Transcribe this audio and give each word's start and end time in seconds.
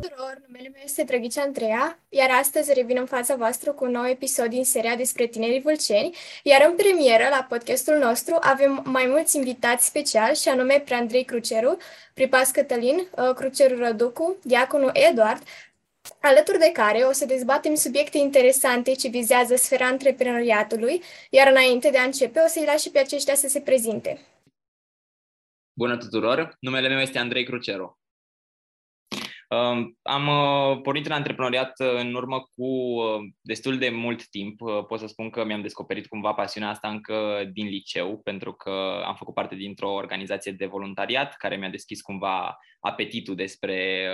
tuturor, 0.00 0.42
numele 0.46 0.68
meu 0.68 0.82
este 0.84 1.02
Drăghice 1.02 1.40
Andreea, 1.40 1.98
iar 2.08 2.30
astăzi 2.30 2.72
revin 2.72 2.96
în 2.96 3.06
fața 3.06 3.34
voastră 3.36 3.72
cu 3.72 3.84
un 3.84 3.90
nou 3.90 4.06
episod 4.06 4.46
din 4.46 4.64
seria 4.64 4.96
despre 4.96 5.26
tinerii 5.26 5.60
vâlceni, 5.60 6.16
iar 6.42 6.66
în 6.68 6.76
premieră 6.76 7.24
la 7.30 7.46
podcastul 7.48 7.98
nostru 7.98 8.36
avem 8.40 8.82
mai 8.84 9.06
mulți 9.06 9.36
invitați 9.36 9.86
speciali 9.86 10.36
și 10.36 10.48
anume 10.48 10.82
pre 10.84 10.94
Andrei 10.94 11.24
Cruceru, 11.24 11.76
Pripas 12.14 12.50
Cătălin, 12.50 12.96
uh, 12.96 13.34
Cruceru 13.34 13.76
Răducu, 13.78 14.36
Diaconul 14.42 14.90
Eduard, 14.92 15.42
alături 16.20 16.58
de 16.58 16.70
care 16.72 16.98
o 16.98 17.12
să 17.12 17.26
dezbatem 17.26 17.74
subiecte 17.74 18.18
interesante 18.18 18.94
ce 18.94 19.08
vizează 19.08 19.56
sfera 19.56 19.86
antreprenoriatului, 19.86 21.02
iar 21.30 21.50
înainte 21.50 21.90
de 21.90 21.98
a 21.98 22.04
începe 22.04 22.40
o 22.44 22.48
să-i 22.48 22.64
las 22.64 22.82
și 22.82 22.90
pe 22.90 22.98
aceștia 22.98 23.34
să 23.34 23.48
se 23.48 23.60
prezinte. 23.60 24.20
Bună 25.72 25.96
tuturor! 25.96 26.56
Numele 26.60 26.88
meu 26.88 26.98
este 26.98 27.18
Andrei 27.18 27.44
Cruceru. 27.44 27.99
Am 30.02 30.26
uh, 30.28 30.80
pornit 30.82 31.06
în 31.06 31.12
antreprenoriat 31.12 31.72
uh, 31.80 31.94
în 31.98 32.14
urmă 32.14 32.38
cu 32.38 32.66
uh, 32.66 33.18
destul 33.40 33.78
de 33.78 33.88
mult 33.88 34.28
timp. 34.28 34.60
Pot 34.88 34.98
să 34.98 35.06
spun 35.06 35.30
că 35.30 35.44
mi-am 35.44 35.62
descoperit 35.62 36.06
cumva 36.06 36.32
pasiunea 36.32 36.68
asta 36.68 36.88
încă 36.88 37.44
din 37.52 37.66
liceu, 37.66 38.18
pentru 38.18 38.52
că 38.52 39.02
am 39.06 39.14
făcut 39.14 39.34
parte 39.34 39.54
dintr-o 39.54 39.92
organizație 39.92 40.52
de 40.52 40.66
voluntariat 40.66 41.36
care 41.36 41.56
mi-a 41.56 41.68
deschis 41.68 42.00
cumva 42.00 42.58
apetitul 42.80 43.34
despre 43.34 44.08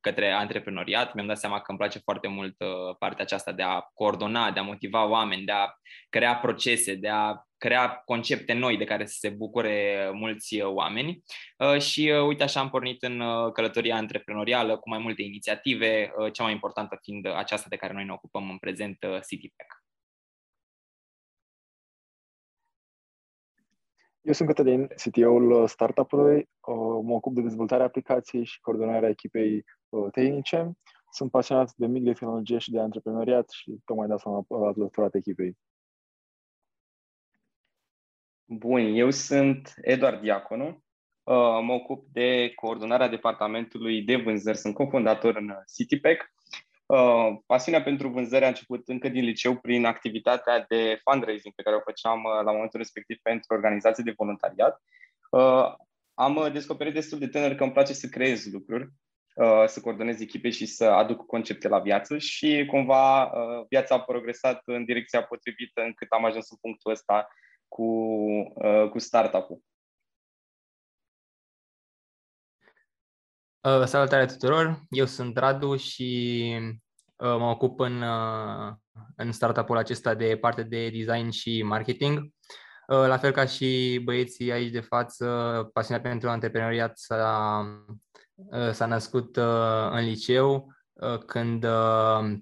către 0.00 0.30
antreprenoriat. 0.30 1.14
Mi-am 1.14 1.26
dat 1.26 1.38
seama 1.38 1.56
că 1.56 1.64
îmi 1.68 1.78
place 1.78 1.98
foarte 1.98 2.28
mult 2.28 2.56
partea 2.98 3.24
aceasta 3.24 3.52
de 3.52 3.62
a 3.62 3.80
coordona, 3.94 4.50
de 4.50 4.60
a 4.60 4.62
motiva 4.62 5.08
oameni, 5.08 5.44
de 5.44 5.52
a 5.52 5.66
crea 6.08 6.34
procese, 6.36 6.94
de 6.94 7.08
a 7.08 7.34
crea 7.60 8.02
concepte 8.04 8.52
noi 8.52 8.76
de 8.76 8.84
care 8.84 9.06
să 9.06 9.16
se 9.18 9.28
bucure 9.28 10.10
mulți 10.12 10.60
oameni 10.62 11.22
uh, 11.58 11.80
și 11.80 12.10
uh, 12.10 12.26
uite 12.26 12.42
așa 12.42 12.60
am 12.60 12.70
pornit 12.70 13.02
în 13.02 13.20
uh, 13.20 13.52
călătoria 13.52 13.96
antreprenorială 13.96 14.78
cu 14.78 14.88
mai 14.88 14.98
multe 14.98 15.22
inițiative, 15.22 16.12
cea 16.32 16.42
mai 16.42 16.52
importantă 16.52 16.98
fiind 17.02 17.26
aceasta 17.26 17.66
de 17.68 17.76
care 17.76 17.92
noi 17.92 18.04
ne 18.04 18.12
ocupăm 18.12 18.50
în 18.50 18.58
prezent, 18.58 18.98
CityPack. 19.28 19.84
Eu 24.20 24.32
sunt 24.32 24.48
Cătălin, 24.48 24.86
CTO-ul 24.86 25.66
startup-ului, 25.66 26.48
mă 27.02 27.14
ocup 27.14 27.34
de 27.34 27.40
dezvoltarea 27.40 27.86
aplicației 27.86 28.44
și 28.44 28.60
coordonarea 28.60 29.08
echipei 29.08 29.64
tehnice. 30.12 30.72
Sunt 31.10 31.30
pasionat 31.30 31.72
de 31.76 31.86
mic 31.86 32.04
de 32.04 32.12
tehnologie 32.12 32.58
și 32.58 32.70
de 32.70 32.80
antreprenoriat 32.80 33.50
și 33.50 33.78
tocmai 33.84 34.06
de 34.06 34.12
asta 34.12 34.30
am 34.30 34.46
alăturat 34.48 35.14
echipei. 35.14 35.56
Bun, 38.52 38.94
eu 38.94 39.10
sunt 39.10 39.74
Eduard 39.80 40.20
Diaconu, 40.20 40.66
uh, 40.66 41.58
mă 41.62 41.72
ocup 41.72 42.06
de 42.12 42.52
coordonarea 42.54 43.08
departamentului 43.08 44.02
de 44.02 44.16
vânzări, 44.16 44.56
sunt 44.56 44.74
cofondator 44.74 45.36
în 45.36 45.54
CityPack. 45.76 46.32
Uh, 46.86 47.38
pasiunea 47.46 47.82
pentru 47.82 48.08
vânzări 48.08 48.44
a 48.44 48.48
început 48.48 48.88
încă 48.88 49.08
din 49.08 49.24
liceu 49.24 49.56
prin 49.56 49.84
activitatea 49.84 50.64
de 50.68 51.00
fundraising 51.02 51.54
pe 51.54 51.62
care 51.62 51.76
o 51.76 51.80
făceam 51.84 52.24
uh, 52.24 52.44
la 52.44 52.52
momentul 52.52 52.78
respectiv 52.78 53.18
pentru 53.22 53.54
organizații 53.54 54.04
de 54.04 54.14
voluntariat. 54.16 54.82
Am 56.14 56.50
descoperit 56.52 56.94
destul 56.94 57.18
de 57.18 57.28
tânăr 57.28 57.54
că 57.54 57.62
îmi 57.62 57.72
place 57.72 57.92
să 57.92 58.06
creez 58.06 58.52
lucruri, 58.52 58.88
să 59.66 59.80
coordonez 59.82 60.20
echipe 60.20 60.50
și 60.50 60.66
să 60.66 60.84
aduc 60.84 61.26
concepte 61.26 61.68
la 61.68 61.78
viață 61.78 62.18
și 62.18 62.66
cumva 62.66 63.32
viața 63.68 63.94
a 63.94 64.00
progresat 64.00 64.62
în 64.64 64.84
direcția 64.84 65.22
potrivită 65.22 65.80
încât 65.80 66.10
am 66.10 66.24
ajuns 66.24 66.50
în 66.50 66.56
punctul 66.60 66.90
ăsta 66.90 67.28
cu, 67.70 67.82
uh, 68.54 68.88
cu 68.90 68.98
startup-ul. 68.98 69.62
Uh, 73.60 73.84
salutare 73.84 74.26
tuturor, 74.26 74.82
eu 74.90 75.06
sunt 75.06 75.36
Radu 75.36 75.76
și 75.76 76.58
uh, 77.16 77.36
mă 77.38 77.50
ocup 77.50 77.80
în, 77.80 78.02
uh, 78.02 78.72
în 79.16 79.32
startup-ul 79.32 79.76
acesta 79.76 80.14
de 80.14 80.36
parte 80.36 80.62
de 80.62 80.88
design 80.88 81.30
și 81.30 81.62
marketing. 81.62 82.18
Uh, 82.18 83.06
la 83.06 83.18
fel 83.18 83.32
ca 83.32 83.46
și 83.46 84.00
băieții 84.04 84.52
aici 84.52 84.72
de 84.72 84.80
față, 84.80 85.26
pasiunea 85.72 86.02
pentru 86.02 86.28
antreprenoriat 86.28 86.98
s-a, 86.98 87.64
uh, 88.34 88.70
s-a 88.72 88.86
născut 88.86 89.36
uh, 89.36 89.88
în 89.90 90.04
liceu, 90.04 90.74
uh, 90.92 91.18
când 91.18 91.64
uh, 91.64 92.38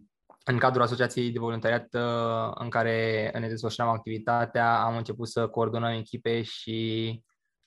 în 0.48 0.58
cadrul 0.58 0.82
asociației 0.82 1.30
de 1.30 1.38
voluntariat 1.38 1.94
uh, 1.94 2.50
în 2.54 2.70
care 2.70 3.30
ne 3.38 3.48
desfășurăm 3.48 3.88
activitatea, 3.88 4.80
am 4.80 4.96
început 4.96 5.28
să 5.28 5.48
coordonăm 5.48 5.98
echipe 5.98 6.42
și 6.42 7.22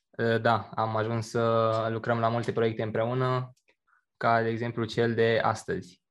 uh, 0.10 0.42
da, 0.42 0.70
am 0.76 0.96
ajuns 0.96 1.30
să 1.30 1.88
lucrăm 1.90 2.20
la 2.20 2.30
multe 2.30 2.52
proiecte 2.52 2.84
împreună, 2.84 3.54
ca 4.18 4.42
de 4.42 4.50
exemplu 4.50 4.86
cel 4.86 5.14
de 5.14 5.40
astăzi. 5.44 6.02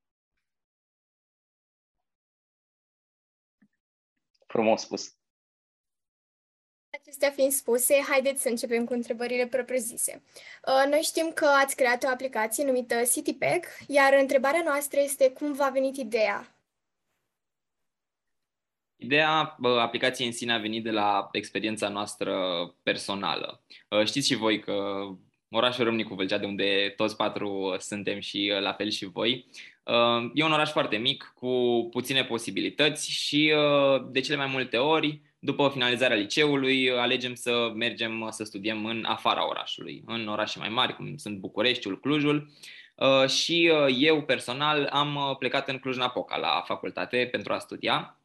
Frumos 4.47 4.81
spus. 4.81 5.15
Acestea 6.89 7.29
fiind 7.29 7.51
spuse, 7.51 8.01
haideți 8.09 8.41
să 8.41 8.49
începem 8.49 8.85
cu 8.85 8.93
întrebările 8.93 9.47
propriu-zise. 9.47 10.23
Uh, 10.67 10.89
noi 10.89 11.01
știm 11.01 11.31
că 11.33 11.45
ați 11.45 11.75
creat 11.75 12.03
o 12.03 12.07
aplicație 12.07 12.65
numită 12.65 13.03
CityPack, 13.03 13.65
iar 13.87 14.13
întrebarea 14.13 14.61
noastră 14.63 14.99
este 14.99 15.31
cum 15.31 15.53
v-a 15.53 15.69
venit 15.69 15.97
ideea 15.97 16.55
Ideea 19.03 19.57
aplicației 19.79 20.27
în 20.27 20.33
sine 20.33 20.53
a 20.53 20.57
venit 20.57 20.83
de 20.83 20.91
la 20.91 21.29
experiența 21.31 21.89
noastră 21.89 22.35
personală. 22.83 23.63
Știți 24.05 24.27
și 24.27 24.35
voi 24.35 24.59
că 24.59 25.07
orașul 25.49 25.83
Râmnicu 25.83 26.13
Vâlcea, 26.13 26.37
de 26.37 26.45
unde 26.45 26.93
toți 26.95 27.15
patru 27.15 27.75
suntem 27.79 28.19
și 28.19 28.53
la 28.59 28.73
fel 28.73 28.89
și 28.89 29.05
voi, 29.05 29.45
e 30.33 30.43
un 30.43 30.51
oraș 30.51 30.69
foarte 30.69 30.97
mic, 30.97 31.33
cu 31.35 31.87
puține 31.91 32.23
posibilități 32.23 33.11
și 33.11 33.53
de 34.11 34.19
cele 34.19 34.37
mai 34.37 34.49
multe 34.51 34.77
ori, 34.77 35.21
după 35.39 35.69
finalizarea 35.73 36.17
liceului, 36.17 36.91
alegem 36.91 37.33
să 37.33 37.71
mergem 37.75 38.27
să 38.31 38.43
studiem 38.43 38.85
în 38.85 39.03
afara 39.07 39.47
orașului, 39.47 40.03
în 40.05 40.27
orașe 40.27 40.59
mai 40.59 40.69
mari, 40.69 40.95
cum 40.95 41.17
sunt 41.17 41.37
Bucureștiul, 41.37 41.99
Clujul, 41.99 42.51
și 43.27 43.71
eu 43.97 44.21
personal 44.21 44.89
am 44.91 45.35
plecat 45.39 45.69
în 45.69 45.77
Cluj-Napoca 45.77 46.37
la 46.37 46.63
facultate 46.65 47.27
pentru 47.31 47.53
a 47.53 47.59
studia 47.59 48.15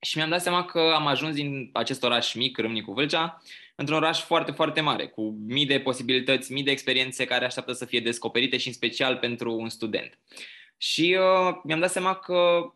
și 0.00 0.16
mi-am 0.16 0.28
dat 0.30 0.42
seama 0.42 0.64
că 0.64 0.92
am 0.94 1.06
ajuns 1.06 1.34
din 1.34 1.70
acest 1.72 2.02
oraș 2.02 2.34
mic, 2.34 2.58
Râmnicu 2.58 2.92
Vâlcea, 2.92 3.42
într-un 3.74 3.96
oraș 3.96 4.20
foarte, 4.20 4.52
foarte 4.52 4.80
mare, 4.80 5.06
cu 5.06 5.38
mii 5.46 5.66
de 5.66 5.80
posibilități, 5.80 6.52
mii 6.52 6.62
de 6.62 6.70
experiențe 6.70 7.24
care 7.24 7.44
așteaptă 7.44 7.72
să 7.72 7.84
fie 7.84 8.00
descoperite 8.00 8.56
și 8.56 8.66
în 8.66 8.72
special 8.72 9.16
pentru 9.16 9.52
un 9.52 9.68
student. 9.68 10.18
Și 10.76 11.18
uh, 11.18 11.54
mi-am 11.64 11.80
dat 11.80 11.90
seama 11.90 12.14
că 12.14 12.72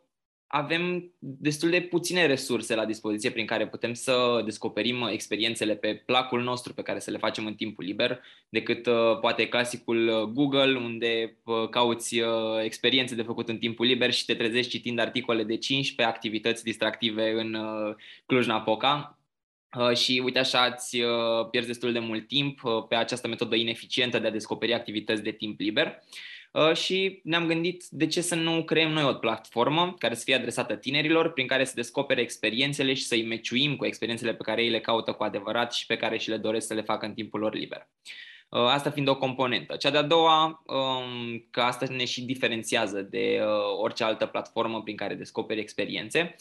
avem 0.55 1.13
destul 1.19 1.71
de 1.71 1.81
puține 1.81 2.27
resurse 2.27 2.75
la 2.75 2.85
dispoziție 2.85 3.31
prin 3.31 3.47
care 3.47 3.69
putem 3.69 3.95
să 3.95 4.43
descoperim 4.45 5.09
experiențele 5.11 5.77
pe 5.77 6.03
placul 6.07 6.43
nostru 6.43 6.75
pe 6.75 6.83
care 6.83 6.99
să 6.99 7.11
le 7.11 7.19
facem 7.19 7.47
în 7.47 7.55
timpul 7.55 7.85
liber, 7.85 8.21
decât 8.49 8.87
uh, 8.87 9.19
poate 9.21 9.49
clasicul 9.49 10.09
uh, 10.09 10.23
Google, 10.23 10.77
unde 10.77 11.37
uh, 11.45 11.69
cauți 11.69 12.21
uh, 12.21 12.29
experiențe 12.63 13.15
de 13.15 13.23
făcut 13.23 13.49
în 13.49 13.59
timpul 13.59 13.87
liber 13.87 14.13
și 14.13 14.25
te 14.25 14.35
trezești 14.35 14.71
citind 14.71 14.99
articole 14.99 15.45
de 15.45 15.57
15 15.57 16.15
activități 16.15 16.65
distractive 16.65 17.31
în 17.31 17.55
uh, 17.55 17.95
Cluj-Napoca. 18.27 19.19
Uh, 19.79 19.97
și 19.97 20.23
uite 20.25 20.39
așa 20.39 20.75
îți 20.75 21.01
uh, 21.01 21.49
pierzi 21.51 21.69
destul 21.69 21.93
de 21.93 21.99
mult 21.99 22.27
timp 22.27 22.65
uh, 22.65 22.73
pe 22.89 22.95
această 22.95 23.29
metodă 23.29 23.55
ineficientă 23.55 24.19
de 24.19 24.27
a 24.27 24.31
descoperi 24.31 24.75
activități 24.75 25.23
de 25.23 25.31
timp 25.31 25.61
liber. 25.61 25.87
Uh, 25.87 25.93
Uh, 25.97 26.34
și 26.73 27.21
ne-am 27.25 27.47
gândit 27.47 27.85
de 27.91 28.07
ce 28.07 28.21
să 28.21 28.35
nu 28.35 28.65
creăm 28.65 28.91
noi 28.91 29.05
o 29.05 29.15
platformă 29.15 29.95
care 29.99 30.15
să 30.15 30.23
fie 30.25 30.35
adresată 30.35 30.77
tinerilor, 30.77 31.33
prin 31.33 31.47
care 31.47 31.65
să 31.65 31.73
descopere 31.75 32.21
experiențele 32.21 32.95
și 32.95 33.05
să-i 33.05 33.27
meciuim 33.27 33.77
cu 33.77 33.85
experiențele 33.85 34.35
pe 34.35 34.43
care 34.43 34.63
ei 34.63 34.71
le 34.71 34.81
caută 34.81 35.13
cu 35.13 35.23
adevărat 35.23 35.73
și 35.73 35.87
pe 35.87 35.97
care 35.97 36.19
și 36.19 36.29
le 36.29 36.37
doresc 36.37 36.67
să 36.67 36.75
le 36.75 36.83
facă 36.83 37.07
în 37.07 37.15
timpul 37.15 37.41
lor 37.41 37.55
liber. 37.55 37.89
Uh, 38.55 38.61
asta 38.61 38.91
fiind 38.91 39.09
o 39.09 39.17
componentă. 39.17 39.77
Cea 39.77 39.91
de-a 39.91 40.03
doua, 40.03 40.63
um, 40.67 41.47
că 41.51 41.61
asta 41.61 41.87
ne 41.89 42.05
și 42.05 42.25
diferențiază 42.25 43.03
de 43.03 43.41
uh, 43.43 43.79
orice 43.81 44.05
altă 44.05 44.27
platformă 44.27 44.83
prin 44.83 44.97
care 44.97 45.15
descoperi 45.15 45.61
experiențe, 45.61 46.35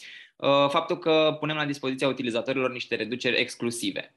faptul 0.70 0.98
că 0.98 1.38
punem 1.40 1.56
la 1.56 1.66
dispoziția 1.66 2.08
utilizatorilor 2.08 2.72
niște 2.72 2.96
reduceri 2.96 3.40
exclusive 3.40 4.16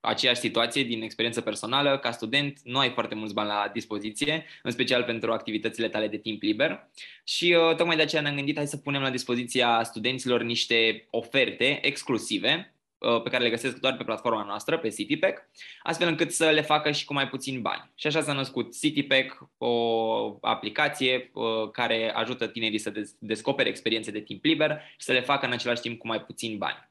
aceeași 0.00 0.40
situație 0.40 0.82
din 0.82 1.02
experiență 1.02 1.40
personală, 1.40 1.98
ca 1.98 2.10
student 2.10 2.60
nu 2.64 2.78
ai 2.78 2.90
foarte 2.90 3.14
mulți 3.14 3.34
bani 3.34 3.48
la 3.48 3.70
dispoziție, 3.72 4.44
în 4.62 4.70
special 4.70 5.02
pentru 5.02 5.32
activitățile 5.32 5.88
tale 5.88 6.08
de 6.08 6.16
timp 6.16 6.42
liber 6.42 6.88
și 7.24 7.56
uh, 7.58 7.76
tocmai 7.76 7.96
de 7.96 8.02
aceea 8.02 8.22
ne-am 8.22 8.34
gândit 8.34 8.56
hai 8.56 8.66
să 8.66 8.76
punem 8.76 9.02
la 9.02 9.10
dispoziția 9.10 9.82
studenților 9.82 10.42
niște 10.42 11.06
oferte 11.10 11.78
exclusive 11.82 12.74
uh, 12.74 12.77
pe 12.98 13.30
care 13.30 13.42
le 13.42 13.50
găsesc 13.50 13.76
doar 13.76 13.96
pe 13.96 14.04
platforma 14.04 14.44
noastră, 14.44 14.78
pe 14.78 14.88
CityPack, 14.88 15.48
astfel 15.82 16.08
încât 16.08 16.32
să 16.32 16.50
le 16.50 16.60
facă 16.60 16.90
și 16.90 17.04
cu 17.04 17.12
mai 17.12 17.28
puțin 17.28 17.62
bani. 17.62 17.90
Și 17.94 18.06
așa 18.06 18.22
s-a 18.22 18.32
născut 18.32 18.78
CityPack, 18.78 19.48
o 19.58 20.38
aplicație 20.40 21.30
uh, 21.34 21.70
care 21.70 22.12
ajută 22.14 22.48
tinerii 22.48 22.78
să 22.78 22.92
descopere 23.18 23.68
experiențe 23.68 24.10
de 24.10 24.20
timp 24.20 24.44
liber 24.44 24.82
și 24.96 25.04
să 25.04 25.12
le 25.12 25.20
facă 25.20 25.46
în 25.46 25.52
același 25.52 25.80
timp 25.80 25.98
cu 25.98 26.06
mai 26.06 26.20
puțin 26.24 26.58
bani. 26.58 26.88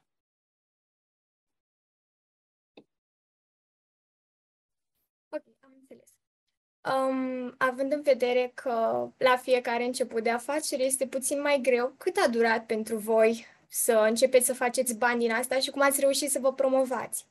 Um, 6.84 7.54
având 7.58 7.92
în 7.92 8.02
vedere 8.02 8.50
că 8.54 9.08
la 9.16 9.36
fiecare 9.36 9.84
început 9.84 10.22
de 10.22 10.30
afacere 10.30 10.82
este 10.82 11.06
puțin 11.06 11.40
mai 11.40 11.58
greu, 11.62 11.94
cât 11.98 12.16
a 12.16 12.28
durat 12.28 12.66
pentru 12.66 12.96
voi 12.96 13.46
să 13.68 13.92
începeți 13.92 14.46
să 14.46 14.54
faceți 14.54 14.98
bani 14.98 15.18
din 15.18 15.32
asta 15.32 15.58
și 15.58 15.70
cum 15.70 15.82
ați 15.82 16.00
reușit 16.00 16.30
să 16.30 16.38
vă 16.38 16.52
promovați? 16.52 17.26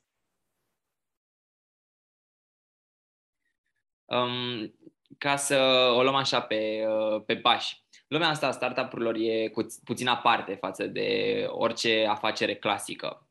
Um, 4.06 4.74
ca 5.18 5.36
să 5.36 5.58
o 5.96 6.02
luăm 6.02 6.16
așa 6.16 6.42
pe, 6.42 6.86
uh, 6.88 7.24
pe 7.26 7.38
pași. 7.38 7.86
Lumea 8.08 8.30
asta 8.30 8.48
a 8.48 8.52
startup-urilor 8.52 9.16
e 9.16 9.48
cu, 9.48 9.66
puțin 9.84 10.08
aparte 10.08 10.56
față 10.56 10.88
de 10.88 11.46
orice 11.50 12.06
afacere 12.06 12.56
clasică. 12.56 13.30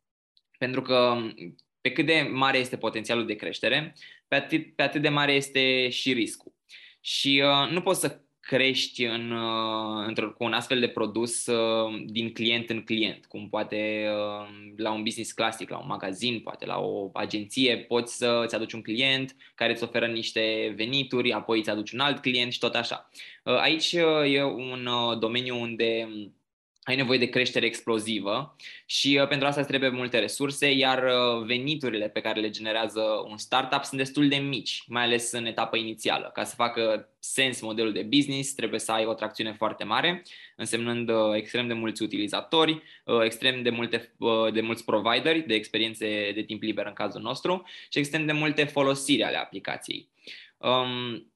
Pentru 0.57 0.81
că 0.81 1.17
pe 1.81 1.91
cât 1.91 2.05
de 2.05 2.29
mare 2.31 2.57
este 2.57 2.77
potențialul 2.77 3.25
de 3.25 3.35
creștere, 3.35 3.95
pe 4.27 4.35
atât, 4.35 4.75
pe 4.75 4.81
atât 4.81 5.01
de 5.01 5.09
mare 5.09 5.31
este 5.31 5.89
și 5.89 6.13
riscul. 6.13 6.53
Și 6.99 7.43
uh, 7.45 7.69
nu 7.69 7.81
poți 7.81 7.99
să 7.99 8.21
crești 8.47 9.03
în, 9.03 9.31
uh, 9.31 10.31
cu 10.37 10.43
un 10.43 10.53
astfel 10.53 10.79
de 10.79 10.87
produs 10.87 11.45
uh, 11.45 12.03
din 12.05 12.31
client 12.31 12.69
în 12.69 12.81
client, 12.81 13.25
cum 13.25 13.49
poate 13.49 14.07
uh, 14.09 14.47
la 14.77 14.91
un 14.91 15.03
business 15.03 15.31
clasic, 15.31 15.69
la 15.69 15.77
un 15.77 15.87
magazin, 15.87 16.39
poate 16.39 16.65
la 16.65 16.79
o 16.79 17.09
agenție, 17.13 17.77
poți 17.77 18.17
să-ți 18.17 18.55
aduci 18.55 18.73
un 18.73 18.81
client 18.81 19.35
care 19.55 19.71
îți 19.71 19.83
oferă 19.83 20.07
niște 20.07 20.73
venituri, 20.75 21.31
apoi 21.31 21.59
îți 21.59 21.69
aduci 21.69 21.91
un 21.91 21.99
alt 21.99 22.21
client 22.21 22.51
și 22.51 22.59
tot 22.59 22.75
așa. 22.75 23.09
Aici 23.43 23.91
e 24.25 24.43
un 24.43 24.89
domeniu 25.19 25.61
unde 25.61 26.09
ai 26.87 26.95
nevoie 26.95 27.17
de 27.17 27.25
creștere 27.25 27.65
explozivă 27.65 28.55
și 28.85 29.19
uh, 29.21 29.27
pentru 29.27 29.47
asta 29.47 29.59
îți 29.59 29.69
trebuie 29.69 29.89
multe 29.89 30.19
resurse, 30.19 30.71
iar 30.71 31.03
uh, 31.03 31.45
veniturile 31.45 32.09
pe 32.09 32.21
care 32.21 32.39
le 32.39 32.49
generează 32.49 33.01
un 33.29 33.37
startup 33.37 33.83
sunt 33.83 33.99
destul 33.99 34.27
de 34.27 34.35
mici, 34.35 34.83
mai 34.87 35.03
ales 35.03 35.31
în 35.31 35.45
etapa 35.45 35.77
inițială. 35.77 36.31
Ca 36.33 36.43
să 36.43 36.55
facă 36.55 37.09
sens 37.19 37.61
modelul 37.61 37.93
de 37.93 38.01
business, 38.01 38.53
trebuie 38.53 38.79
să 38.79 38.91
ai 38.91 39.05
o 39.05 39.13
tracțiune 39.13 39.53
foarte 39.53 39.83
mare, 39.83 40.23
însemnând 40.55 41.09
uh, 41.09 41.35
extrem 41.35 41.67
de 41.67 41.73
mulți 41.73 42.03
utilizatori, 42.03 42.83
uh, 43.05 43.21
extrem 43.23 43.61
de, 43.61 43.69
multe, 43.69 44.13
uh, 44.17 44.53
de 44.53 44.61
mulți 44.61 44.85
provideri 44.85 45.39
de 45.47 45.53
experiențe 45.53 46.31
de 46.35 46.41
timp 46.41 46.61
liber 46.61 46.85
în 46.85 46.93
cazul 46.93 47.21
nostru 47.21 47.63
și 47.89 47.99
extrem 47.99 48.25
de 48.25 48.31
multe 48.31 48.63
folosiri 48.63 49.23
ale 49.23 49.37
aplicației. 49.37 50.09
Um, 50.57 51.31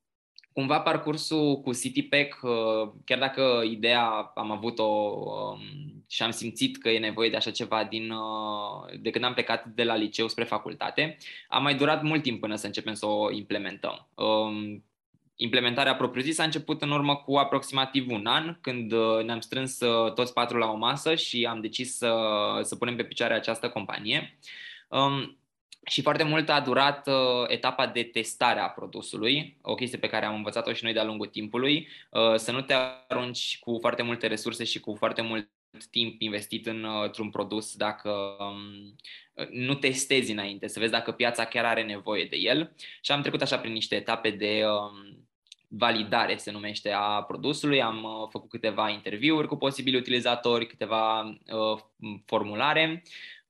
cumva 0.53 0.79
parcursul 0.79 1.61
cu 1.61 1.73
CityPack, 1.73 2.39
uh, 2.41 2.91
chiar 3.05 3.19
dacă 3.19 3.61
ideea 3.65 4.31
am 4.35 4.51
avut-o 4.51 4.83
um, 4.83 5.59
și 6.09 6.23
am 6.23 6.31
simțit 6.31 6.77
că 6.77 6.89
e 6.89 6.99
nevoie 6.99 7.29
de 7.29 7.35
așa 7.35 7.51
ceva 7.51 7.83
din, 7.83 8.11
uh, 8.11 8.99
de 8.99 9.09
când 9.09 9.23
am 9.23 9.33
plecat 9.33 9.65
de 9.65 9.83
la 9.83 9.95
liceu 9.95 10.27
spre 10.27 10.43
facultate, 10.43 11.17
a 11.47 11.57
mai 11.57 11.75
durat 11.75 12.03
mult 12.03 12.21
timp 12.21 12.39
până 12.39 12.55
să 12.55 12.65
începem 12.65 12.93
să 12.93 13.05
o 13.05 13.31
implementăm. 13.31 14.07
Um, 14.15 14.83
implementarea 15.35 15.95
propriu-zisă 15.95 16.41
a 16.41 16.45
început 16.45 16.81
în 16.81 16.91
urmă 16.91 17.15
cu 17.15 17.35
aproximativ 17.35 18.11
un 18.11 18.25
an, 18.25 18.57
când 18.61 18.91
uh, 18.91 19.23
ne-am 19.23 19.39
strâns 19.39 19.77
toți 20.15 20.33
patru 20.33 20.57
la 20.57 20.71
o 20.71 20.77
masă 20.77 21.15
și 21.15 21.47
am 21.49 21.61
decis 21.61 21.97
să, 21.97 22.13
să 22.61 22.75
punem 22.75 22.95
pe 22.95 23.03
picioare 23.03 23.33
această 23.33 23.69
companie. 23.69 24.37
Um, 24.89 25.40
și 25.85 26.01
foarte 26.01 26.23
mult 26.23 26.49
a 26.49 26.59
durat 26.59 27.07
uh, 27.07 27.13
etapa 27.47 27.87
de 27.87 28.03
testare 28.03 28.59
a 28.59 28.69
produsului, 28.69 29.57
o 29.61 29.75
chestie 29.75 29.97
pe 29.97 30.07
care 30.07 30.25
am 30.25 30.35
învățat-o 30.35 30.73
și 30.73 30.83
noi 30.83 30.93
de-a 30.93 31.03
lungul 31.03 31.27
timpului, 31.27 31.87
uh, 32.09 32.35
să 32.35 32.51
nu 32.51 32.61
te 32.61 32.73
arunci 33.07 33.59
cu 33.59 33.77
foarte 33.81 34.01
multe 34.01 34.27
resurse 34.27 34.63
și 34.63 34.79
cu 34.79 34.95
foarte 34.95 35.21
mult 35.21 35.49
timp 35.91 36.21
investit 36.21 36.65
în, 36.65 36.83
uh, 36.83 37.03
într-un 37.03 37.29
produs 37.29 37.75
dacă 37.75 38.11
um, 38.39 38.95
nu 39.51 39.73
testezi 39.73 40.31
înainte, 40.31 40.67
să 40.67 40.79
vezi 40.79 40.91
dacă 40.91 41.11
piața 41.11 41.45
chiar 41.45 41.65
are 41.65 41.83
nevoie 41.83 42.25
de 42.25 42.35
el. 42.35 42.75
Și 43.01 43.11
am 43.11 43.21
trecut 43.21 43.41
așa 43.41 43.57
prin 43.57 43.73
niște 43.73 43.95
etape 43.95 44.29
de 44.29 44.63
um, 44.65 45.27
validare, 45.67 46.37
se 46.37 46.51
numește, 46.51 46.91
a 46.91 47.23
produsului. 47.23 47.81
Am 47.81 48.03
uh, 48.03 48.27
făcut 48.29 48.49
câteva 48.49 48.89
interviuri 48.89 49.47
cu 49.47 49.55
posibili 49.55 49.97
utilizatori, 49.97 50.67
câteva 50.67 51.21
uh, 51.21 51.79
formulare 52.25 53.03
Uh, 53.03 53.40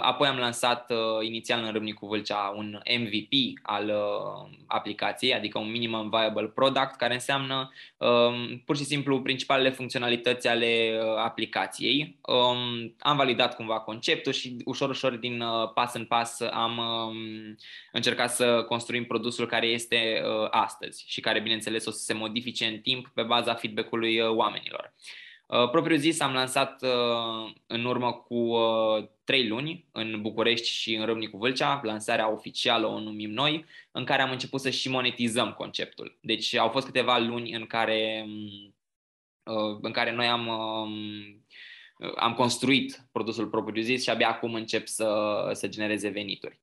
apoi 0.00 0.28
am 0.28 0.36
lansat 0.36 0.90
uh, 0.90 1.26
inițial 1.26 1.64
în 1.64 1.72
Râmnicu 1.72 2.06
Vâlcea 2.06 2.52
un 2.56 2.80
MVP 2.98 3.32
al 3.62 3.88
uh, 3.88 4.58
aplicației, 4.66 5.34
adică 5.34 5.58
un 5.58 5.70
Minimum 5.70 6.08
Viable 6.08 6.46
Product, 6.46 6.96
care 6.96 7.14
înseamnă 7.14 7.72
um, 7.96 8.62
pur 8.64 8.76
și 8.76 8.84
simplu 8.84 9.22
principalele 9.22 9.70
funcționalități 9.70 10.48
ale 10.48 11.00
aplicației. 11.16 12.18
Um, 12.20 12.94
am 12.98 13.16
validat 13.16 13.56
cumva 13.56 13.80
conceptul 13.80 14.32
și 14.32 14.56
ușor, 14.64 14.88
ușor, 14.88 15.16
din 15.16 15.42
pas 15.74 15.94
în 15.94 16.04
pas, 16.04 16.40
am 16.40 16.78
um, 16.78 17.16
încercat 17.92 18.30
să 18.30 18.64
construim 18.68 19.04
produsul 19.04 19.46
care 19.46 19.66
este 19.66 20.22
astăzi 20.50 21.04
și 21.06 21.20
care, 21.20 21.40
bineînțeles, 21.40 21.86
o 21.86 21.90
să 21.90 22.02
se 22.02 22.14
modifice 22.14 22.66
în 22.66 22.78
timp 22.78 23.08
pe 23.14 23.22
baza 23.22 23.54
feedback-ului 23.54 24.18
oamenilor. 24.18 24.92
Uh, 24.94 25.26
propriu 25.48 25.96
zis, 25.96 26.20
am 26.20 26.32
lansat 26.32 26.82
uh, 26.82 27.52
în 27.66 27.84
urmă 27.84 28.12
cu 28.12 28.34
uh, 28.34 29.08
trei 29.24 29.48
luni 29.48 29.88
în 29.92 30.22
București 30.22 30.68
și 30.68 30.94
în 30.94 31.04
Râmnicu 31.04 31.36
Vâlcea, 31.36 31.80
lansarea 31.82 32.32
oficială 32.32 32.86
o 32.86 33.00
numim 33.00 33.30
noi, 33.30 33.64
în 33.90 34.04
care 34.04 34.22
am 34.22 34.30
început 34.30 34.60
să 34.60 34.70
și 34.70 34.90
monetizăm 34.90 35.52
conceptul. 35.52 36.18
Deci 36.20 36.54
au 36.54 36.68
fost 36.68 36.86
câteva 36.86 37.18
luni 37.18 37.52
în 37.52 37.66
care, 37.66 38.26
în 39.80 39.92
care 39.92 40.12
noi 40.12 40.26
am, 40.26 40.46
um, 40.46 40.92
am 42.16 42.34
construit 42.34 43.08
produsul 43.12 43.48
propriu 43.48 43.82
zis 43.82 44.02
și 44.02 44.10
abia 44.10 44.28
acum 44.28 44.54
încep 44.54 44.86
să, 44.86 45.50
să 45.52 45.68
genereze 45.68 46.08
venituri. 46.08 46.60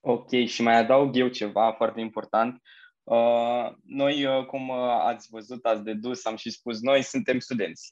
Ok, 0.00 0.30
și 0.46 0.62
mai 0.62 0.74
adaug 0.74 1.16
eu 1.16 1.28
ceva 1.28 1.72
foarte 1.72 2.00
important. 2.00 2.62
Uh, 3.04 3.70
noi, 3.84 4.24
uh, 4.24 4.46
cum 4.46 4.68
uh, 4.68 4.76
ați 5.04 5.28
văzut, 5.30 5.64
ați 5.64 5.82
dedus, 5.82 6.24
am 6.24 6.36
și 6.36 6.50
spus, 6.50 6.80
noi 6.80 7.02
suntem 7.02 7.38
studenți. 7.38 7.88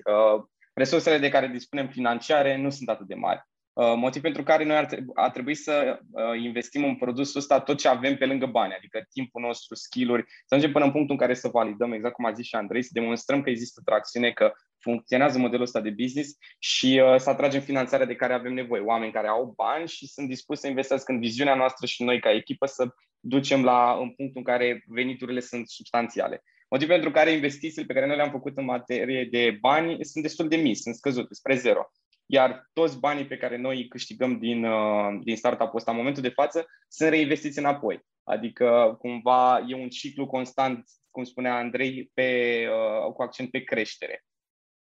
Resursele 0.74 1.18
de 1.18 1.28
care 1.28 1.46
dispunem 1.46 1.88
financiare 1.88 2.56
nu 2.56 2.70
sunt 2.70 2.88
atât 2.88 3.06
de 3.06 3.14
mari. 3.14 3.42
Motiv 3.74 4.22
pentru 4.22 4.42
care 4.42 4.64
noi 4.64 4.76
ar 4.76 4.86
trebui, 4.86 5.12
ar 5.14 5.30
trebui 5.30 5.54
să 5.54 6.00
investim 6.42 6.84
în 6.84 6.96
produsul 6.96 7.40
ăsta 7.40 7.60
tot 7.60 7.78
ce 7.78 7.88
avem 7.88 8.16
pe 8.16 8.26
lângă 8.26 8.46
bani, 8.46 8.74
adică 8.74 9.06
timpul 9.10 9.42
nostru, 9.42 9.74
skill-uri, 9.74 10.24
să 10.26 10.54
ajungem 10.54 10.72
până 10.72 10.84
în 10.84 10.90
punctul 10.90 11.14
în 11.14 11.20
care 11.20 11.34
să 11.34 11.48
validăm, 11.48 11.92
exact 11.92 12.14
cum 12.14 12.24
a 12.24 12.32
zis 12.32 12.46
și 12.46 12.54
Andrei, 12.54 12.82
să 12.82 12.90
demonstrăm 12.92 13.42
că 13.42 13.50
există 13.50 13.80
tracțiune, 13.84 14.30
că 14.30 14.52
funcționează 14.82 15.38
modelul 15.38 15.64
ăsta 15.64 15.80
de 15.80 15.90
business 15.90 16.36
și 16.58 17.00
uh, 17.04 17.18
să 17.18 17.30
atragem 17.30 17.60
finanțarea 17.60 18.06
de 18.06 18.14
care 18.14 18.32
avem 18.32 18.52
nevoie. 18.52 18.82
Oameni 18.82 19.12
care 19.12 19.28
au 19.28 19.52
bani 19.56 19.88
și 19.88 20.06
sunt 20.06 20.28
dispuși 20.28 20.60
să 20.60 20.68
investească 20.68 21.12
în 21.12 21.18
viziunea 21.18 21.54
noastră 21.54 21.86
și 21.86 22.02
noi 22.02 22.20
ca 22.20 22.30
echipă 22.30 22.66
să 22.66 22.94
ducem 23.20 23.64
la 23.64 23.98
în 24.00 24.10
punctul 24.10 24.40
în 24.40 24.42
care 24.42 24.84
veniturile 24.86 25.40
sunt 25.40 25.68
substanțiale. 25.68 26.42
Motiv 26.68 26.88
pentru 26.88 27.10
care 27.10 27.30
investițiile 27.30 27.86
pe 27.86 27.92
care 27.92 28.06
noi 28.06 28.16
le-am 28.16 28.30
făcut 28.30 28.56
în 28.56 28.64
materie 28.64 29.24
de 29.24 29.56
bani 29.60 30.04
sunt 30.04 30.24
destul 30.24 30.48
de 30.48 30.56
mici, 30.56 30.76
sunt 30.76 30.94
scăzute, 30.94 31.34
spre 31.34 31.56
zero. 31.56 31.90
Iar 32.26 32.70
toți 32.72 32.98
banii 32.98 33.26
pe 33.26 33.36
care 33.36 33.56
noi 33.56 33.76
îi 33.76 33.88
câștigăm 33.88 34.38
din, 34.38 34.64
uh, 34.64 35.18
din 35.22 35.36
startup-ul 35.36 35.76
ăsta 35.76 35.90
în 35.90 35.96
momentul 35.96 36.22
de 36.22 36.28
față 36.28 36.66
sunt 36.88 37.10
reinvestiți 37.10 37.58
înapoi. 37.58 38.00
Adică 38.24 38.96
cumva 38.98 39.64
e 39.68 39.74
un 39.74 39.88
ciclu 39.88 40.26
constant, 40.26 40.84
cum 41.10 41.24
spunea 41.24 41.56
Andrei, 41.56 42.10
pe, 42.14 42.58
uh, 42.68 43.12
cu 43.12 43.22
accent 43.22 43.50
pe 43.50 43.60
creștere 43.60 44.24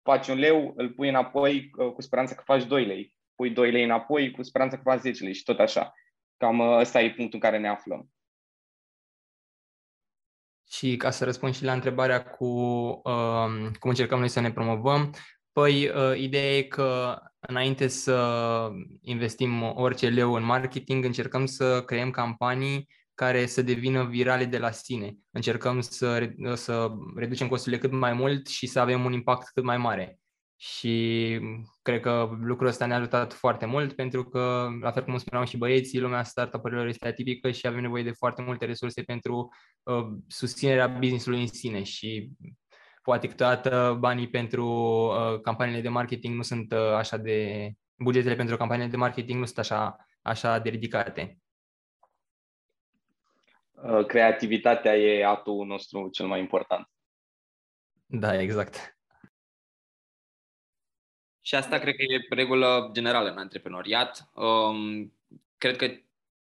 faci 0.07 0.29
un 0.29 0.39
leu, 0.39 0.73
îl 0.77 0.91
pui 0.91 1.09
înapoi 1.09 1.71
uh, 1.77 1.93
cu 1.93 2.03
speranța 2.03 2.35
că 2.35 2.43
faci 2.45 2.65
2 2.65 2.85
lei, 2.85 3.15
pui 3.35 3.51
2 3.51 3.71
lei 3.71 3.85
înapoi 3.85 4.31
cu 4.31 4.43
speranța 4.43 4.77
că 4.77 4.83
faci 4.83 5.01
10 5.01 5.25
lei 5.25 5.35
și 5.35 5.43
tot 5.43 5.59
așa. 5.59 5.93
Cam 6.37 6.59
uh, 6.59 6.79
ăsta 6.79 7.01
e 7.01 7.15
punctul 7.15 7.39
în 7.43 7.51
care 7.51 7.59
ne 7.59 7.69
aflăm. 7.69 8.11
Și 10.69 10.97
ca 10.97 11.11
să 11.11 11.25
răspund 11.25 11.55
și 11.55 11.65
la 11.65 11.73
întrebarea 11.73 12.25
cu 12.25 12.47
uh, 13.05 13.71
cum 13.79 13.91
încercăm 13.91 14.19
noi 14.19 14.29
să 14.29 14.41
ne 14.41 14.53
promovăm, 14.53 15.11
păi 15.53 15.89
uh, 15.89 16.19
ideea 16.19 16.57
e 16.57 16.63
că 16.63 17.19
înainte 17.39 17.89
să 17.89 18.71
investim 19.01 19.63
orice 19.63 20.09
leu 20.09 20.33
în 20.35 20.45
marketing, 20.45 21.05
încercăm 21.05 21.47
să 21.47 21.83
creăm 21.85 22.11
campanii 22.11 22.89
care 23.17 23.47
să 23.47 23.63
devină 23.63 24.05
virale 24.05 24.45
de 24.45 24.59
la 24.59 24.71
sine. 24.71 25.17
Încercăm 25.31 25.81
să, 25.81 26.31
să 26.55 26.93
reducem 27.15 27.49
costurile 27.49 27.81
cât 27.81 27.93
mai 27.93 28.13
mult 28.13 28.47
și 28.47 28.67
să 28.67 28.81
avem 28.81 29.05
un 29.05 29.13
impact 29.13 29.49
cât 29.49 29.65
mai 29.65 29.77
mare. 29.77 30.19
Și 30.57 31.39
cred 31.83 32.01
că 32.01 32.31
lucrul 32.41 32.69
ăsta 32.69 32.87
ne-a 32.87 32.97
ajutat 32.97 33.33
foarte 33.33 33.67
mult 33.67 33.93
pentru 33.93 34.25
că, 34.25 34.69
la 34.81 34.91
fel 34.91 35.05
cum 35.05 35.19
spuneau 35.19 35.45
și 35.47 35.57
băieții, 35.57 36.01
lumea 36.01 36.23
startup-urilor 36.23 36.87
este 36.87 37.09
atipică 37.09 37.51
și 37.51 37.67
avem 37.67 37.81
nevoie 37.81 38.03
de 38.03 38.11
foarte 38.11 38.43
multe 38.43 38.65
resurse 38.65 39.03
pentru 39.03 39.49
uh, 39.83 40.07
susținerea 40.29 40.87
business-ului 40.87 41.41
în 41.41 41.47
sine 41.47 41.83
și 41.83 42.31
poate 43.03 43.29
câteodată 43.29 43.97
banii 44.01 44.29
pentru 44.29 44.67
uh, 44.67 45.41
campaniile 45.41 45.81
de 45.81 45.89
marketing 45.89 46.37
nu 46.37 46.43
sunt 46.43 46.73
uh, 46.73 46.79
așa 46.79 47.17
de... 47.17 47.71
bugetele 47.95 48.35
pentru 48.35 48.57
campaniile 48.57 48.91
de 48.91 48.97
marketing 48.97 49.39
nu 49.39 49.45
sunt 49.45 49.59
așa, 49.59 49.97
așa 50.23 50.59
de 50.59 50.69
ridicate. 50.69 51.39
Uh, 53.87 54.07
creativitatea 54.07 54.97
e 54.97 55.25
atul 55.25 55.67
nostru 55.67 56.09
cel 56.09 56.27
mai 56.27 56.41
important. 56.41 56.89
Da, 58.07 58.41
exact. 58.41 58.97
Și 61.41 61.55
asta 61.55 61.79
cred 61.79 61.95
că 61.95 62.03
e 62.03 62.35
regulă 62.35 62.91
generală 62.93 63.31
în 63.31 63.39
antreprenoriat. 63.39 64.31
Um, 64.35 65.13
cred 65.59 65.77
că 65.77 65.91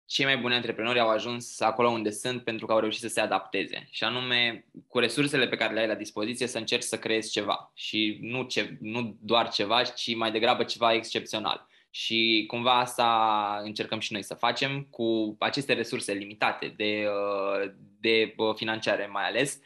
cei 0.05 0.25
mai 0.25 0.38
buni 0.38 0.53
antreprenori 0.53 1.00
au 1.00 1.09
ajuns 1.09 1.59
acolo 1.59 1.89
unde 1.89 2.12
sunt 2.12 2.43
pentru 2.43 2.65
că 2.65 2.73
au 2.73 2.79
reușit 2.79 3.01
să 3.01 3.07
se 3.07 3.19
adapteze. 3.19 3.88
Și 3.89 4.03
anume, 4.03 4.65
cu 4.88 5.00
resursele 5.00 5.47
pe 5.47 5.55
care 5.55 5.73
le 5.73 5.79
ai 5.79 5.88
la 5.88 5.95
dispoziție, 5.95 6.47
să 6.47 6.57
încerci 6.57 6.83
să 6.83 7.00
creezi 7.00 7.31
ceva. 7.31 7.71
Și 7.73 8.17
nu, 8.21 8.43
ce, 8.43 8.77
nu 8.79 9.17
doar 9.21 9.50
ceva, 9.50 9.83
ci 9.83 10.15
mai 10.15 10.31
degrabă 10.31 10.63
ceva 10.63 10.93
excepțional. 10.93 11.67
Și 11.95 12.43
cumva 12.47 12.79
asta 12.79 13.59
încercăm 13.63 14.00
și 14.00 14.13
noi 14.13 14.23
să 14.23 14.33
facem 14.33 14.83
cu 14.83 15.35
aceste 15.39 15.73
resurse 15.73 16.13
limitate 16.13 16.73
de, 16.77 17.05
uh, 17.07 17.73
de 18.00 18.33
uh, 18.38 18.55
financiare 18.55 19.05
mai 19.05 19.27
ales. 19.27 19.59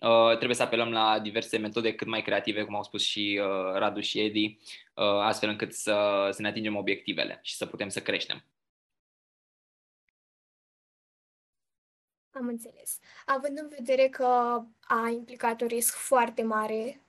Uh, 0.00 0.36
trebuie 0.36 0.54
să 0.54 0.62
apelăm 0.62 0.90
la 0.90 1.18
diverse 1.18 1.58
metode 1.58 1.94
cât 1.94 2.06
mai 2.06 2.22
creative, 2.22 2.64
cum 2.64 2.74
au 2.74 2.82
spus 2.82 3.02
și 3.02 3.40
Radu 3.74 4.00
și 4.00 4.20
Edi, 4.20 4.58
astfel 5.20 5.48
încât 5.48 5.72
să, 5.72 6.28
să 6.32 6.42
ne 6.42 6.48
atingem 6.48 6.76
obiectivele 6.76 7.38
și 7.42 7.54
să 7.54 7.66
putem 7.66 7.88
să 7.88 8.00
creștem. 8.00 8.44
Am 12.30 12.46
înțeles. 12.46 12.98
Având 13.26 13.58
în 13.58 13.68
vedere 13.68 14.08
că 14.08 14.24
a 14.80 15.08
implicat 15.12 15.60
un 15.60 15.66
risc 15.66 15.94
foarte 15.94 16.42
mare, 16.42 16.84
uh, 16.86 17.07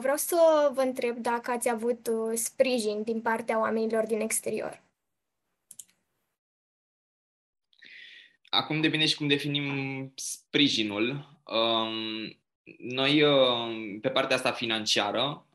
vreau 0.00 0.16
să 0.16 0.70
vă 0.74 0.80
întreb 0.80 1.16
dacă 1.16 1.50
ați 1.50 1.68
avut 1.68 2.06
uh, 2.06 2.32
sprijin 2.34 3.02
din 3.02 3.20
partea 3.20 3.60
oamenilor 3.60 4.06
din 4.06 4.20
exterior. 4.20 4.82
Acum 8.48 8.80
depinde 8.80 9.06
și 9.06 9.16
cum 9.16 9.28
definim 9.28 10.12
sprijinul. 10.14 11.38
Um, 11.44 12.38
noi, 12.78 13.22
uh, 13.22 13.98
pe 14.00 14.08
partea 14.08 14.36
asta 14.36 14.52
financiară, 14.52 15.46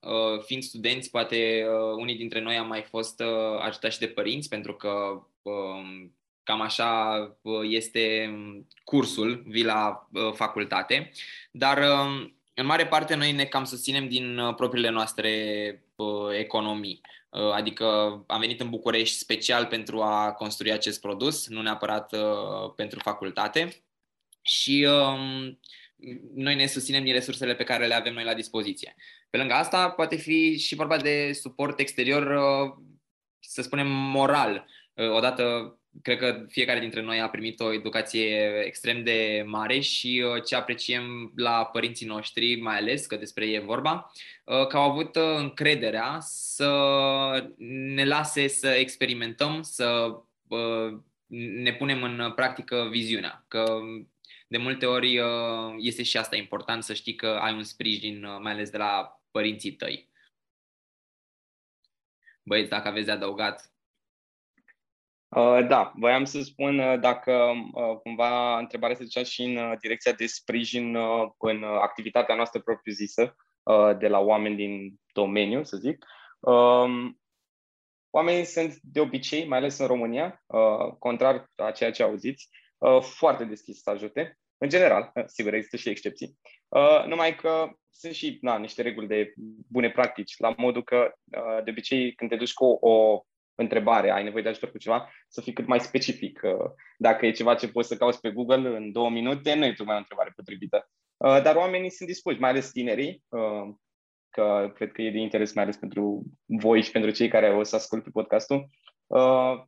fiind 0.45 0.63
studenți, 0.63 1.09
poate 1.09 1.65
unii 1.97 2.15
dintre 2.15 2.41
noi 2.41 2.57
am 2.57 2.67
mai 2.67 2.81
fost 2.81 3.21
ajutați 3.59 3.99
de 3.99 4.07
părinți, 4.07 4.49
pentru 4.49 4.73
că 4.75 5.21
um, 5.41 6.15
Cam 6.45 6.61
așa 6.61 7.17
este 7.63 8.33
cursul, 8.83 9.43
vii 9.47 9.63
la 9.63 10.09
facultate, 10.33 11.11
dar 11.51 11.77
în 12.55 12.65
mare 12.65 12.87
parte 12.87 13.15
noi 13.15 13.31
ne 13.31 13.45
cam 13.45 13.63
susținem 13.63 14.07
din 14.07 14.53
propriile 14.55 14.89
noastre 14.89 15.29
economii. 16.37 17.01
Adică 17.53 17.85
am 18.27 18.39
venit 18.39 18.61
în 18.61 18.69
București 18.69 19.17
special 19.17 19.65
pentru 19.65 20.01
a 20.01 20.31
construi 20.31 20.71
acest 20.71 21.01
produs, 21.01 21.47
nu 21.47 21.61
neapărat 21.61 22.15
pentru 22.75 22.99
facultate. 22.99 23.83
Și 24.41 24.87
noi 26.33 26.55
ne 26.55 26.65
susținem 26.65 27.03
din 27.03 27.13
resursele 27.13 27.55
pe 27.55 27.63
care 27.63 27.87
le 27.87 27.93
avem 27.93 28.13
noi 28.13 28.23
la 28.23 28.33
dispoziție. 28.33 28.95
Pe 29.29 29.37
lângă 29.37 29.53
asta, 29.53 29.89
poate 29.89 30.15
fi 30.15 30.57
și 30.59 30.75
vorba 30.75 30.97
de 30.97 31.33
suport 31.33 31.79
exterior, 31.79 32.37
să 33.39 33.61
spunem, 33.61 33.87
moral. 33.87 34.65
Odată 34.95 35.77
cred 36.01 36.17
că 36.17 36.45
fiecare 36.49 36.79
dintre 36.79 37.01
noi 37.01 37.21
a 37.21 37.29
primit 37.29 37.59
o 37.59 37.73
educație 37.73 38.61
extrem 38.65 39.03
de 39.03 39.43
mare 39.45 39.79
și 39.79 40.23
uh, 40.25 40.43
ce 40.43 40.55
apreciem 40.55 41.31
la 41.35 41.65
părinții 41.65 42.05
noștri, 42.05 42.55
mai 42.55 42.77
ales 42.77 43.05
că 43.05 43.15
despre 43.15 43.45
ei 43.45 43.55
e 43.55 43.59
vorba, 43.59 44.11
uh, 44.43 44.67
că 44.67 44.77
au 44.77 44.89
avut 44.91 45.15
uh, 45.15 45.35
încrederea 45.37 46.17
să 46.19 46.69
ne 47.57 48.05
lase 48.05 48.47
să 48.47 48.67
experimentăm, 48.67 49.61
să 49.61 50.19
ne 51.63 51.73
punem 51.73 52.03
în 52.03 52.31
practică 52.35 52.87
viziunea. 52.91 53.45
Că 53.47 53.79
de 54.47 54.57
multe 54.57 54.85
ori 54.85 55.19
este 55.77 56.03
și 56.03 56.17
asta 56.17 56.35
important 56.35 56.83
să 56.83 56.93
știi 56.93 57.15
că 57.15 57.27
ai 57.27 57.53
un 57.53 57.63
sprijin, 57.63 58.25
mai 58.41 58.51
ales 58.51 58.69
de 58.69 58.77
la 58.77 59.21
părinții 59.31 59.71
tăi. 59.71 60.09
Băieți, 62.43 62.69
dacă 62.69 62.87
aveți 62.87 63.05
de 63.05 63.11
adăugat, 63.11 63.74
Uh, 63.74 63.74
da, 65.67 65.91
voiam 65.95 66.25
să 66.25 66.41
spun 66.41 66.79
uh, 66.79 66.99
dacă 66.99 67.51
uh, 67.73 67.97
cumva 68.03 68.57
întrebarea 68.57 68.95
se 68.95 69.03
ducea 69.03 69.23
și 69.23 69.43
în 69.43 69.77
direcția 69.81 70.11
de 70.11 70.25
sprijin 70.25 70.97
în 71.37 71.63
activitatea 71.63 72.35
noastră 72.35 72.61
propriu-zisă 72.61 73.35
de 73.97 74.07
la 74.07 74.19
oameni 74.19 74.55
din 74.55 74.93
domeniu, 75.13 75.63
să 75.63 75.77
zic. 75.77 76.05
Um, 76.39 77.19
oamenii 78.09 78.43
sunt 78.43 78.79
de 78.81 78.99
obicei, 78.99 79.47
mai 79.47 79.57
ales 79.57 79.77
în 79.77 79.87
România, 79.87 80.43
contrar 80.99 81.51
a 81.55 81.71
ceea 81.71 81.91
ce 81.91 82.03
auziți, 82.03 82.49
foarte 82.99 83.43
deschiși 83.43 83.81
să 83.81 83.89
ajute. 83.89 84.39
În 84.57 84.69
general, 84.69 85.11
sigur, 85.35 85.53
există 85.53 85.77
și 85.77 85.89
excepții. 85.89 86.37
Numai 87.07 87.35
că 87.35 87.69
sunt 87.89 88.13
și 88.13 88.37
na, 88.41 88.57
niște 88.57 88.81
reguli 88.81 89.07
de 89.07 89.33
bune 89.69 89.89
practici, 89.89 90.37
la 90.37 90.53
modul 90.57 90.83
că, 90.83 91.11
de 91.63 91.69
obicei, 91.69 92.13
când 92.13 92.29
te 92.29 92.35
duci 92.35 92.53
cu 92.53 92.65
o 92.65 93.25
întrebare, 93.55 94.11
ai 94.11 94.23
nevoie 94.23 94.43
de 94.43 94.49
ajutor 94.49 94.71
cu 94.71 94.77
ceva, 94.77 95.11
să 95.27 95.41
fii 95.41 95.53
cât 95.53 95.67
mai 95.67 95.79
specific. 95.79 96.39
Dacă 96.97 97.25
e 97.25 97.31
ceva 97.31 97.55
ce 97.55 97.67
poți 97.67 97.87
să 97.87 97.97
cauți 97.97 98.19
pe 98.19 98.31
Google 98.31 98.77
în 98.77 98.91
două 98.91 99.09
minute, 99.09 99.53
nu 99.53 99.65
e 99.65 99.73
tocmai 99.73 99.95
o 99.95 99.99
întrebare 99.99 100.33
potrivită. 100.35 100.89
Uh, 101.17 101.41
dar 101.41 101.55
oamenii 101.55 101.89
sunt 101.89 102.09
dispuși, 102.09 102.39
mai 102.39 102.49
ales 102.49 102.71
tinerii, 102.71 103.23
uh, 103.27 103.75
că 104.29 104.71
cred 104.75 104.91
că 104.91 105.01
e 105.01 105.11
de 105.11 105.17
interes 105.17 105.53
mai 105.53 105.63
ales 105.63 105.77
pentru 105.77 106.23
voi 106.45 106.81
și 106.81 106.91
pentru 106.91 107.11
cei 107.11 107.27
care 107.27 107.53
o 107.53 107.63
să 107.63 107.75
asculte 107.75 108.09
podcastul. 108.09 108.69
Uh, 109.07 109.63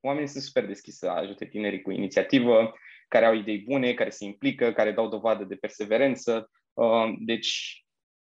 oamenii 0.00 0.28
sunt 0.28 0.42
super 0.42 0.66
deschiși 0.66 0.96
să 0.96 1.08
ajute 1.08 1.46
tinerii 1.46 1.82
cu 1.82 1.90
inițiativă, 1.90 2.72
care 3.08 3.24
au 3.24 3.34
idei 3.34 3.58
bune, 3.58 3.94
care 3.94 4.10
se 4.10 4.24
implică, 4.24 4.72
care 4.72 4.92
dau 4.92 5.08
dovadă 5.08 5.44
de 5.44 5.54
perseverență. 5.54 6.50
Deci 7.18 7.82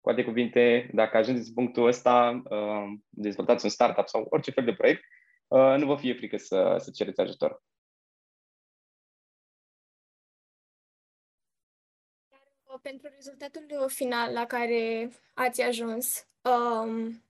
cu 0.03 0.10
alte 0.10 0.24
cuvinte, 0.24 0.89
dacă 0.93 1.17
ajungeți 1.17 1.48
în 1.48 1.53
punctul 1.53 1.88
ăsta, 1.88 2.41
uh, 2.50 3.00
dezvoltați 3.10 3.63
un 3.65 3.69
startup 3.72 4.07
sau 4.07 4.25
orice 4.29 4.51
fel 4.51 4.63
de 4.63 4.74
proiect, 4.74 5.03
uh, 5.48 5.75
nu 5.77 5.86
vă 5.86 5.95
fie 5.95 6.13
frică 6.13 6.38
să, 6.38 6.75
să 6.79 6.91
cereți 6.91 7.19
ajutor. 7.19 7.63
Uh, 12.63 12.79
pentru 12.81 13.10
rezultatul 13.15 13.89
final 13.89 14.33
la 14.33 14.45
care 14.45 15.12
ați 15.33 15.62
ajuns, 15.62 16.27
um, 16.41 17.24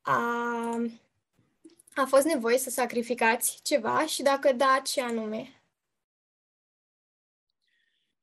a, 0.00 0.74
a 1.94 2.04
fost 2.06 2.24
nevoie 2.24 2.58
să 2.58 2.70
sacrificați 2.70 3.60
ceva 3.62 4.06
și 4.06 4.22
dacă 4.22 4.52
da, 4.52 4.80
ce 4.84 5.02
anume? 5.02 5.63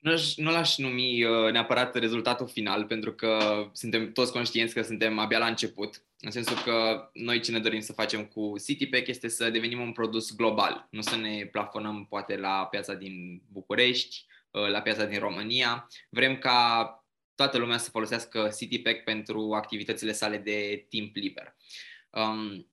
Nu, 0.01 0.12
nu 0.36 0.51
l-aș 0.51 0.77
numi 0.77 1.24
uh, 1.24 1.51
neapărat 1.51 1.96
rezultatul 1.96 2.48
final, 2.48 2.86
pentru 2.86 3.13
că 3.13 3.39
suntem 3.74 4.12
toți 4.12 4.31
conștienți 4.31 4.74
că 4.74 4.81
suntem 4.81 5.20
abia 5.20 5.38
la 5.38 5.46
început. 5.46 6.03
În 6.20 6.31
sensul 6.31 6.58
că 6.58 7.10
noi 7.13 7.39
ce 7.39 7.51
ne 7.51 7.60
dorim 7.60 7.79
să 7.79 7.93
facem 7.93 8.25
cu 8.25 8.53
CityPack 8.65 9.08
este 9.08 9.27
să 9.27 9.50
devenim 9.50 9.81
un 9.81 9.91
produs 9.91 10.36
global, 10.36 10.88
nu 10.89 11.01
să 11.01 11.15
ne 11.15 11.46
plafonăm 11.51 12.05
poate 12.10 12.38
la 12.38 12.65
piața 12.65 12.93
din 12.93 13.41
București, 13.51 14.25
uh, 14.51 14.67
la 14.67 14.81
piața 14.81 15.05
din 15.05 15.20
România. 15.20 15.89
Vrem 16.10 16.38
ca 16.38 16.96
toată 17.36 17.58
lumea 17.58 17.77
să 17.77 17.89
folosească 17.89 18.51
CityPack 18.58 19.03
pentru 19.03 19.53
activitățile 19.53 20.12
sale 20.12 20.38
de 20.38 20.86
timp 20.89 21.15
liber. 21.15 21.55
Um, 22.10 22.67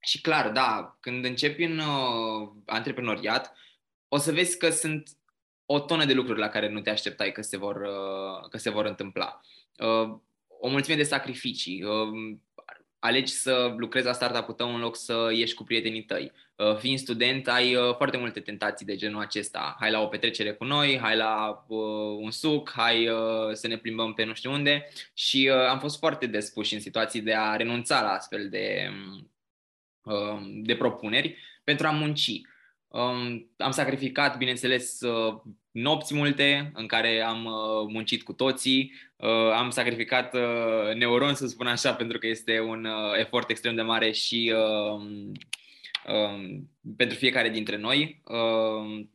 și 0.00 0.20
clar, 0.20 0.50
da, 0.50 0.96
când 1.00 1.24
începi 1.24 1.62
în 1.62 1.78
uh, 1.78 2.48
antreprenoriat, 2.66 3.52
o 4.08 4.16
să 4.18 4.32
vezi 4.32 4.58
că 4.58 4.70
sunt 4.70 5.08
o 5.66 5.80
tonă 5.80 6.04
de 6.04 6.12
lucruri 6.12 6.38
la 6.38 6.48
care 6.48 6.68
nu 6.68 6.80
te 6.80 6.90
așteptai 6.90 7.32
că 7.32 7.42
se 7.42 7.56
vor, 7.56 7.76
uh, 7.76 8.48
că 8.50 8.58
se 8.58 8.70
vor 8.70 8.84
întâmpla. 8.84 9.40
Uh, 9.78 10.16
o 10.60 10.68
mulțime 10.68 10.96
de 10.96 11.02
sacrificii. 11.02 11.82
Uh, 11.82 12.36
alegi 12.98 13.32
să 13.32 13.74
lucrezi 13.76 14.06
la 14.06 14.12
startup-ul 14.12 14.54
tău 14.54 14.74
în 14.74 14.80
loc 14.80 14.96
să 14.96 15.30
ieși 15.32 15.54
cu 15.54 15.64
prietenii 15.64 16.04
tăi. 16.04 16.32
Fiind 16.78 16.98
student, 16.98 17.48
ai 17.48 17.76
foarte 17.96 18.16
multe 18.16 18.40
tentații 18.40 18.86
de 18.86 18.96
genul 18.96 19.20
acesta. 19.20 19.76
Hai 19.80 19.90
la 19.90 20.00
o 20.00 20.06
petrecere 20.06 20.52
cu 20.52 20.64
noi, 20.64 20.98
hai 20.98 21.16
la 21.16 21.64
un 22.18 22.30
suc, 22.30 22.72
hai 22.76 23.08
să 23.52 23.66
ne 23.66 23.76
plimbăm 23.76 24.12
pe 24.12 24.24
nu 24.24 24.34
știu 24.34 24.52
unde 24.52 24.88
și 25.14 25.48
am 25.48 25.78
fost 25.78 25.98
foarte 25.98 26.26
despuși 26.26 26.74
în 26.74 26.80
situații 26.80 27.20
de 27.20 27.34
a 27.34 27.56
renunța 27.56 28.02
la 28.02 28.08
astfel 28.08 28.48
de, 28.48 28.90
de 30.62 30.76
propuneri 30.76 31.36
pentru 31.64 31.86
a 31.86 31.90
munci. 31.90 32.40
Um, 32.96 33.50
am 33.56 33.70
sacrificat, 33.70 34.36
bineînțeles, 34.36 35.00
uh, 35.00 35.40
nopți 35.70 36.14
multe 36.14 36.70
în 36.74 36.86
care 36.86 37.20
am 37.20 37.44
uh, 37.44 37.88
muncit 37.88 38.22
cu 38.22 38.32
toții. 38.32 38.92
Uh, 39.16 39.50
am 39.52 39.70
sacrificat 39.70 40.34
uh, 40.34 40.94
neuron, 40.94 41.34
să 41.34 41.46
spun 41.46 41.66
așa, 41.66 41.94
pentru 41.94 42.18
că 42.18 42.26
este 42.26 42.60
un 42.60 42.84
uh, 42.84 43.18
efort 43.18 43.50
extrem 43.50 43.74
de 43.74 43.82
mare 43.82 44.12
și 44.12 44.54
uh, 44.54 45.00
uh, 46.06 46.58
pentru 46.96 47.16
fiecare 47.16 47.48
dintre 47.50 47.76
noi, 47.76 48.22
uh, 48.24 49.06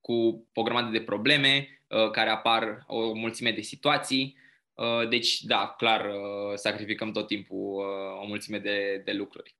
cu 0.00 0.46
o 0.54 0.62
grămadă 0.62 0.90
de 0.90 1.00
probleme 1.00 1.82
uh, 1.88 2.10
care 2.10 2.30
apar, 2.30 2.84
o 2.86 3.14
mulțime 3.14 3.52
de 3.52 3.60
situații. 3.60 4.36
Uh, 4.74 5.08
deci, 5.08 5.42
da, 5.42 5.74
clar, 5.78 6.06
uh, 6.06 6.54
sacrificăm 6.54 7.12
tot 7.12 7.26
timpul 7.26 7.58
uh, 7.58 8.22
o 8.22 8.26
mulțime 8.26 8.58
de, 8.58 9.02
de 9.04 9.12
lucruri 9.12 9.54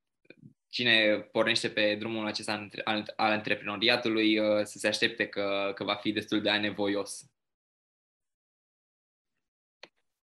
cine 0.73 1.29
pornește 1.33 1.69
pe 1.69 1.95
drumul 1.95 2.27
acesta 2.27 2.69
al, 2.85 3.13
al 3.17 3.31
antreprenoriatului 3.31 4.39
uh, 4.39 4.65
să 4.65 4.79
se 4.79 4.89
aștepte 4.89 5.27
că, 5.27 5.73
că 5.75 5.85
va 5.85 5.95
fi 5.95 6.13
destul 6.13 6.43
de 6.43 6.51
anevoios. 6.51 7.25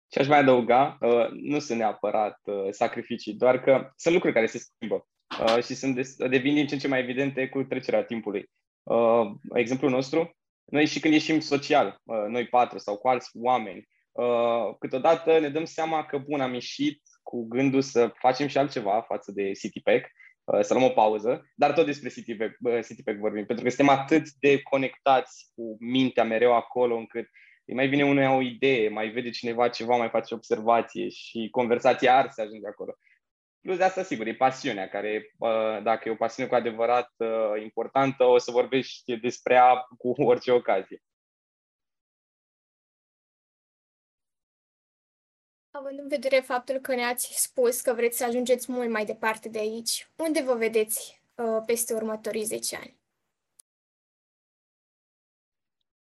Ce 0.09 0.19
aș 0.19 0.27
mai 0.27 0.39
adăuga, 0.39 0.99
uh, 1.01 1.29
nu 1.31 1.59
sunt 1.59 1.79
neapărat 1.79 2.41
uh, 2.45 2.67
sacrificii, 2.71 3.35
doar 3.35 3.61
că 3.61 3.91
sunt 3.97 4.15
lucruri 4.15 4.35
care 4.35 4.47
se 4.47 4.59
schimbă. 4.59 5.09
uh, 5.41 5.63
și 5.65 5.75
sunt 5.75 5.95
des, 5.95 6.17
devin 6.17 6.55
din 6.55 6.67
ce 6.67 6.75
în 6.75 6.81
ce 6.81 6.89
mai 6.89 7.01
evidente 7.01 7.49
cu 7.49 7.63
trecerea 7.63 8.05
timpului. 8.05 8.51
Uh, 8.83 9.31
exemplul 9.55 9.91
nostru, 9.91 10.37
noi 10.65 10.87
și 10.87 11.01
când 11.01 11.15
ieșim 11.15 11.41
social, 11.41 12.01
uh, 12.05 12.25
noi 12.29 12.47
patru 12.47 12.79
sau 12.79 12.97
cu 12.99 13.09
alți 13.09 13.31
oameni, 13.35 13.89
uh, 14.13 14.77
câteodată 14.79 15.39
ne 15.39 15.49
dăm 15.49 15.65
seama 15.65 16.05
că, 16.07 16.19
bun, 16.19 16.41
am 16.41 16.53
ieșit 16.53 17.03
cu 17.23 17.47
gândul 17.49 17.83
să 17.83 18.13
facem 18.19 18.47
și 18.47 18.59
altceva 18.59 19.05
față 19.09 19.33
de 19.33 19.53
CityPack, 19.53 20.05
uh, 20.05 20.11
să 20.61 20.75
luăm 20.75 20.87
o 20.87 20.89
pauză, 20.89 21.51
dar 21.55 21.73
tot 21.73 21.87
despre 21.87 22.09
CityPack, 22.09 22.57
uh, 22.61 22.85
CityPack 22.87 23.19
vorbim, 23.19 23.47
pentru 23.47 23.65
că 23.65 23.71
suntem 23.71 23.95
atât 23.95 24.31
de 24.41 24.63
conectați 24.63 25.51
cu 25.55 25.77
mintea 25.81 26.25
mereu 26.25 26.55
acolo 26.55 26.97
încât 26.97 27.29
îi 27.65 27.75
mai 27.75 27.89
vine 27.89 28.05
unuia 28.05 28.35
o 28.35 28.41
idee, 28.41 28.89
mai 28.89 29.09
vede 29.09 29.31
cineva 29.31 29.69
ceva, 29.69 29.97
mai 29.97 30.09
face 30.09 30.35
observație 30.35 31.09
și 31.09 31.49
conversația 31.51 32.17
ar 32.17 32.31
să 32.31 32.41
ajunge 32.41 32.67
acolo. 32.67 32.97
Plus 33.61 33.77
de 33.77 33.85
asta, 33.85 34.03
sigur, 34.03 34.27
e 34.27 34.35
pasiunea, 34.35 34.89
care, 34.89 35.33
dacă 35.83 36.09
e 36.09 36.13
o 36.13 36.15
pasiune 36.15 36.49
cu 36.49 36.55
adevărat 36.55 37.11
importantă, 37.63 38.25
o 38.25 38.39
să 38.39 38.51
vorbești 38.51 39.17
despre 39.17 39.55
ea 39.55 39.87
cu 39.99 40.23
orice 40.23 40.51
ocazie. 40.51 41.03
Având 45.83 45.99
în 45.99 46.09
vedere 46.09 46.41
faptul 46.41 46.79
că 46.79 46.95
ne-ați 46.95 47.43
spus 47.43 47.81
că 47.81 47.93
vreți 47.93 48.17
să 48.17 48.25
ajungeți 48.25 48.73
mult 48.73 48.91
mai 48.91 49.05
departe 49.05 49.49
de 49.49 49.59
aici, 49.59 50.09
unde 50.17 50.43
vă 50.43 50.55
vedeți 50.55 51.23
uh, 51.35 51.63
peste 51.67 51.95
următorii 51.95 52.45
10 52.45 52.77
ani? 52.77 52.97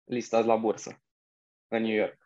Listați 0.03 0.47
la 0.47 0.55
bursă, 0.55 1.01
în 1.67 1.81
New 1.81 1.95
York. 1.95 2.17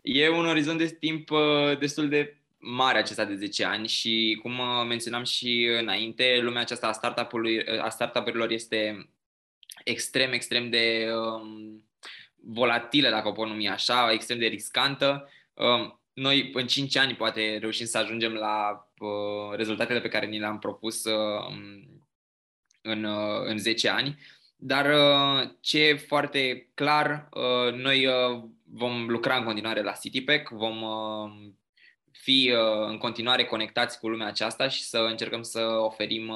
E 0.00 0.28
un 0.28 0.46
orizont 0.46 0.78
de 0.78 0.86
timp 0.86 1.30
uh, 1.30 1.78
destul 1.78 2.08
de 2.08 2.36
mare 2.58 2.98
acesta 2.98 3.24
de 3.24 3.34
10 3.34 3.64
ani 3.64 3.88
și, 3.88 4.38
cum 4.42 4.58
uh, 4.58 4.86
menționam 4.86 5.24
și 5.24 5.64
înainte, 5.64 6.40
lumea 6.40 6.60
aceasta 6.60 6.86
a, 6.86 6.92
startup 6.92 7.32
a 7.80 7.88
startup-urilor 7.88 8.50
este 8.50 9.10
extrem, 9.84 10.32
extrem 10.32 10.70
de 10.70 11.12
um, 11.14 11.84
volatilă, 12.42 13.10
dacă 13.10 13.28
o 13.28 13.32
pot 13.32 13.48
numi 13.48 13.68
așa, 13.68 14.12
extrem 14.12 14.38
de 14.38 14.46
riscantă. 14.46 15.28
Um, 15.54 16.00
noi, 16.12 16.50
în 16.52 16.66
5 16.66 16.96
ani, 16.96 17.14
poate 17.14 17.58
reușim 17.60 17.86
să 17.86 17.98
ajungem 17.98 18.32
la 18.32 18.86
uh, 18.98 19.56
rezultatele 19.56 20.00
pe 20.00 20.08
care 20.08 20.26
ni 20.26 20.38
le-am 20.38 20.58
propus 20.58 21.04
uh, 21.04 21.54
în, 22.82 23.04
uh, 23.04 23.42
în 23.44 23.58
10 23.58 23.88
ani. 23.88 24.18
Dar 24.56 24.86
ce 25.60 25.82
e 25.82 25.94
foarte 25.94 26.70
clar, 26.74 27.28
noi 27.72 28.08
vom 28.64 29.06
lucra 29.08 29.36
în 29.36 29.44
continuare 29.44 29.82
la 29.82 29.92
CityPack, 29.92 30.48
vom 30.48 30.84
fi 32.12 32.52
în 32.86 32.98
continuare 32.98 33.44
conectați 33.44 33.98
cu 33.98 34.08
lumea 34.08 34.26
aceasta 34.26 34.68
și 34.68 34.82
să 34.82 34.98
încercăm 34.98 35.42
să 35.42 35.60
oferim 35.60 36.32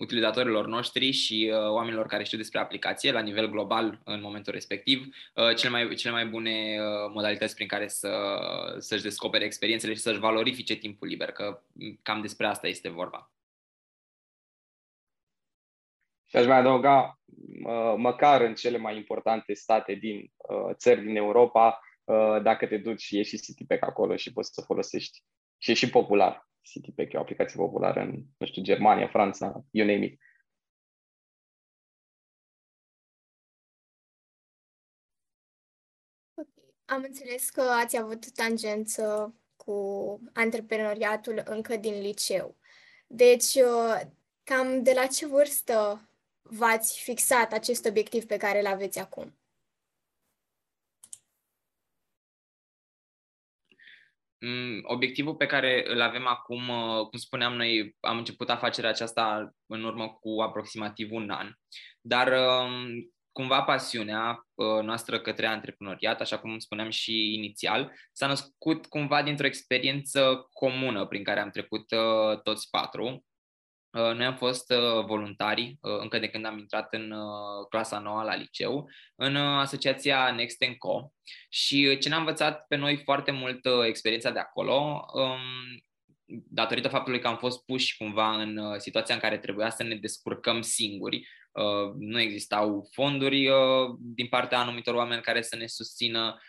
utilizatorilor 0.00 0.66
noștri 0.66 1.10
și 1.10 1.50
uh, 1.52 1.70
oamenilor 1.70 2.06
care 2.06 2.24
știu 2.24 2.38
despre 2.38 2.58
aplicație 2.58 3.12
la 3.12 3.20
nivel 3.20 3.50
global 3.50 4.00
în 4.04 4.20
momentul 4.20 4.52
respectiv, 4.52 5.06
uh, 5.34 5.54
cele, 5.56 5.70
mai, 5.70 5.94
cele 5.94 6.12
mai 6.12 6.26
bune 6.26 6.76
uh, 6.80 7.10
modalități 7.14 7.54
prin 7.54 7.66
care 7.66 7.88
să, 7.88 8.10
să-și 8.78 9.02
descopere 9.02 9.44
experiențele 9.44 9.94
și 9.94 10.00
să-și 10.00 10.18
valorifice 10.18 10.74
timpul 10.74 11.08
liber, 11.08 11.32
că 11.32 11.62
cam 12.02 12.20
despre 12.20 12.46
asta 12.46 12.66
este 12.66 12.88
vorba. 12.88 13.32
Și 16.26 16.36
aș 16.36 16.46
mai 16.46 16.58
adăuga, 16.58 17.20
măcar 17.96 18.40
în 18.40 18.54
cele 18.54 18.78
mai 18.78 18.96
importante 18.96 19.54
state 19.54 19.94
din 19.94 20.32
țări 20.72 21.04
din 21.04 21.16
Europa, 21.16 21.80
dacă 22.42 22.66
te 22.66 22.76
duci 22.76 23.00
și 23.00 23.16
ieși 23.16 23.40
CityPack 23.40 23.86
acolo 23.86 24.16
și 24.16 24.32
poți 24.32 24.54
să 24.54 24.60
folosești 24.60 25.22
și 25.58 25.70
e 25.70 25.74
și 25.74 25.90
popular. 25.90 26.49
CityPack 26.70 27.12
e 27.12 27.16
o 27.16 27.20
aplicație 27.20 27.56
populară 27.56 28.00
în, 28.00 28.24
nu 28.36 28.46
știu, 28.46 28.62
Germania, 28.62 29.08
Franța, 29.08 29.64
you 29.70 29.86
name 29.86 30.04
it. 30.04 30.20
Am 36.84 37.02
înțeles 37.02 37.50
că 37.50 37.60
ați 37.60 37.96
avut 37.96 38.32
tangență 38.32 39.34
cu 39.56 40.20
antreprenoriatul 40.32 41.42
încă 41.44 41.76
din 41.76 42.00
liceu. 42.00 42.56
Deci, 43.06 43.54
uh, 43.54 44.00
cam 44.42 44.82
de 44.82 44.92
la 44.92 45.06
ce 45.06 45.26
vârstă 45.26 46.08
v-ați 46.42 47.00
fixat 47.00 47.52
acest 47.52 47.84
obiectiv 47.86 48.24
pe 48.24 48.36
care 48.36 48.60
îl 48.60 48.66
aveți 48.66 48.98
acum? 48.98 49.34
Obiectivul 54.82 55.34
pe 55.34 55.46
care 55.46 55.84
îl 55.86 56.00
avem 56.00 56.26
acum, 56.26 56.68
uh, 56.68 57.06
cum 57.08 57.18
spuneam, 57.18 57.54
noi 57.54 57.96
am 58.00 58.18
început 58.18 58.50
afacerea 58.50 58.90
aceasta 58.90 59.52
în 59.66 59.84
urmă 59.84 60.08
cu 60.08 60.40
aproximativ 60.40 61.12
un 61.12 61.30
an, 61.30 61.52
dar 62.00 62.32
um, 62.32 63.12
cumva 63.32 63.62
pasiunea 63.62 64.48
uh, 64.54 64.82
noastră 64.82 65.20
către 65.20 65.46
antreprenoriat, 65.46 66.20
așa 66.20 66.38
cum 66.38 66.58
spuneam 66.58 66.90
și 66.90 67.34
inițial, 67.34 67.92
s-a 68.12 68.26
născut 68.26 68.86
cumva 68.86 69.22
dintr-o 69.22 69.46
experiență 69.46 70.48
comună 70.52 71.06
prin 71.06 71.24
care 71.24 71.40
am 71.40 71.50
trecut 71.50 71.90
uh, 71.90 72.40
toți 72.42 72.70
patru. 72.70 73.24
Uh, 73.92 74.14
noi 74.14 74.24
am 74.24 74.36
fost 74.36 74.72
uh, 74.72 75.04
voluntari 75.04 75.78
uh, 75.80 75.98
încă 76.00 76.18
de 76.18 76.28
când 76.28 76.44
am 76.44 76.58
intrat 76.58 76.94
în 76.94 77.14
clasa 77.68 77.98
nouă 77.98 78.22
la 78.22 78.34
liceu, 78.34 78.90
în 79.14 79.36
asociația 79.36 80.30
Next 80.30 80.58
Co. 80.78 81.12
Și 81.48 81.98
ce 81.98 82.08
ne-a 82.08 82.18
învățat 82.18 82.66
pe 82.68 82.76
noi 82.76 82.96
foarte 83.04 83.30
mult 83.30 83.60
experiența 83.86 84.30
de 84.30 84.38
acolo, 84.38 85.06
um, 85.12 85.40
datorită 86.48 86.88
faptului 86.88 87.20
că 87.20 87.28
am 87.28 87.36
fost 87.36 87.64
puși 87.64 87.96
cumva 87.96 88.42
în 88.42 88.78
situația 88.78 89.14
în 89.14 89.20
care 89.20 89.38
trebuia 89.38 89.70
să 89.70 89.82
ne 89.82 89.94
descurcăm 89.94 90.60
singuri, 90.60 91.28
nu 91.98 92.20
existau 92.20 92.88
fonduri 92.92 93.48
din 93.98 94.26
partea 94.26 94.58
anumitor 94.58 94.94
oameni 94.94 95.22
care 95.22 95.42
să 95.42 95.56
ne 95.56 95.66
susțină, 95.66 96.40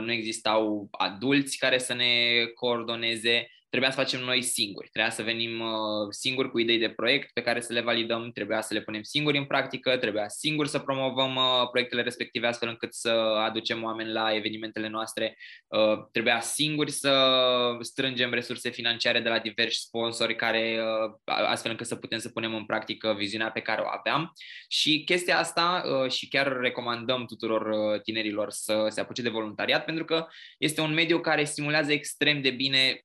nu 0.00 0.12
existau 0.12 0.88
adulți 0.90 1.58
care 1.58 1.78
să 1.78 1.94
ne 1.94 2.44
coordoneze 2.54 3.48
trebuia 3.70 3.90
să 3.90 3.96
facem 3.96 4.20
noi 4.20 4.42
singuri. 4.42 4.88
Trebuia 4.88 5.12
să 5.12 5.22
venim 5.22 5.60
uh, 5.60 6.06
singuri 6.10 6.50
cu 6.50 6.58
idei 6.58 6.78
de 6.78 6.88
proiect 6.88 7.30
pe 7.32 7.40
care 7.40 7.60
să 7.60 7.72
le 7.72 7.80
validăm, 7.80 8.30
trebuia 8.30 8.60
să 8.60 8.74
le 8.74 8.80
punem 8.80 9.02
singuri 9.02 9.38
în 9.38 9.44
practică, 9.44 9.96
trebuia 9.96 10.28
singuri 10.28 10.68
să 10.68 10.78
promovăm 10.78 11.34
uh, 11.34 11.68
proiectele 11.70 12.02
respective 12.02 12.46
astfel 12.46 12.68
încât 12.68 12.94
să 12.94 13.10
aducem 13.46 13.82
oameni 13.82 14.12
la 14.12 14.34
evenimentele 14.34 14.88
noastre, 14.88 15.36
uh, 15.66 15.98
trebuia 16.12 16.40
singuri 16.40 16.90
să 16.90 17.38
strângem 17.80 18.32
resurse 18.32 18.70
financiare 18.70 19.20
de 19.20 19.28
la 19.28 19.38
diversi 19.38 19.80
sponsori 19.80 20.36
care 20.36 20.80
astfel 21.24 21.70
încât 21.70 21.86
să 21.86 21.96
putem 21.96 22.18
să 22.18 22.28
punem 22.28 22.54
în 22.54 22.64
practică 22.64 23.14
viziunea 23.18 23.50
pe 23.50 23.60
care 23.60 23.80
o 23.80 23.88
aveam 23.98 24.32
și 24.68 25.02
chestia 25.04 25.38
asta 25.38 25.82
și 26.08 26.28
chiar 26.28 26.56
recomandăm 26.60 27.26
tuturor 27.26 27.98
tinerilor 27.98 28.50
să 28.50 28.86
se 28.88 29.00
apuce 29.00 29.22
de 29.22 29.28
voluntariat 29.28 29.84
pentru 29.84 30.04
că 30.04 30.26
este 30.58 30.80
un 30.80 30.92
mediu 30.92 31.20
care 31.20 31.44
stimulează 31.44 31.92
extrem 31.92 32.42
de 32.42 32.50
bine 32.50 33.04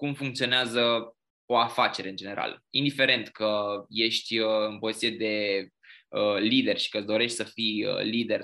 cum 0.00 0.14
funcționează 0.14 1.14
o 1.46 1.56
afacere 1.56 2.08
în 2.08 2.16
general. 2.16 2.62
Indiferent 2.70 3.28
că 3.28 3.84
ești 3.88 4.38
uh, 4.38 4.66
în 4.68 4.78
poziție 4.78 5.10
de 5.10 5.66
uh, 6.08 6.38
lider 6.38 6.78
și 6.78 6.88
că 6.88 6.96
îți 6.96 7.06
dorești 7.06 7.36
să 7.36 7.44
fii 7.44 7.84
uh, 7.84 8.02
lider 8.02 8.40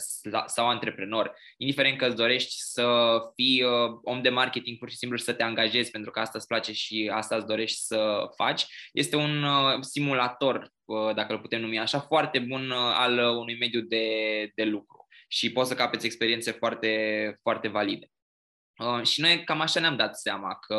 sau 0.47 0.69
antreprenor, 0.69 1.33
indiferent 1.57 1.99
că 1.99 2.07
îți 2.07 2.17
dorești 2.17 2.55
să 2.57 3.19
fii 3.35 3.63
om 4.03 4.23
de 4.23 4.29
marketing 4.29 4.79
pur 4.79 4.91
și 4.91 4.97
simplu 4.97 5.17
și 5.17 5.25
să 5.25 5.33
te 5.33 5.43
angajezi 5.43 5.91
pentru 5.91 6.11
că 6.11 6.21
asta 6.21 6.39
îți 6.39 6.47
place 6.47 6.73
și 6.73 7.11
asta 7.15 7.37
îți 7.37 7.47
dorești 7.47 7.79
să 7.79 8.29
faci, 8.37 8.65
este 8.93 9.17
un 9.17 9.45
simulator, 9.81 10.73
dacă 11.15 11.33
îl 11.33 11.41
putem 11.41 11.61
numi 11.61 11.79
așa, 11.79 12.01
foarte 12.01 12.39
bun 12.39 12.71
al 12.71 13.19
unui 13.19 13.57
mediu 13.59 13.81
de, 13.81 14.07
de 14.55 14.65
lucru 14.65 15.07
și 15.29 15.53
poți 15.53 15.69
să 15.69 15.75
capeți 15.75 16.07
experiențe 16.07 16.51
foarte, 16.51 17.39
foarte 17.43 17.69
valide. 17.69 18.11
Uh, 18.79 19.03
și 19.07 19.21
noi 19.21 19.45
cam 19.45 19.61
așa 19.61 19.81
ne-am 19.81 19.97
dat 19.97 20.19
seama 20.19 20.59
că 20.67 20.77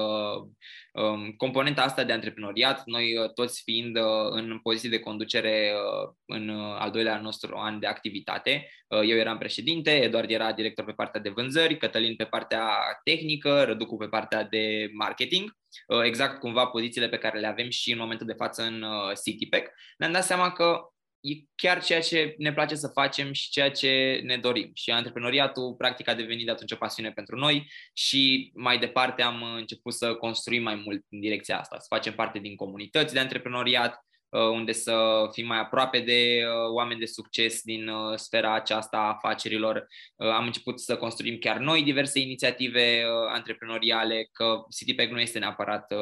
um, 0.91 1.31
componenta 1.31 1.81
asta 1.81 2.03
de 2.03 2.13
antreprenoriat, 2.13 2.81
noi 2.85 3.17
uh, 3.17 3.33
toți 3.33 3.61
fiind 3.63 3.97
uh, 3.97 4.03
în 4.29 4.59
poziție 4.59 4.89
de 4.89 4.99
conducere 4.99 5.73
uh, 5.73 6.13
în 6.25 6.49
uh, 6.49 6.75
al 6.79 6.91
doilea 6.91 7.19
nostru 7.19 7.57
an 7.57 7.79
de 7.79 7.87
activitate, 7.87 8.69
uh, 8.87 8.99
eu 8.99 9.17
eram 9.17 9.37
președinte, 9.37 9.91
Eduard 9.91 10.29
era 10.29 10.53
director 10.53 10.85
pe 10.85 10.91
partea 10.91 11.21
de 11.21 11.29
vânzări, 11.29 11.77
Cătălin 11.77 12.15
pe 12.15 12.25
partea 12.25 12.69
tehnică, 13.03 13.63
Răducu 13.63 13.97
pe 13.97 14.07
partea 14.07 14.43
de 14.43 14.89
marketing, 14.93 15.55
exact 16.03 16.39
cumva 16.39 16.65
pozițiile 16.65 17.09
pe 17.09 17.17
care 17.17 17.39
le 17.39 17.47
avem 17.47 17.69
și 17.69 17.91
în 17.91 17.97
momentul 17.97 18.27
de 18.27 18.33
față 18.33 18.63
în 18.63 18.85
CityPack, 19.23 19.71
ne-am 19.97 20.11
dat 20.11 20.23
seama 20.23 20.51
că 20.51 20.79
e 21.27 21.43
chiar 21.55 21.83
ceea 21.83 22.01
ce 22.01 22.35
ne 22.37 22.53
place 22.53 22.75
să 22.75 22.87
facem 22.87 23.31
și 23.33 23.49
ceea 23.49 23.71
ce 23.71 24.21
ne 24.23 24.37
dorim. 24.37 24.71
Și 24.73 24.91
antreprenoriatul, 24.91 25.73
practic, 25.73 26.07
a 26.07 26.13
devenit 26.13 26.45
de 26.45 26.51
atunci 26.51 26.71
o 26.71 26.75
pasiune 26.75 27.11
pentru 27.11 27.35
noi 27.35 27.71
și 27.93 28.51
mai 28.55 28.79
departe 28.79 29.21
am 29.21 29.43
început 29.43 29.93
să 29.93 30.13
construim 30.13 30.63
mai 30.63 30.75
mult 30.85 31.05
în 31.09 31.19
direcția 31.19 31.59
asta, 31.59 31.79
să 31.79 31.85
facem 31.89 32.13
parte 32.13 32.39
din 32.39 32.55
comunități 32.55 33.13
de 33.13 33.19
antreprenoriat, 33.19 34.05
uh, 34.29 34.41
unde 34.41 34.71
să 34.71 35.27
fim 35.31 35.45
mai 35.45 35.59
aproape 35.59 35.99
de 35.99 36.43
uh, 36.43 36.73
oameni 36.73 36.99
de 36.99 37.05
succes 37.05 37.61
din 37.61 37.87
uh, 37.87 38.17
sfera 38.17 38.53
aceasta 38.53 38.97
a 38.97 39.13
afacerilor. 39.13 39.87
Am 40.15 40.45
început 40.45 40.79
să 40.79 40.97
construim 40.97 41.37
chiar 41.37 41.57
noi 41.57 41.83
diverse 41.83 42.19
inițiative 42.19 43.03
antreprenoriale, 43.27 44.29
că 44.31 44.63
CityPack 44.77 45.11
nu 45.11 45.19
este 45.19 45.39
neapărat 45.39 45.93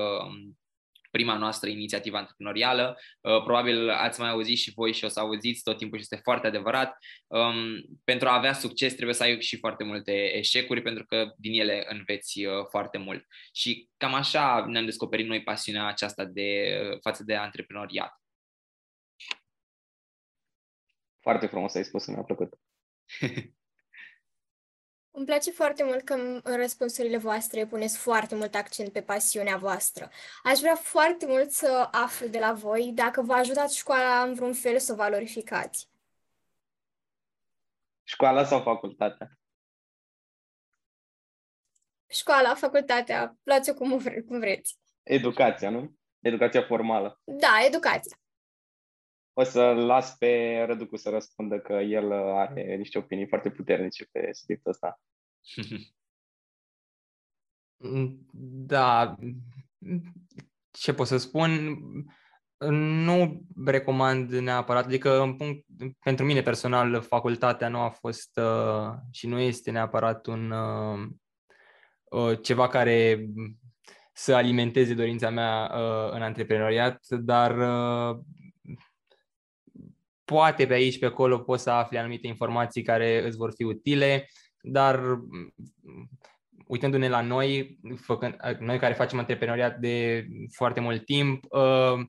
prima 1.15 1.37
noastră 1.37 1.69
inițiativă 1.69 2.17
antreprenorială. 2.17 2.97
Uh, 3.21 3.43
probabil 3.43 3.89
ați 3.89 4.19
mai 4.19 4.29
auzit 4.29 4.57
și 4.57 4.73
voi 4.73 4.93
și 4.93 5.05
o 5.05 5.07
să 5.07 5.19
auziți 5.19 5.63
tot 5.63 5.77
timpul 5.77 5.97
și 5.97 6.03
este 6.03 6.23
foarte 6.23 6.47
adevărat. 6.47 6.97
Um, 7.27 7.57
pentru 8.03 8.27
a 8.27 8.33
avea 8.33 8.53
succes 8.53 8.93
trebuie 8.93 9.15
să 9.15 9.23
ai 9.23 9.41
și 9.41 9.57
foarte 9.57 9.83
multe 9.83 10.11
eșecuri 10.11 10.81
pentru 10.81 11.05
că 11.05 11.33
din 11.37 11.59
ele 11.59 11.85
înveți 11.89 12.45
uh, 12.45 12.65
foarte 12.69 12.97
mult. 12.97 13.25
Și 13.53 13.89
cam 13.97 14.13
așa 14.13 14.65
ne-am 14.67 14.85
descoperit 14.85 15.27
noi 15.27 15.43
pasiunea 15.43 15.87
aceasta 15.87 16.25
de 16.25 16.79
față 17.01 17.23
de 17.23 17.35
antreprenoriat. 17.35 18.21
Foarte 21.21 21.47
frumos 21.47 21.75
ai 21.75 21.83
spus, 21.83 22.05
mi-a 22.05 22.23
plăcut. 22.23 22.53
Îmi 25.17 25.25
place 25.25 25.51
foarte 25.51 25.83
mult 25.83 26.01
că 26.01 26.13
în 26.13 26.41
răspunsurile 26.55 27.17
voastre 27.17 27.65
puneți 27.65 27.97
foarte 27.97 28.35
mult 28.35 28.55
accent 28.55 28.91
pe 28.91 29.01
pasiunea 29.01 29.57
voastră. 29.57 30.09
Aș 30.43 30.59
vrea 30.59 30.75
foarte 30.75 31.25
mult 31.25 31.51
să 31.51 31.87
aflu 31.91 32.27
de 32.27 32.39
la 32.39 32.53
voi 32.53 32.91
dacă 32.93 33.21
v-a 33.21 33.35
ajutat 33.35 33.71
școala 33.71 34.23
în 34.23 34.33
vreun 34.33 34.53
fel 34.53 34.79
să 34.79 34.91
o 34.91 34.95
valorificați. 34.95 35.89
Școala 38.03 38.43
sau 38.45 38.61
facultatea? 38.61 39.39
Școala, 42.07 42.55
facultatea, 42.55 43.37
luați-o 43.43 43.73
cum, 43.73 43.97
vre- 43.97 44.21
cum 44.21 44.39
vreți. 44.39 44.77
Educația, 45.03 45.69
nu? 45.69 45.95
Educația 46.19 46.65
formală. 46.65 47.21
Da, 47.23 47.57
educația. 47.65 48.17
O 49.37 49.43
să 49.43 49.61
las 49.61 50.15
pe 50.17 50.63
Răducu 50.67 50.95
să 50.95 51.09
răspundă 51.09 51.59
că 51.59 51.73
el 51.73 52.11
are 52.11 52.75
niște 52.75 52.97
opinii 52.97 53.27
foarte 53.27 53.49
puternice 53.49 54.05
pe 54.11 54.29
subiectul 54.33 54.71
ăsta. 54.71 55.01
Da, 58.67 59.15
ce 60.71 60.93
pot 60.93 61.07
să 61.07 61.17
spun? 61.17 61.77
Nu 62.57 63.41
recomand 63.65 64.31
neapărat, 64.31 64.85
adică 64.85 65.21
în 65.21 65.35
punct, 65.35 65.65
pentru 65.99 66.25
mine 66.25 66.41
personal 66.41 67.01
facultatea 67.01 67.67
nu 67.67 67.79
a 67.79 67.89
fost 67.89 68.37
uh, 68.37 68.93
și 69.11 69.27
nu 69.27 69.39
este 69.39 69.71
neapărat 69.71 70.25
un 70.25 70.51
uh, 70.51 71.07
uh, 72.03 72.41
ceva 72.41 72.67
care 72.67 73.25
să 74.13 74.33
alimenteze 74.33 74.93
dorința 74.93 75.29
mea 75.29 75.71
uh, 75.73 76.11
în 76.11 76.21
antreprenoriat, 76.21 77.05
dar 77.07 77.57
uh, 77.57 78.19
poate 80.25 80.65
pe 80.65 80.73
aici, 80.73 80.99
pe 80.99 81.05
acolo 81.05 81.39
poți 81.39 81.63
să 81.63 81.69
afli 81.69 81.97
anumite 81.97 82.27
informații 82.27 82.81
care 82.81 83.25
îți 83.25 83.37
vor 83.37 83.51
fi 83.55 83.63
utile, 83.63 84.29
dar 84.61 85.19
uitându-ne 86.67 87.09
la 87.09 87.21
noi, 87.21 87.79
făcând, 88.01 88.35
noi 88.59 88.77
care 88.77 88.93
facem 88.93 89.19
antreprenoriat 89.19 89.77
de 89.77 90.25
foarte 90.53 90.79
mult 90.79 91.05
timp, 91.05 91.45
uh, 91.49 92.05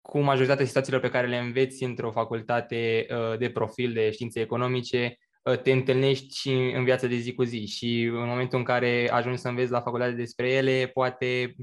cu 0.00 0.20
majoritatea 0.20 0.66
situațiilor 0.66 1.00
pe 1.00 1.08
care 1.08 1.26
le 1.26 1.36
înveți 1.36 1.82
într-o 1.84 2.10
facultate 2.10 3.06
uh, 3.10 3.38
de 3.38 3.50
profil 3.50 3.92
de 3.92 4.10
științe 4.10 4.40
economice, 4.40 5.18
uh, 5.42 5.58
te 5.58 5.72
întâlnești 5.72 6.38
și 6.38 6.50
în 6.50 6.84
viața 6.84 7.06
de 7.06 7.16
zi 7.16 7.34
cu 7.34 7.42
zi. 7.42 7.66
Și 7.66 8.02
în 8.02 8.26
momentul 8.26 8.58
în 8.58 8.64
care 8.64 9.10
ajungi 9.10 9.40
să 9.40 9.48
înveți 9.48 9.70
la 9.70 9.80
facultate 9.80 10.12
despre 10.12 10.50
ele, 10.50 10.90
poate 10.92 11.54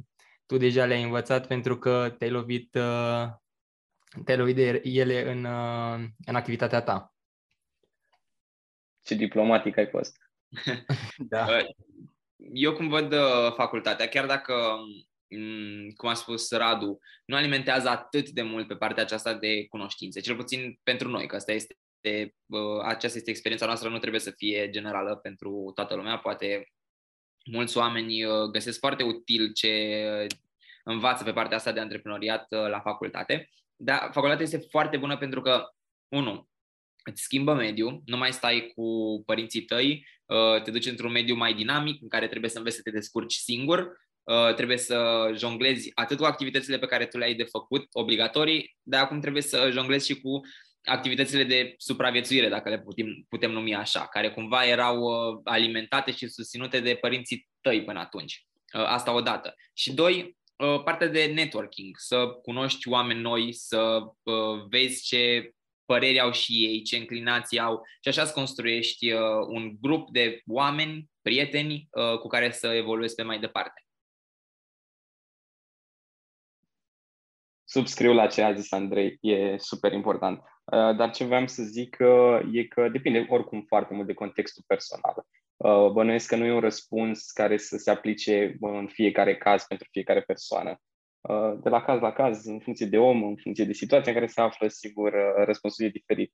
tu 0.46 0.58
deja 0.58 0.86
le-ai 0.86 1.04
învățat 1.04 1.48
pentru 1.48 1.78
că 1.78 2.16
te-ai 2.18 2.30
lovit 2.30 2.78
te 4.26 4.36
lovit 4.36 4.56
de 4.56 4.82
ele 4.84 5.32
în, 5.32 5.44
uh, 5.44 6.10
în 6.26 6.36
activitatea 6.36 6.82
ta. 6.82 7.14
Ce 9.04 9.16
diplomatic 9.16 9.78
ai 9.78 9.88
fost. 9.88 10.18
da. 11.34 11.46
Uh, 11.46 11.66
eu 12.54 12.74
cum 12.74 12.88
văd 12.88 13.14
uh, 13.14 13.54
facultatea, 13.54 14.08
chiar 14.08 14.26
dacă, 14.26 14.78
mm, 15.28 15.92
cum 15.96 16.10
a 16.10 16.14
spus 16.14 16.52
Radu, 16.52 17.00
nu 17.26 17.36
alimentează 17.36 17.90
atât 17.90 18.30
de 18.30 18.42
mult 18.42 18.68
pe 18.68 18.76
partea 18.76 19.04
aceasta 19.04 19.34
de 19.34 19.68
cunoștințe, 19.68 20.20
cel 20.20 20.36
puțin 20.36 20.80
pentru 20.84 21.10
noi, 21.10 21.28
că 21.28 21.36
asta 21.36 21.52
este, 21.52 21.78
aceasta 22.84 23.18
este 23.18 23.30
experiența 23.30 23.66
noastră, 23.66 23.90
nu 23.90 23.98
trebuie 23.98 24.22
să 24.22 24.32
fie 24.32 24.70
generală 24.70 25.16
pentru 25.16 25.72
toată 25.76 25.96
lumea, 25.96 26.18
poate 26.18 26.72
mulți 27.46 27.78
oameni 27.78 28.24
găsesc 28.52 28.80
foarte 28.80 29.04
util 29.04 29.54
ce 29.54 30.28
învață 30.84 31.24
pe 31.24 31.34
partea 31.34 31.58
asta 31.58 31.72
de 31.72 31.80
antreprenoriat 31.80 32.46
la 32.50 32.80
facultate, 32.80 33.50
dar 33.84 34.10
facultatea 34.12 34.44
este 34.44 34.66
foarte 34.70 34.98
bună 34.98 35.18
pentru 35.18 35.42
că, 35.42 35.64
unu, 36.08 36.50
îți 37.04 37.22
schimbă 37.22 37.54
mediul, 37.54 38.02
nu 38.06 38.18
mai 38.18 38.34
stai 38.34 38.72
cu 38.76 38.84
părinții 39.26 39.62
tăi, 39.62 40.08
uh, 40.26 40.62
te 40.62 40.72
duci 40.72 40.86
într-un 40.86 41.12
mediu 41.12 41.36
mai 41.36 41.54
dinamic 41.54 42.02
în 42.02 42.08
care 42.08 42.28
trebuie 42.28 42.50
să 42.50 42.58
înveți 42.58 42.76
să 42.76 42.82
te 42.82 42.92
descurci 42.92 43.34
singur, 43.34 43.80
uh, 44.24 44.54
trebuie 44.56 44.78
să 44.78 45.30
jonglezi 45.36 45.92
atât 45.94 46.18
cu 46.18 46.24
activitățile 46.24 46.80
pe 46.80 46.86
care 46.86 47.06
tu 47.06 47.18
le-ai 47.18 47.34
de 47.34 47.44
făcut, 47.44 47.88
obligatorii, 47.92 48.78
dar 48.82 49.04
acum 49.04 49.20
trebuie 49.20 49.42
să 49.42 49.70
jonglezi 49.72 50.06
și 50.06 50.22
cu 50.22 50.40
activitățile 50.84 51.44
de 51.44 51.74
supraviețuire, 51.78 52.50
dacă 52.50 52.70
le 52.70 52.80
putem, 52.80 53.26
putem 53.30 53.52
numi 53.52 53.76
așa, 53.76 54.08
care 54.08 54.32
cumva 54.32 54.66
erau 54.66 54.98
uh, 55.00 55.40
alimentate 55.44 56.12
și 56.12 56.28
susținute 56.28 56.80
de 56.80 56.98
părinții 57.02 57.50
tăi 57.62 57.84
până 57.84 58.00
atunci. 58.00 58.46
Asta 58.72 59.14
odată. 59.14 59.56
Și 59.74 59.94
doi, 59.94 60.38
Uh, 60.43 60.43
partea 60.84 61.08
de 61.08 61.26
networking, 61.26 61.98
să 61.98 62.28
cunoști 62.42 62.90
oameni 62.90 63.22
noi, 63.22 63.54
să 63.54 64.00
uh, 64.24 64.66
vezi 64.70 65.04
ce 65.04 65.54
păreri 65.86 66.20
au 66.20 66.32
și 66.32 66.66
ei, 66.66 66.82
ce 66.82 66.98
înclinații 66.98 67.60
au 67.60 67.82
și 68.02 68.10
așa 68.10 68.26
să 68.26 68.34
construiești 68.34 69.12
uh, 69.12 69.20
un 69.48 69.76
grup 69.82 70.10
de 70.12 70.42
oameni, 70.46 71.10
prieteni 71.22 71.90
cu 72.20 72.28
care 72.28 72.52
să 72.52 72.68
evoluezi 72.68 73.16
pe 73.16 73.24
mai 73.24 73.40
departe. 73.40 73.86
Subscriu 77.64 78.14
la 78.14 78.28
ce 78.28 78.42
a 78.42 78.54
zis 78.54 78.72
Andrei, 78.72 79.18
e 79.22 79.58
super 79.58 79.92
important. 79.92 80.44
Dar 80.72 81.12
ce 81.12 81.24
vreau 81.24 81.48
să 81.48 81.64
zic 81.64 81.98
e 82.52 82.64
că 82.64 82.90
depinde 82.90 83.26
oricum 83.30 83.62
foarte 83.62 83.94
mult 83.94 84.08
de 84.08 84.14
contextul 84.14 84.64
personal. 84.68 85.26
Uh, 85.58 85.92
bănuiesc 85.92 86.28
că 86.28 86.36
nu 86.36 86.46
e 86.46 86.52
un 86.52 86.60
răspuns 86.60 87.32
care 87.32 87.58
să 87.58 87.78
se 87.78 87.92
aplice 87.92 88.58
în 88.60 88.88
fiecare 88.88 89.38
caz 89.38 89.64
pentru 89.64 89.88
fiecare 89.92 90.22
persoană. 90.22 90.82
Uh, 91.22 91.54
de 91.62 91.70
la 91.70 91.82
caz 91.82 92.00
la 92.00 92.12
caz, 92.12 92.46
în 92.46 92.60
funcție 92.60 92.86
de 92.86 92.98
om, 92.98 93.24
în 93.24 93.36
funcție 93.36 93.66
de 93.66 93.74
situația 93.74 94.12
în 94.12 94.18
care 94.18 94.32
se 94.32 94.42
află, 94.42 94.68
sigur, 94.68 95.14
uh, 95.14 95.46
răspunsul 95.46 95.86
e 95.86 95.90
diferit. 95.90 96.34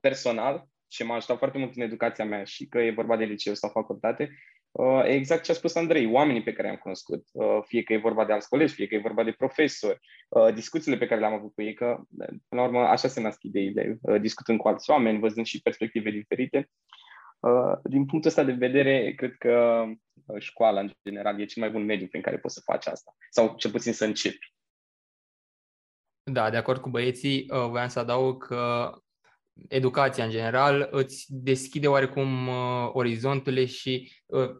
Personal, 0.00 0.64
ce 0.86 1.04
m-a 1.04 1.14
ajutat 1.14 1.38
foarte 1.38 1.58
mult 1.58 1.76
în 1.76 1.82
educația 1.82 2.24
mea 2.24 2.44
și 2.44 2.66
că 2.66 2.78
e 2.78 2.90
vorba 2.90 3.16
de 3.16 3.24
liceu 3.24 3.54
sau 3.54 3.70
facultate, 3.70 4.30
exact 5.04 5.42
ce 5.42 5.50
a 5.50 5.54
spus 5.54 5.74
Andrei, 5.74 6.12
oamenii 6.12 6.42
pe 6.42 6.52
care 6.52 6.68
i-am 6.68 6.76
cunoscut, 6.76 7.24
fie 7.66 7.82
că 7.82 7.92
e 7.92 7.96
vorba 7.96 8.24
de 8.24 8.32
alți 8.32 8.48
colegi, 8.48 8.74
fie 8.74 8.86
că 8.86 8.94
e 8.94 8.98
vorba 8.98 9.24
de 9.24 9.32
profesori, 9.32 9.98
discuțiile 10.54 10.96
pe 10.96 11.06
care 11.06 11.20
le-am 11.20 11.32
avut 11.32 11.54
cu 11.54 11.62
ei, 11.62 11.74
că, 11.74 12.00
până 12.48 12.62
la 12.62 12.62
urmă, 12.62 12.78
așa 12.78 13.08
se 13.08 13.20
nasc 13.20 13.42
ideile, 13.42 13.98
discutând 14.20 14.58
cu 14.58 14.68
alți 14.68 14.90
oameni, 14.90 15.18
văzând 15.18 15.46
și 15.46 15.62
perspective 15.62 16.10
diferite 16.10 16.58
Uh, 16.58 17.04
din 17.82 18.06
punctul 18.06 18.30
ăsta 18.30 18.44
de 18.44 18.52
vedere, 18.52 19.14
cred 19.16 19.34
că 19.38 19.84
uh, 20.26 20.40
școala, 20.40 20.80
în 20.80 20.92
general, 21.04 21.40
e 21.40 21.44
cel 21.44 21.62
mai 21.62 21.70
bun 21.70 21.84
mediu 21.84 22.06
prin 22.06 22.22
care 22.22 22.38
poți 22.38 22.54
să 22.54 22.60
faci 22.64 22.86
asta. 22.86 23.16
Sau 23.30 23.54
cel 23.56 23.70
puțin 23.70 23.92
să 23.92 24.04
începi. 24.04 24.54
Da, 26.22 26.50
de 26.50 26.56
acord 26.56 26.80
cu 26.80 26.90
băieții, 26.90 27.46
uh, 27.50 27.68
voiam 27.68 27.88
să 27.88 27.98
adaug 27.98 28.46
că 28.46 28.92
educația 29.68 30.24
în 30.24 30.30
general 30.30 30.88
îți 30.90 31.26
deschide 31.28 31.88
oarecum 31.88 32.48
orizonturile 32.92 33.64
și 33.64 34.12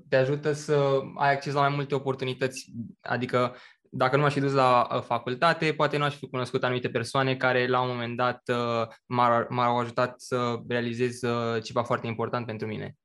te 0.08 0.16
ajută 0.16 0.52
să 0.52 1.00
ai 1.16 1.32
acces 1.32 1.52
la 1.52 1.60
mai 1.60 1.74
multe 1.74 1.94
oportunități. 1.94 2.72
Adică 3.00 3.56
dacă 3.90 4.16
nu 4.16 4.22
m-aș 4.22 4.33
fi 4.33 4.40
dus 4.40 4.53
la 4.53 4.88
uh, 4.94 5.03
facultate, 5.03 5.74
poate 5.74 5.96
nu 5.96 6.05
aș 6.05 6.16
fi 6.16 6.29
cunoscut 6.29 6.64
anumite 6.64 6.88
persoane 6.88 7.37
care 7.37 7.66
la 7.66 7.81
un 7.81 7.88
moment 7.88 8.16
dat 8.16 8.42
uh, 8.48 8.88
m-ar, 9.07 9.46
m-au 9.48 9.79
ajutat 9.79 10.20
să 10.20 10.61
realizez 10.68 11.22
uh, 11.22 11.62
ceva 11.62 11.83
foarte 11.83 12.07
important 12.07 12.46
pentru 12.46 12.66
mine. 12.66 12.96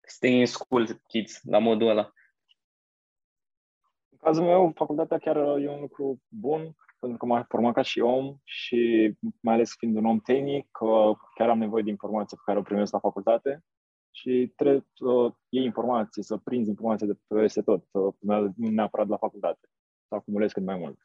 Stay 0.00 0.38
in 0.38 0.46
school, 0.46 1.02
kids, 1.06 1.40
la 1.42 1.58
modul 1.58 1.88
ăla. 1.88 2.10
În 4.08 4.18
cazul 4.18 4.44
meu, 4.44 4.72
facultatea 4.74 5.18
chiar 5.18 5.36
e 5.36 5.68
un 5.68 5.80
lucru 5.80 6.22
bun, 6.28 6.76
pentru 6.98 7.18
că 7.18 7.26
m-a 7.26 7.46
format 7.48 7.74
ca 7.74 7.82
și 7.82 8.00
om 8.00 8.36
și 8.44 9.12
mai 9.40 9.54
ales 9.54 9.74
fiind 9.78 9.96
un 9.96 10.06
om 10.06 10.18
tehnic, 10.18 10.68
chiar 11.34 11.48
am 11.48 11.58
nevoie 11.58 11.82
de 11.82 11.90
informații 11.90 12.36
pe 12.36 12.42
care 12.46 12.58
o 12.58 12.62
primesc 12.62 12.92
la 12.92 12.98
facultate 12.98 13.64
și 14.16 14.52
trebuie 14.56 14.86
să 14.94 15.34
iei 15.48 15.64
informații, 15.64 16.22
să 16.22 16.36
prinzi 16.36 16.68
informații 16.68 17.06
de 17.06 17.18
pe 17.26 17.40
peste 17.40 17.62
tot, 17.62 17.84
nu 18.20 18.52
neapărat 18.56 19.08
la 19.08 19.16
facultate, 19.16 19.68
să 20.08 20.14
acumulezi 20.14 20.54
cât 20.54 20.64
mai 20.64 20.76
mult. 20.76 20.98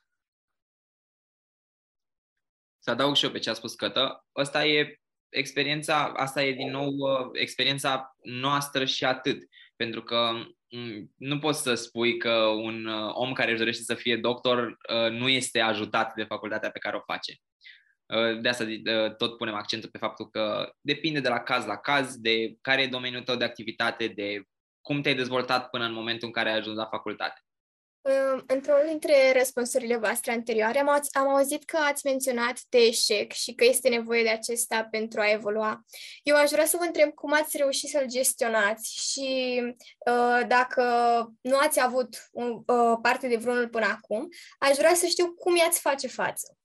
Să 2.80 2.92
adaug 2.92 3.16
și 3.16 3.26
eu 3.26 3.32
pe 3.32 3.40
ce 3.40 3.50
a 3.50 3.54
spus 3.54 3.76
Cătă, 3.76 4.26
asta 4.32 4.66
e 4.66 5.00
experiența, 5.30 6.12
asta 6.16 6.44
e 6.44 6.54
din 6.54 6.70
nou 6.70 6.88
uh, 6.88 7.30
experiența 7.34 8.16
noastră 8.22 8.86
și 8.86 9.06
atât. 9.06 9.44
Pentru 9.76 10.04
că 10.04 10.32
mm, 10.70 11.14
nu 11.18 11.40
poți 11.40 11.62
să 11.62 11.74
spui 11.74 12.18
că 12.18 12.34
un 12.44 12.86
uh, 12.86 13.12
om 13.14 13.34
care 13.34 13.50
își 13.50 13.60
dorește 13.60 13.84
să 13.84 13.94
fie 13.94 14.18
doctor 14.18 14.66
uh, 14.68 15.12
nu 15.12 15.30
este 15.30 15.60
ajutat 15.60 16.14
de 16.14 16.24
facultatea 16.24 16.72
pe 16.72 16.80
care 16.80 16.96
o 16.96 17.02
face. 17.06 17.34
De 18.42 18.50
asta 18.50 18.66
tot 19.18 19.38
punem 19.38 19.54
accentul 19.54 19.90
pe 19.90 19.98
faptul 19.98 20.30
că 20.30 20.74
depinde 20.82 21.20
de 21.20 21.30
la 21.30 21.40
caz 21.40 21.66
la 21.66 21.78
caz, 21.78 22.16
de 22.16 22.56
care 22.62 22.82
e 22.82 22.88
domeniul 22.88 23.24
tău 23.24 23.36
de 23.36 23.46
activitate, 23.46 24.08
de 24.08 24.42
cum 24.82 25.02
te-ai 25.02 25.16
dezvoltat 25.16 25.70
până 25.70 25.86
în 25.86 25.94
momentul 25.94 26.28
în 26.28 26.34
care 26.34 26.50
ai 26.50 26.58
ajuns 26.58 26.78
la 26.78 26.86
facultate. 26.86 27.42
Într-unul 28.48 28.84
dintre 28.88 29.32
răspunsurile 29.38 29.98
voastre 29.98 30.32
anterioare 30.32 30.80
am, 30.80 31.02
am 31.12 31.28
auzit 31.28 31.64
că 31.64 31.78
ați 31.78 32.06
menționat 32.06 32.60
de 32.70 32.78
eșec 32.78 33.32
și 33.32 33.54
că 33.54 33.66
este 33.66 33.90
nevoie 33.90 34.24
de 34.24 34.30
acesta 34.30 34.88
pentru 34.92 35.20
a 35.20 35.32
evolua. 35.32 35.86
Eu 36.24 36.36
aș 36.36 36.50
vrea 36.50 36.66
să 36.66 36.78
vă 36.80 36.84
întreb 36.84 37.14
cum 37.14 37.34
ați 37.34 37.58
reușit 37.58 37.90
să-l 37.90 38.06
gestionați 38.08 39.12
și 39.12 39.62
uh, 40.12 40.48
dacă 40.48 40.84
nu 41.42 41.58
ați 41.58 41.82
avut 41.82 42.30
un, 42.32 42.64
uh, 42.66 42.98
parte 43.02 43.28
de 43.28 43.38
vreunul 43.38 43.70
până 43.70 43.86
acum, 43.86 44.28
aș 44.60 44.76
vrea 44.76 44.94
să 44.94 45.06
știu 45.06 45.34
cum 45.34 45.56
i-ați 45.56 45.80
face 45.80 46.08
față. 46.08 46.59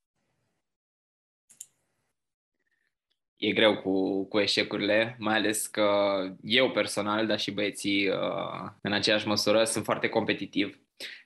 E 3.49 3.53
greu 3.53 3.77
cu, 3.77 4.25
cu 4.25 4.39
eșecurile, 4.39 5.17
mai 5.19 5.35
ales 5.35 5.67
că 5.67 6.19
eu 6.43 6.71
personal, 6.71 7.27
dar 7.27 7.41
și 7.41 7.51
băieții 7.51 8.09
uh, 8.09 8.71
în 8.81 8.93
aceeași 8.93 9.27
măsură, 9.27 9.65
sunt 9.65 9.85
foarte 9.85 10.09
competitiv 10.09 10.79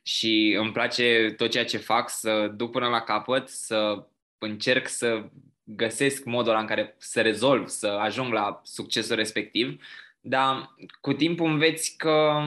și 0.02 0.56
îmi 0.58 0.72
place 0.72 1.34
tot 1.36 1.50
ceea 1.50 1.64
ce 1.64 1.76
fac 1.76 2.10
să 2.10 2.52
duc 2.56 2.70
până 2.70 2.88
la 2.88 3.00
capăt, 3.00 3.48
să 3.48 4.06
încerc 4.38 4.88
să 4.88 5.28
găsesc 5.64 6.24
modul 6.24 6.56
în 6.60 6.66
care 6.66 6.94
să 6.98 7.20
rezolv, 7.20 7.68
să 7.68 7.86
ajung 7.86 8.32
la 8.32 8.60
succesul 8.64 9.16
respectiv, 9.16 9.82
dar 10.20 10.74
cu 11.00 11.12
timpul 11.12 11.50
înveți 11.50 11.96
că 11.96 12.42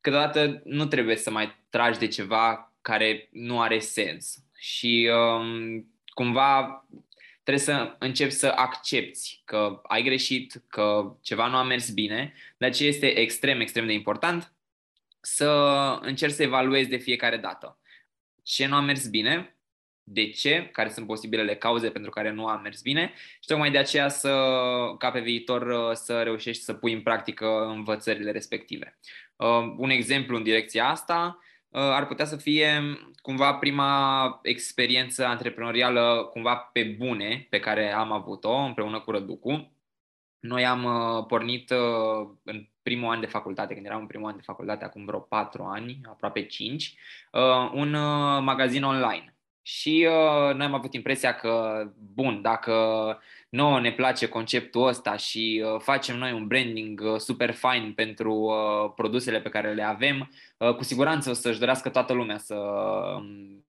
câteodată 0.00 0.60
nu 0.64 0.86
trebuie 0.86 1.16
să 1.16 1.30
mai 1.30 1.54
tragi 1.70 1.98
de 1.98 2.06
ceva 2.06 2.72
care 2.80 3.28
nu 3.32 3.60
are 3.60 3.78
sens. 3.78 4.44
Și 4.56 5.10
um, 5.12 5.86
cumva 6.06 6.84
trebuie 7.44 7.64
să 7.64 7.96
începi 7.98 8.30
să 8.30 8.52
accepti 8.56 9.42
că 9.44 9.80
ai 9.82 10.02
greșit, 10.02 10.62
că 10.68 11.16
ceva 11.22 11.46
nu 11.46 11.56
a 11.56 11.62
mers 11.62 11.90
bine, 11.90 12.34
dar 12.56 12.72
ce 12.72 12.86
este 12.86 13.06
extrem, 13.06 13.60
extrem 13.60 13.86
de 13.86 13.92
important, 13.92 14.52
să 15.20 15.48
încerci 16.00 16.32
să 16.32 16.42
evaluezi 16.42 16.88
de 16.88 16.96
fiecare 16.96 17.36
dată. 17.36 17.78
Ce 18.42 18.66
nu 18.66 18.74
a 18.74 18.80
mers 18.80 19.06
bine, 19.06 19.56
de 20.02 20.30
ce, 20.30 20.68
care 20.72 20.88
sunt 20.88 21.06
posibilele 21.06 21.56
cauze 21.56 21.90
pentru 21.90 22.10
care 22.10 22.30
nu 22.30 22.46
a 22.46 22.56
mers 22.56 22.82
bine 22.82 23.12
și 23.40 23.46
tocmai 23.46 23.70
de 23.70 23.78
aceea 23.78 24.08
să, 24.08 24.30
ca 24.98 25.10
pe 25.10 25.20
viitor 25.20 25.94
să 25.94 26.22
reușești 26.22 26.62
să 26.62 26.74
pui 26.74 26.92
în 26.92 27.02
practică 27.02 27.66
învățările 27.66 28.30
respective. 28.30 28.98
Uh, 29.36 29.74
un 29.76 29.90
exemplu 29.90 30.36
în 30.36 30.42
direcția 30.42 30.88
asta 30.88 31.38
uh, 31.38 31.53
ar 31.76 32.06
putea 32.06 32.24
să 32.24 32.36
fie 32.36 32.98
cumva 33.22 33.54
prima 33.54 34.40
experiență 34.42 35.26
antreprenorială 35.26 36.28
cumva 36.32 36.56
pe 36.56 36.82
bune 36.82 37.46
pe 37.50 37.60
care 37.60 37.92
am 37.92 38.12
avut-o 38.12 38.54
împreună 38.56 39.00
cu 39.00 39.10
Răducu. 39.10 39.72
Noi 40.40 40.66
am 40.66 40.84
uh, 40.84 41.24
pornit 41.26 41.70
uh, 41.70 42.28
în 42.42 42.68
primul 42.82 43.10
an 43.10 43.20
de 43.20 43.26
facultate, 43.26 43.74
când 43.74 43.86
eram 43.86 44.00
în 44.00 44.06
primul 44.06 44.28
an 44.28 44.36
de 44.36 44.42
facultate, 44.42 44.84
acum 44.84 45.04
vreo 45.04 45.18
patru 45.18 45.62
ani, 45.62 46.00
aproape 46.08 46.46
cinci, 46.46 46.94
uh, 47.32 47.70
un 47.72 47.90
magazin 48.44 48.82
online. 48.82 49.36
Și 49.62 50.06
noi 50.54 50.66
am 50.66 50.74
avut 50.74 50.94
impresia 50.94 51.34
că, 51.34 51.84
bun, 52.14 52.42
dacă 52.42 52.72
nouă 53.54 53.80
ne 53.80 53.92
place 53.92 54.28
conceptul 54.28 54.86
ăsta 54.86 55.16
și 55.16 55.64
facem 55.78 56.18
noi 56.18 56.32
un 56.32 56.46
branding 56.46 57.02
super 57.18 57.52
fine 57.52 57.92
pentru 57.94 58.52
produsele 58.96 59.40
pe 59.40 59.48
care 59.48 59.74
le 59.74 59.82
avem, 59.82 60.30
cu 60.76 60.82
siguranță 60.84 61.30
o 61.30 61.32
să-și 61.32 61.58
dorească 61.58 61.88
toată 61.88 62.12
lumea 62.12 62.38
să, 62.38 62.54
um, 63.16 63.64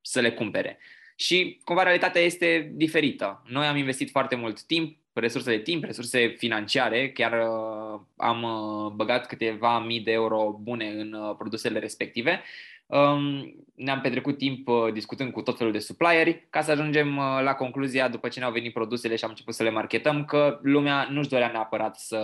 să 0.00 0.20
le 0.20 0.32
cumpere. 0.32 0.78
Și 1.16 1.60
cumva 1.64 1.82
realitatea 1.82 2.20
este 2.20 2.72
diferită. 2.74 3.42
Noi 3.46 3.66
am 3.66 3.76
investit 3.76 4.10
foarte 4.10 4.34
mult 4.34 4.62
timp, 4.62 4.96
resurse 5.12 5.50
de 5.50 5.62
timp, 5.62 5.84
resurse 5.84 6.28
financiare, 6.28 7.10
chiar 7.10 7.32
uh, 7.32 8.00
am 8.16 8.42
uh, 8.42 8.92
băgat 8.92 9.26
câteva 9.26 9.78
mii 9.78 10.00
de 10.00 10.10
euro 10.10 10.58
bune 10.62 10.88
în 10.88 11.12
uh, 11.12 11.34
produsele 11.38 11.78
respective. 11.78 12.42
Um, 12.92 13.54
ne-am 13.74 14.00
petrecut 14.00 14.38
timp 14.38 14.68
uh, 14.68 14.92
discutând 14.92 15.32
cu 15.32 15.42
tot 15.42 15.56
felul 15.56 15.72
de 15.72 15.78
supplieri 15.78 16.46
ca 16.50 16.60
să 16.60 16.70
ajungem 16.70 17.16
uh, 17.16 17.40
la 17.42 17.54
concluzia, 17.54 18.08
după 18.08 18.28
ce 18.28 18.38
ne-au 18.38 18.52
venit 18.52 18.72
produsele 18.72 19.16
și 19.16 19.24
am 19.24 19.30
început 19.30 19.54
să 19.54 19.62
le 19.62 19.70
marketăm, 19.70 20.24
că 20.24 20.58
lumea 20.62 21.08
nu-și 21.10 21.28
dorea 21.28 21.50
neapărat 21.50 21.96
să, 21.96 22.20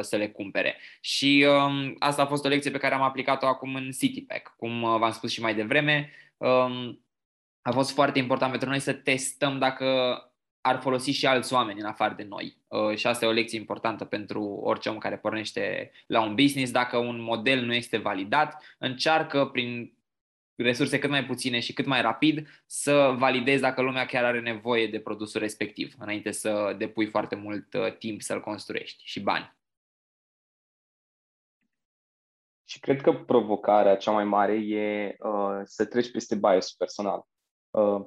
să 0.00 0.16
le 0.16 0.28
cumpere. 0.28 0.76
Și 1.00 1.46
um, 1.48 1.94
asta 1.98 2.22
a 2.22 2.26
fost 2.26 2.44
o 2.44 2.48
lecție 2.48 2.70
pe 2.70 2.78
care 2.78 2.94
am 2.94 3.02
aplicat-o 3.02 3.46
acum 3.46 3.74
în 3.74 3.90
CityPack. 3.90 4.54
Cum 4.56 4.82
uh, 4.82 4.96
v-am 4.98 5.12
spus 5.12 5.30
și 5.30 5.40
mai 5.40 5.54
devreme, 5.54 6.10
um, 6.36 7.04
a 7.62 7.70
fost 7.70 7.92
foarte 7.92 8.18
important 8.18 8.50
pentru 8.50 8.68
noi 8.68 8.78
să 8.78 8.92
testăm 8.92 9.58
dacă 9.58 9.86
ar 10.60 10.80
folosi 10.80 11.10
și 11.10 11.26
alți 11.26 11.52
oameni 11.52 11.80
în 11.80 11.86
afară 11.86 12.14
de 12.16 12.26
noi. 12.28 12.56
Uh, 12.66 12.96
și 12.96 13.06
asta 13.06 13.24
e 13.24 13.28
o 13.28 13.32
lecție 13.32 13.58
importantă 13.58 14.04
pentru 14.04 14.42
orice 14.42 14.88
om 14.88 14.98
care 14.98 15.16
pornește 15.16 15.90
la 16.06 16.22
un 16.22 16.34
business. 16.34 16.72
Dacă 16.72 16.96
un 16.96 17.22
model 17.22 17.64
nu 17.64 17.74
este 17.74 17.96
validat, 17.96 18.64
încearcă 18.78 19.44
prin 19.44 19.96
resurse 20.62 20.98
cât 20.98 21.10
mai 21.10 21.24
puține 21.24 21.60
și 21.60 21.72
cât 21.72 21.86
mai 21.86 22.02
rapid 22.02 22.48
să 22.66 23.14
validezi 23.18 23.62
dacă 23.62 23.82
lumea 23.82 24.06
chiar 24.06 24.24
are 24.24 24.40
nevoie 24.40 24.86
de 24.86 25.00
produsul 25.00 25.40
respectiv, 25.40 25.94
înainte 25.98 26.30
să 26.30 26.74
depui 26.78 27.06
foarte 27.06 27.34
mult 27.34 27.74
uh, 27.74 27.96
timp 27.98 28.22
să-l 28.22 28.40
construiești 28.40 29.02
și 29.04 29.20
bani. 29.20 29.56
Și 32.64 32.80
cred 32.80 33.00
că 33.00 33.12
provocarea 33.12 33.96
cea 33.96 34.10
mai 34.10 34.24
mare 34.24 34.54
e 34.54 35.16
uh, 35.18 35.60
să 35.64 35.84
treci 35.84 36.10
peste 36.10 36.34
bias 36.34 36.72
personal. 36.72 37.26
Uh, 37.70 38.06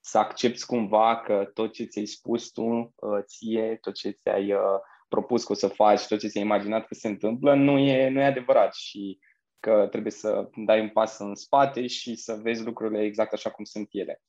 să 0.00 0.18
accepti 0.18 0.64
cumva 0.64 1.20
că 1.20 1.50
tot 1.54 1.72
ce 1.72 1.84
ți-ai 1.84 2.06
spus 2.06 2.50
tu 2.50 2.62
uh, 2.62 3.22
ție, 3.24 3.78
tot 3.80 3.94
ce 3.94 4.10
ți-ai 4.10 4.52
uh, 4.52 4.60
propus 5.08 5.44
că 5.44 5.52
o 5.52 5.54
să 5.54 5.68
faci, 5.68 6.06
tot 6.06 6.18
ce 6.18 6.28
ți-ai 6.28 6.44
imaginat 6.44 6.86
că 6.86 6.94
se 6.94 7.08
întâmplă, 7.08 7.54
nu 7.54 7.78
e, 7.78 8.08
nu 8.08 8.20
e 8.20 8.24
adevărat 8.24 8.74
și 8.74 9.18
că 9.60 9.86
trebuie 9.90 10.12
să 10.12 10.48
dai 10.56 10.80
un 10.80 10.88
pas 10.88 11.18
în 11.18 11.34
spate 11.34 11.86
și 11.86 12.14
să 12.14 12.38
vezi 12.42 12.64
lucrurile 12.64 13.02
exact 13.02 13.32
așa 13.32 13.50
cum 13.50 13.64
sunt 13.64 13.88
ele. 13.90 14.22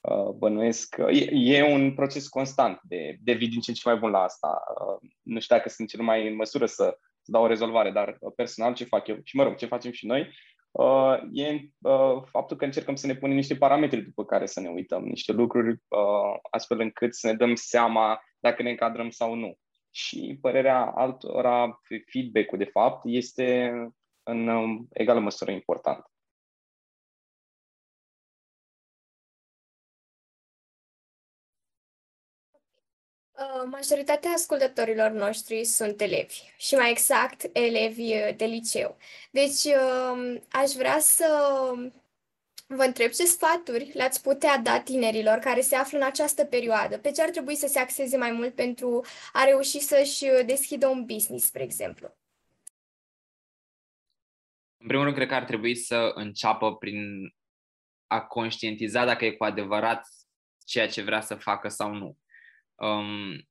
Uh, 0.00 0.28
bănuiesc 0.28 0.94
că 0.94 1.02
e, 1.10 1.30
e 1.32 1.72
un 1.72 1.94
proces 1.94 2.28
constant 2.28 2.80
de 2.82 3.16
devii 3.20 3.48
din 3.48 3.60
ce 3.60 3.70
în 3.70 3.76
ce 3.76 3.88
mai 3.88 3.98
bun 3.98 4.10
la 4.10 4.22
asta. 4.22 4.62
Nu 5.22 5.40
știu 5.40 5.56
dacă 5.56 5.68
sunt 5.68 5.88
cel 5.88 6.00
mai 6.00 6.28
în 6.28 6.34
măsură 6.34 6.66
să, 6.66 6.98
să 7.20 7.30
dau 7.30 7.42
o 7.42 7.46
rezolvare, 7.46 7.90
dar 7.90 8.18
personal 8.36 8.74
ce 8.74 8.84
fac 8.84 9.06
eu 9.06 9.18
și 9.24 9.36
mă 9.36 9.42
rog, 9.42 9.54
ce 9.54 9.66
facem 9.66 9.92
și 9.92 10.06
noi, 10.06 10.30
uh, 10.70 11.18
e 11.32 11.60
uh, 11.78 12.22
faptul 12.30 12.56
că 12.56 12.64
încercăm 12.64 12.94
să 12.94 13.06
ne 13.06 13.14
punem 13.14 13.36
niște 13.36 13.56
parametri 13.56 14.00
după 14.00 14.24
care 14.24 14.46
să 14.46 14.60
ne 14.60 14.68
uităm, 14.68 15.04
niște 15.04 15.32
lucruri 15.32 15.68
uh, 15.70 16.38
astfel 16.50 16.80
încât 16.80 17.14
să 17.14 17.26
ne 17.26 17.34
dăm 17.34 17.54
seama 17.54 18.20
dacă 18.38 18.62
ne 18.62 18.70
încadrăm 18.70 19.10
sau 19.10 19.34
nu. 19.34 19.58
Și 19.90 20.38
părerea 20.40 20.84
altora, 20.84 21.80
feedback-ul 22.12 22.58
de 22.58 22.64
fapt, 22.64 23.00
este 23.04 23.72
în 24.26 24.48
um, 24.48 24.88
egală 24.92 25.20
măsură 25.20 25.50
important. 25.50 26.10
Uh, 33.32 33.62
majoritatea 33.70 34.30
ascultătorilor 34.30 35.10
noștri 35.10 35.64
sunt 35.64 36.00
elevi 36.00 36.42
și 36.56 36.74
mai 36.74 36.90
exact 36.90 37.50
elevi 37.52 38.12
uh, 38.14 38.36
de 38.36 38.44
liceu. 38.44 38.96
Deci 39.30 39.64
um, 39.64 40.42
aș 40.50 40.72
vrea 40.72 40.98
să 40.98 41.26
vă 42.66 42.82
întreb 42.82 43.10
ce 43.10 43.24
sfaturi 43.24 43.90
le-ați 43.94 44.22
putea 44.22 44.58
da 44.58 44.80
tinerilor 44.80 45.38
care 45.38 45.60
se 45.60 45.76
află 45.76 45.98
în 45.98 46.04
această 46.04 46.44
perioadă, 46.44 46.98
pe 46.98 47.10
ce 47.10 47.22
ar 47.22 47.30
trebui 47.30 47.56
să 47.56 47.66
se 47.66 47.78
axeze 47.78 48.16
mai 48.16 48.30
mult 48.30 48.54
pentru 48.54 49.04
a 49.32 49.44
reuși 49.44 49.80
să-și 49.80 50.24
deschidă 50.46 50.86
un 50.86 51.04
business, 51.04 51.46
spre 51.46 51.62
exemplu. 51.62 52.16
În 54.78 54.86
primul 54.86 55.04
rând, 55.04 55.16
cred 55.16 55.28
că 55.28 55.34
ar 55.34 55.44
trebui 55.44 55.74
să 55.74 56.10
înceapă 56.14 56.76
prin 56.76 57.30
a 58.06 58.20
conștientiza 58.20 59.04
dacă 59.04 59.24
e 59.24 59.30
cu 59.30 59.44
adevărat 59.44 60.08
ceea 60.64 60.88
ce 60.88 61.02
vrea 61.02 61.20
să 61.20 61.34
facă 61.34 61.68
sau 61.68 61.94
nu. 61.94 62.18
Um, 62.74 63.48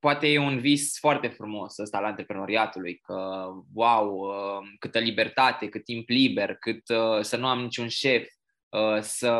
poate 0.00 0.28
e 0.28 0.38
un 0.38 0.58
vis 0.58 0.98
foarte 0.98 1.28
frumos 1.28 1.78
ăsta 1.78 1.96
al 1.96 2.04
antreprenoriatului, 2.04 2.98
că 2.98 3.46
wow, 3.74 4.18
uh, 4.18 4.68
câtă 4.78 4.98
libertate, 4.98 5.68
cât 5.68 5.84
timp 5.84 6.08
liber, 6.08 6.54
cât 6.54 6.88
uh, 6.88 7.20
să 7.20 7.36
nu 7.36 7.46
am 7.46 7.60
niciun 7.60 7.88
șef, 7.88 8.28
uh, 8.68 9.00
să 9.00 9.30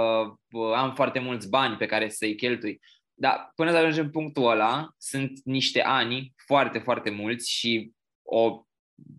uh, 0.51 0.73
am 0.75 0.95
foarte 0.95 1.19
mulți 1.19 1.49
bani 1.49 1.77
pe 1.77 1.87
care 1.87 2.09
să-i 2.09 2.37
cheltui. 2.37 2.81
Dar 3.19 3.53
până 3.55 3.71
să 3.71 3.77
ajungem 3.77 4.05
în 4.05 4.11
punctul 4.11 4.51
ăla, 4.51 4.89
sunt 4.99 5.41
niște 5.45 5.83
ani 5.83 6.33
foarte, 6.47 6.79
foarte 6.79 7.11
mulți 7.11 7.51
și 7.51 7.93
o 8.23 8.66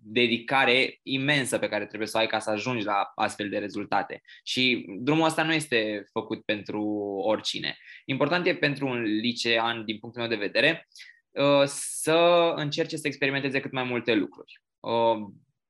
dedicare 0.04 1.00
imensă 1.04 1.58
pe 1.58 1.68
care 1.68 1.86
trebuie 1.86 2.08
să 2.08 2.18
o 2.18 2.20
ai 2.20 2.28
ca 2.28 2.40
să 2.40 2.50
ajungi 2.50 2.86
la 2.86 3.12
astfel 3.16 3.50
de 3.50 3.58
rezultate. 3.58 4.22
Și 4.44 4.86
drumul 5.00 5.26
ăsta 5.26 5.44
nu 5.44 5.54
este 5.54 6.04
făcut 6.12 6.42
pentru 6.42 6.84
oricine. 7.24 7.78
Important 8.06 8.48
e 8.48 8.56
pentru 8.56 8.88
un 8.88 9.02
licean, 9.02 9.86
din 9.86 9.98
punctul 9.98 10.22
meu 10.22 10.30
de 10.30 10.36
vedere, 10.36 10.88
uh, 11.30 11.64
să 11.66 12.52
încerce 12.56 12.98
să 12.98 13.08
experimenteze 13.08 13.60
cât 13.60 13.72
mai 13.72 13.84
multe 13.84 14.14
lucruri. 14.14 14.62
Uh, 14.80 15.18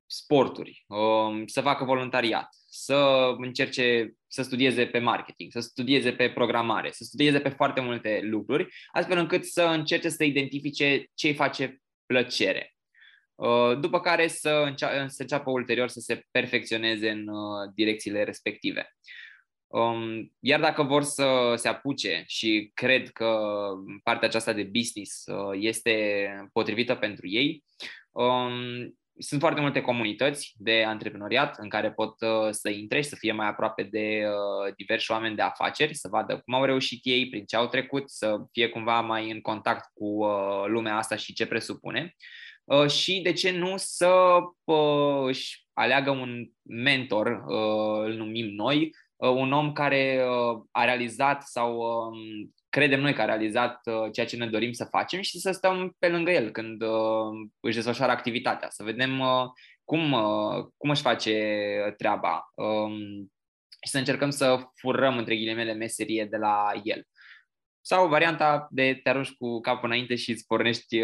sporturi, 0.05 0.85
uh, 0.87 1.43
să 1.45 1.61
facă 1.61 1.83
voluntariat, 1.83 2.47
să 2.69 3.33
încerce 3.37 4.13
să 4.27 4.41
studieze 4.41 4.85
pe 4.85 4.99
marketing, 4.99 5.51
să 5.51 5.59
studieze 5.59 6.11
pe 6.11 6.29
programare, 6.29 6.91
să 6.91 7.03
studieze 7.03 7.39
pe 7.39 7.49
foarte 7.49 7.81
multe 7.81 8.19
lucruri, 8.23 8.67
astfel 8.91 9.17
încât 9.17 9.45
să 9.45 9.63
încerce 9.63 10.09
să 10.09 10.23
identifice 10.23 11.05
ce 11.13 11.27
îi 11.27 11.33
face 11.33 11.81
plăcere 12.05 12.71
uh, 12.71 12.76
după 13.79 13.99
care 13.99 14.27
să, 14.27 14.63
încea- 14.65 15.07
să 15.07 15.21
înceapă 15.21 15.51
ulterior 15.51 15.87
să 15.87 15.99
se 15.99 16.25
perfecționeze 16.31 17.09
în 17.09 17.27
uh, 17.27 17.71
direcțiile 17.75 18.23
respective. 18.23 18.95
Um, 19.67 20.31
iar 20.39 20.59
dacă 20.59 20.83
vor 20.83 21.03
să 21.03 21.53
se 21.55 21.67
apuce 21.67 22.23
și 22.27 22.71
cred 22.73 23.09
că 23.09 23.47
partea 24.03 24.27
aceasta 24.27 24.53
de 24.53 24.63
business 24.63 25.23
este 25.53 26.27
potrivită 26.53 26.95
pentru 26.95 27.27
ei, 27.27 27.63
um, 28.11 28.51
sunt 29.19 29.39
foarte 29.39 29.61
multe 29.61 29.81
comunități 29.81 30.53
de 30.57 30.83
antreprenoriat 30.83 31.57
în 31.57 31.69
care 31.69 31.91
pot 31.91 32.21
uh, 32.21 32.47
să 32.51 32.69
intre 32.69 33.01
și 33.01 33.09
să 33.09 33.15
fie 33.15 33.31
mai 33.31 33.47
aproape 33.47 33.83
de 33.83 34.23
uh, 34.25 34.73
diversi 34.75 35.11
oameni 35.11 35.35
de 35.35 35.41
afaceri, 35.41 35.93
să 35.93 36.07
vadă 36.07 36.39
cum 36.39 36.53
au 36.53 36.63
reușit 36.65 36.99
ei, 37.03 37.29
prin 37.29 37.45
ce 37.45 37.55
au 37.55 37.67
trecut, 37.67 38.09
să 38.09 38.37
fie 38.51 38.69
cumva 38.69 39.01
mai 39.01 39.31
în 39.31 39.41
contact 39.41 39.89
cu 39.93 40.05
uh, 40.05 40.63
lumea 40.65 40.97
asta 40.97 41.15
și 41.15 41.33
ce 41.33 41.45
presupune. 41.45 42.15
Și 42.87 43.19
de 43.21 43.33
ce 43.33 43.51
nu 43.51 43.73
să 43.77 44.39
își 45.25 45.67
aleagă 45.73 46.09
un 46.09 46.49
mentor, 46.61 47.43
îl 48.03 48.13
numim 48.13 48.45
noi, 48.45 48.91
un 49.15 49.51
om 49.51 49.73
care 49.73 50.25
a 50.71 50.83
realizat 50.83 51.43
sau 51.43 51.77
um, 51.77 52.53
credem 52.69 53.01
noi 53.01 53.13
că 53.13 53.21
a 53.21 53.25
realizat 53.25 53.81
uh, 53.85 54.11
ceea 54.11 54.25
ce 54.25 54.35
ne 54.35 54.47
dorim 54.47 54.71
să 54.71 54.85
facem 54.85 55.21
și 55.21 55.39
să 55.39 55.51
stăm 55.51 55.95
pe 55.99 56.09
lângă 56.09 56.31
el 56.31 56.51
când 56.51 56.81
uh, 56.81 57.49
își 57.59 57.75
desfășoară 57.75 58.11
activitatea, 58.11 58.69
să 58.69 58.83
vedem 58.83 59.19
uh, 59.19 59.45
cum, 59.83 60.11
cum 60.77 60.89
își 60.89 61.01
face 61.01 61.93
treaba 61.97 62.51
um, 62.55 63.31
și 63.85 63.91
să 63.91 63.97
încercăm 63.97 64.29
să 64.29 64.59
furăm, 64.75 65.17
între 65.17 65.35
ghilimele, 65.35 65.73
meserie 65.73 66.25
de 66.25 66.37
la 66.37 66.71
el. 66.83 67.07
Sau 67.89 68.07
varianta 68.07 68.67
de 68.71 68.99
te 69.03 69.09
arunci 69.09 69.31
cu 69.31 69.59
capul 69.59 69.89
înainte 69.89 70.15
și 70.15 70.31
îți 70.31 70.45
pornești 70.45 71.01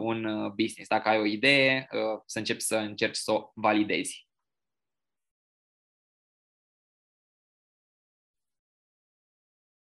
un 0.00 0.48
business. 0.48 0.88
Dacă 0.88 1.08
ai 1.08 1.18
o 1.18 1.24
idee, 1.24 1.88
să 2.24 2.38
începi 2.38 2.60
să 2.60 2.76
încerci 2.76 3.16
să 3.16 3.32
o 3.32 3.50
validezi. 3.54 4.28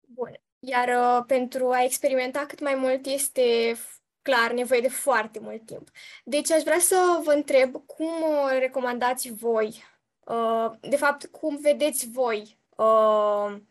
Bun. 0.07 0.31
Iar 0.59 0.87
uh, 0.87 1.23
pentru 1.27 1.69
a 1.69 1.83
experimenta 1.83 2.45
cât 2.45 2.61
mai 2.61 2.75
mult 2.75 3.05
este 3.05 3.75
clar 4.21 4.51
nevoie 4.51 4.81
de 4.81 4.89
foarte 4.89 5.39
mult 5.39 5.65
timp. 5.65 5.89
Deci 6.23 6.51
aș 6.51 6.61
vrea 6.61 6.79
să 6.79 7.21
vă 7.23 7.31
întreb 7.31 7.71
cum 7.85 8.21
uh, 8.21 8.57
recomandați 8.59 9.33
voi, 9.33 9.83
uh, 10.19 10.71
de 10.81 10.95
fapt, 10.95 11.25
cum 11.25 11.57
vedeți 11.57 12.09
voi 12.09 12.59
uh, 12.69 13.67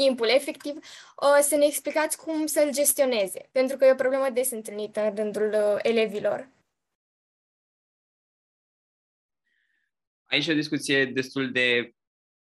timpul 0.00 0.28
efectiv, 0.28 0.74
uh, 0.74 1.38
să 1.40 1.56
ne 1.56 1.64
explicați 1.64 2.18
cum 2.18 2.46
să-l 2.46 2.72
gestioneze, 2.72 3.48
pentru 3.52 3.76
că 3.76 3.84
e 3.84 3.92
o 3.92 4.02
problemă 4.04 4.30
des 4.32 4.50
întâlnită 4.50 5.00
în 5.00 5.14
rândul 5.14 5.54
uh, 5.54 5.78
elevilor. 5.82 6.48
Aici 10.26 10.46
e 10.46 10.52
o 10.52 10.54
discuție 10.54 11.04
destul 11.04 11.52
de 11.52 11.94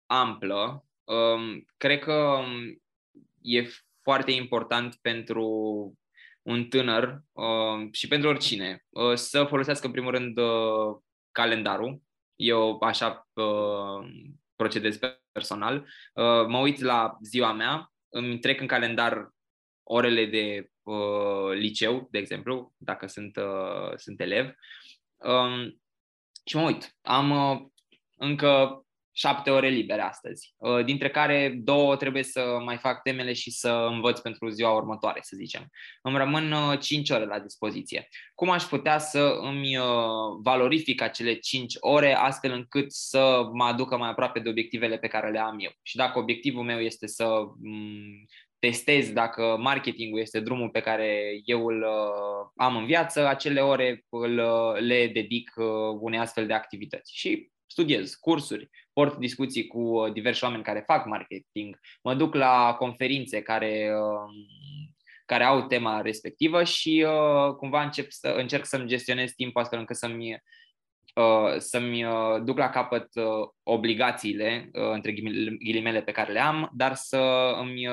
amplă 0.06 0.84
um, 1.04 1.64
cred 1.76 1.98
că 1.98 2.12
um, 2.12 2.82
e 3.40 3.68
foarte 4.02 4.30
important 4.30 4.94
pentru 4.94 5.46
un 6.42 6.68
tânăr 6.68 7.22
uh, 7.32 7.88
și 7.92 8.08
pentru 8.08 8.28
oricine 8.28 8.84
uh, 8.88 9.14
să 9.14 9.44
folosească 9.44 9.86
în 9.86 9.92
primul 9.92 10.10
rând 10.10 10.38
uh, 10.38 10.96
calendarul. 11.30 12.02
Eu 12.36 12.78
așa 12.80 13.28
uh, 13.32 14.08
procedez 14.56 14.98
personal. 15.32 15.76
Uh, 15.76 16.46
mă 16.46 16.58
uit 16.58 16.80
la 16.80 17.16
ziua 17.22 17.52
mea, 17.52 17.92
îmi 18.08 18.38
trec 18.38 18.60
în 18.60 18.66
calendar 18.66 19.30
orele 19.82 20.26
de 20.26 20.70
uh, 20.82 21.52
liceu, 21.52 22.08
de 22.10 22.18
exemplu, 22.18 22.74
dacă 22.76 23.06
sunt, 23.06 23.36
uh, 23.36 23.96
sunt 23.96 24.20
elev. 24.20 24.54
Um, 25.16 25.82
și 26.44 26.56
mă 26.56 26.62
uit. 26.62 26.96
Am 27.02 27.30
uh, 27.30 27.60
încă 28.16 28.83
șapte 29.16 29.50
ore 29.50 29.68
libere 29.68 30.00
astăzi, 30.00 30.54
uh, 30.56 30.84
dintre 30.84 31.10
care 31.10 31.54
două 31.56 31.96
trebuie 31.96 32.22
să 32.22 32.58
mai 32.64 32.76
fac 32.76 33.02
temele 33.02 33.32
și 33.32 33.50
să 33.50 33.68
învăț 33.68 34.18
pentru 34.18 34.48
ziua 34.48 34.74
următoare, 34.74 35.18
să 35.22 35.36
zicem. 35.36 35.68
Îmi 36.02 36.16
rămân 36.16 36.52
uh, 36.52 36.78
cinci 36.80 37.10
ore 37.10 37.24
la 37.24 37.38
dispoziție. 37.38 38.08
Cum 38.34 38.50
aș 38.50 38.62
putea 38.62 38.98
să 38.98 39.38
îmi 39.40 39.76
uh, 39.76 39.86
valorific 40.42 41.02
acele 41.02 41.34
cinci 41.34 41.74
ore 41.80 42.14
astfel 42.14 42.52
încât 42.52 42.92
să 42.92 43.48
mă 43.52 43.64
aducă 43.64 43.96
mai 43.96 44.08
aproape 44.08 44.40
de 44.40 44.48
obiectivele 44.48 44.98
pe 44.98 45.08
care 45.08 45.30
le 45.30 45.38
am 45.38 45.56
eu? 45.60 45.70
Și 45.82 45.96
dacă 45.96 46.18
obiectivul 46.18 46.62
meu 46.62 46.78
este 46.78 47.06
să 47.06 47.24
mm, 47.60 48.26
testez 48.58 49.10
dacă 49.12 49.56
marketingul 49.60 50.20
este 50.20 50.40
drumul 50.40 50.68
pe 50.68 50.80
care 50.80 51.40
eu 51.44 51.66
îl 51.66 51.84
am 52.56 52.76
în 52.76 52.86
viață, 52.86 53.26
acele 53.26 53.60
ore 53.60 54.04
îl, 54.08 54.34
le 54.80 55.06
dedic 55.06 55.52
unei 56.00 56.18
astfel 56.18 56.46
de 56.46 56.52
activități. 56.52 57.16
Și 57.16 57.52
studiez 57.66 58.14
cursuri, 58.14 58.70
port 58.94 59.16
discuții 59.16 59.66
cu 59.66 59.80
uh, 59.80 60.12
diversi 60.12 60.44
oameni 60.44 60.62
care 60.62 60.82
fac 60.86 61.06
marketing, 61.06 61.80
mă 62.02 62.14
duc 62.14 62.34
la 62.34 62.74
conferințe 62.78 63.42
care, 63.42 63.90
um, 64.00 64.32
care 65.26 65.44
au 65.44 65.66
tema 65.66 66.00
respectivă 66.00 66.64
și 66.64 67.06
uh, 67.06 67.54
cumva 67.54 67.82
încep 67.82 68.10
să, 68.10 68.28
încerc 68.28 68.64
să-mi 68.64 68.86
gestionez 68.86 69.30
timpul 69.30 69.60
astfel 69.60 69.78
încât 69.78 69.96
să-mi, 69.96 70.42
uh, 71.14 71.54
să-mi 71.58 72.04
duc 72.44 72.58
la 72.58 72.70
capăt 72.70 73.08
obligațiile, 73.62 74.68
între 74.72 75.12
ghilimele 75.58 76.02
pe 76.02 76.12
care 76.12 76.32
le 76.32 76.40
am, 76.40 76.70
dar 76.72 76.94
să 76.94 77.52
îmi 77.60 77.86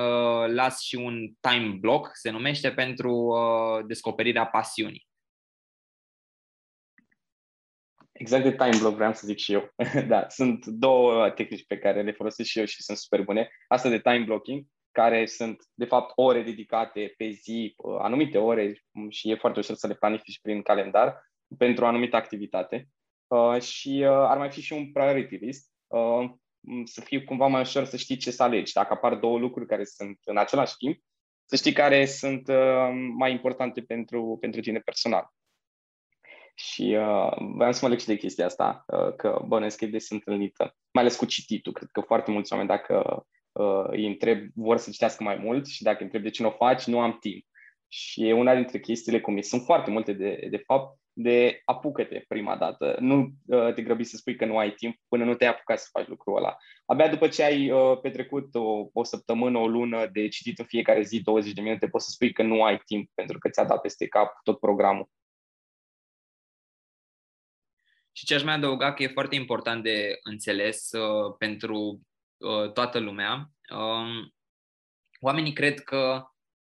las 0.53 0.81
și 0.81 0.95
un 0.95 1.31
time 1.39 1.77
block, 1.79 2.09
se 2.13 2.29
numește, 2.29 2.71
pentru 2.71 3.35
descoperirea 3.87 4.45
pasiunii. 4.45 5.09
Exact 8.21 8.43
de 8.43 8.51
time 8.51 8.77
block 8.79 8.95
vreau 8.95 9.13
să 9.13 9.27
zic 9.27 9.37
și 9.37 9.53
eu. 9.53 9.73
da, 10.07 10.29
sunt 10.29 10.65
două 10.65 11.29
tehnici 11.29 11.65
pe 11.65 11.77
care 11.77 12.01
le 12.01 12.11
folosesc 12.11 12.49
și 12.49 12.59
eu 12.59 12.65
și 12.65 12.83
sunt 12.83 12.97
super 12.97 13.21
bune. 13.21 13.49
Asta 13.67 13.89
de 13.89 13.99
time 13.99 14.23
blocking, 14.25 14.65
care 14.91 15.25
sunt, 15.25 15.63
de 15.73 15.85
fapt, 15.85 16.11
ore 16.15 16.41
dedicate 16.41 17.13
pe 17.17 17.29
zi, 17.29 17.73
uh, 17.77 17.97
anumite 17.99 18.37
ore 18.37 18.83
și 19.09 19.29
e 19.29 19.35
foarte 19.35 19.59
ușor 19.59 19.75
să 19.75 19.87
le 19.87 19.93
planifici 19.93 20.41
prin 20.41 20.61
calendar 20.61 21.31
pentru 21.57 21.83
o 21.83 21.87
anumită 21.87 22.15
activitate. 22.15 22.87
Uh, 23.27 23.61
și 23.61 24.01
uh, 24.03 24.09
ar 24.09 24.37
mai 24.37 24.51
fi 24.51 24.61
și 24.61 24.73
un 24.73 24.91
priority 24.91 25.35
list, 25.35 25.71
uh, 25.87 26.29
să 26.83 27.01
fie 27.01 27.23
cumva 27.23 27.47
mai 27.47 27.61
ușor 27.61 27.85
să 27.85 27.97
știi 27.97 28.17
ce 28.17 28.31
să 28.31 28.43
alegi. 28.43 28.73
Dacă 28.73 28.93
apar 28.93 29.15
două 29.15 29.39
lucruri 29.39 29.67
care 29.67 29.83
sunt 29.83 30.19
în 30.23 30.37
același 30.37 30.75
timp, 30.77 30.99
să 31.45 31.55
știi 31.55 31.73
care 31.73 32.05
sunt 32.05 32.47
uh, 32.47 32.89
mai 33.17 33.31
importante 33.31 33.81
pentru, 33.81 34.37
pentru 34.39 34.61
tine 34.61 34.79
personal. 34.79 35.25
Și 36.55 36.97
uh, 36.99 37.31
vreau 37.55 37.71
să 37.71 37.79
mă 37.81 37.89
leg 37.89 37.99
și 37.99 38.05
de 38.05 38.15
chestia 38.15 38.45
asta, 38.45 38.85
uh, 38.87 39.15
că 39.15 39.41
bănuiesc 39.47 39.77
că 39.77 39.85
des 39.85 40.09
întâlnită, 40.09 40.75
mai 40.91 41.03
ales 41.03 41.15
cu 41.15 41.25
cititul. 41.25 41.73
Cred 41.73 41.89
că 41.91 42.01
foarte 42.01 42.31
mulți 42.31 42.51
oameni, 42.51 42.69
dacă 42.69 43.25
uh, 43.51 43.85
îi 43.87 44.07
întreb, 44.07 44.47
vor 44.55 44.77
să 44.77 44.89
citească 44.91 45.23
mai 45.23 45.35
mult 45.35 45.67
și 45.67 45.83
dacă 45.83 45.97
îi 45.97 46.03
întreb 46.03 46.23
de 46.23 46.29
ce 46.29 46.41
nu 46.41 46.47
o 46.47 46.51
faci, 46.51 46.83
nu 46.83 46.99
am 46.99 47.17
timp. 47.19 47.45
Și 47.87 48.27
e 48.27 48.33
una 48.33 48.55
dintre 48.55 48.79
chestiile 48.79 49.21
cum 49.21 49.37
e. 49.37 49.41
Sunt 49.41 49.63
foarte 49.63 49.91
multe, 49.91 50.13
de, 50.13 50.47
de 50.49 50.57
fapt, 50.57 50.99
de 51.13 51.61
apucă-te 51.65 52.25
prima 52.27 52.55
dată. 52.55 52.97
Nu 52.99 53.29
uh, 53.45 53.73
te 53.73 53.81
grăbi 53.81 54.03
să 54.03 54.15
spui 54.15 54.35
că 54.35 54.45
nu 54.45 54.57
ai 54.57 54.71
timp 54.71 54.95
până 55.07 55.23
nu 55.23 55.33
te-ai 55.33 55.49
apucat 55.49 55.79
să 55.79 55.89
faci 55.91 56.07
lucrul 56.07 56.37
ăla. 56.37 56.57
Abia 56.85 57.09
după 57.09 57.27
ce 57.27 57.43
ai 57.43 57.71
uh, 57.71 57.99
petrecut 58.01 58.55
o, 58.55 58.89
o 58.93 59.03
săptămână, 59.03 59.57
o 59.57 59.67
lună 59.67 60.07
de 60.11 60.27
citit 60.27 60.59
în 60.59 60.65
fiecare 60.65 61.01
zi 61.01 61.21
20 61.21 61.53
de 61.53 61.61
minute, 61.61 61.87
poți 61.87 62.05
să 62.05 62.11
spui 62.11 62.33
că 62.33 62.43
nu 62.43 62.63
ai 62.63 62.77
timp 62.85 63.09
pentru 63.13 63.37
că 63.37 63.49
ți-a 63.49 63.63
dat 63.63 63.81
peste 63.81 64.07
cap 64.07 64.33
tot 64.43 64.59
programul. 64.59 65.09
Și 68.21 68.27
ce 68.27 68.35
aș 68.35 68.43
mai 68.43 68.53
adăuga 68.53 68.93
că 68.93 69.03
e 69.03 69.07
foarte 69.07 69.35
important 69.35 69.83
de 69.83 70.19
înțeles 70.23 70.91
uh, 70.91 71.35
pentru 71.37 72.01
uh, 72.37 72.71
toată 72.71 72.99
lumea, 72.99 73.51
um, 73.75 74.33
oamenii 75.19 75.53
cred 75.53 75.79
că 75.79 76.23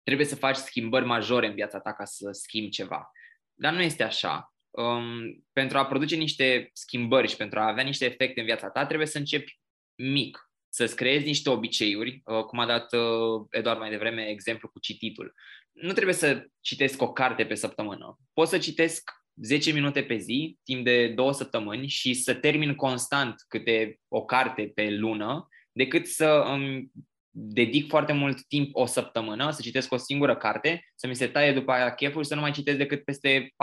trebuie 0.02 0.26
să 0.26 0.36
faci 0.36 0.56
schimbări 0.56 1.04
majore 1.04 1.46
în 1.46 1.54
viața 1.54 1.80
ta 1.80 1.92
ca 1.92 2.04
să 2.04 2.28
schimbi 2.32 2.70
ceva. 2.70 3.10
Dar 3.54 3.72
nu 3.72 3.80
este 3.80 4.02
așa. 4.02 4.54
Um, 4.70 5.44
pentru 5.52 5.78
a 5.78 5.86
produce 5.86 6.16
niște 6.16 6.70
schimbări 6.72 7.28
și 7.28 7.36
pentru 7.36 7.58
a 7.58 7.68
avea 7.68 7.84
niște 7.84 8.04
efecte 8.04 8.40
în 8.40 8.46
viața 8.46 8.70
ta, 8.70 8.86
trebuie 8.86 9.06
să 9.06 9.18
începi 9.18 9.60
mic, 9.94 10.50
să-ți 10.68 10.96
creezi 10.96 11.26
niște 11.26 11.50
obiceiuri, 11.50 12.22
uh, 12.24 12.44
cum 12.44 12.58
a 12.58 12.66
dat 12.66 12.92
uh, 12.92 13.46
Eduard 13.50 13.78
mai 13.78 13.90
devreme 13.90 14.28
exemplu 14.28 14.68
cu 14.68 14.78
cititul. 14.78 15.34
Nu 15.72 15.92
trebuie 15.92 16.14
să 16.14 16.46
citesc 16.60 17.02
o 17.02 17.12
carte 17.12 17.46
pe 17.46 17.54
săptămână. 17.54 18.18
Poți 18.32 18.50
să 18.50 18.58
citesc 18.58 19.19
10 19.42 19.72
minute 19.72 20.02
pe 20.02 20.16
zi, 20.16 20.58
timp 20.64 20.84
de 20.84 21.08
două 21.08 21.32
săptămâni 21.32 21.86
și 21.86 22.14
să 22.14 22.34
termin 22.34 22.74
constant 22.74 23.44
câte 23.48 24.00
o 24.08 24.24
carte 24.24 24.72
pe 24.74 24.90
lună, 24.90 25.48
decât 25.72 26.06
să 26.06 26.42
îmi 26.46 26.90
dedic 27.30 27.88
foarte 27.88 28.12
mult 28.12 28.46
timp 28.46 28.74
o 28.74 28.86
săptămână, 28.86 29.50
să 29.50 29.62
citesc 29.62 29.92
o 29.92 29.96
singură 29.96 30.36
carte, 30.36 30.84
să 30.94 31.06
mi 31.06 31.16
se 31.16 31.28
taie 31.28 31.52
după 31.52 31.72
aia 31.72 31.94
cheful 31.94 32.22
și 32.22 32.28
să 32.28 32.34
nu 32.34 32.40
mai 32.40 32.52
citesc 32.52 32.78
decât 32.78 33.04
peste 33.04 33.54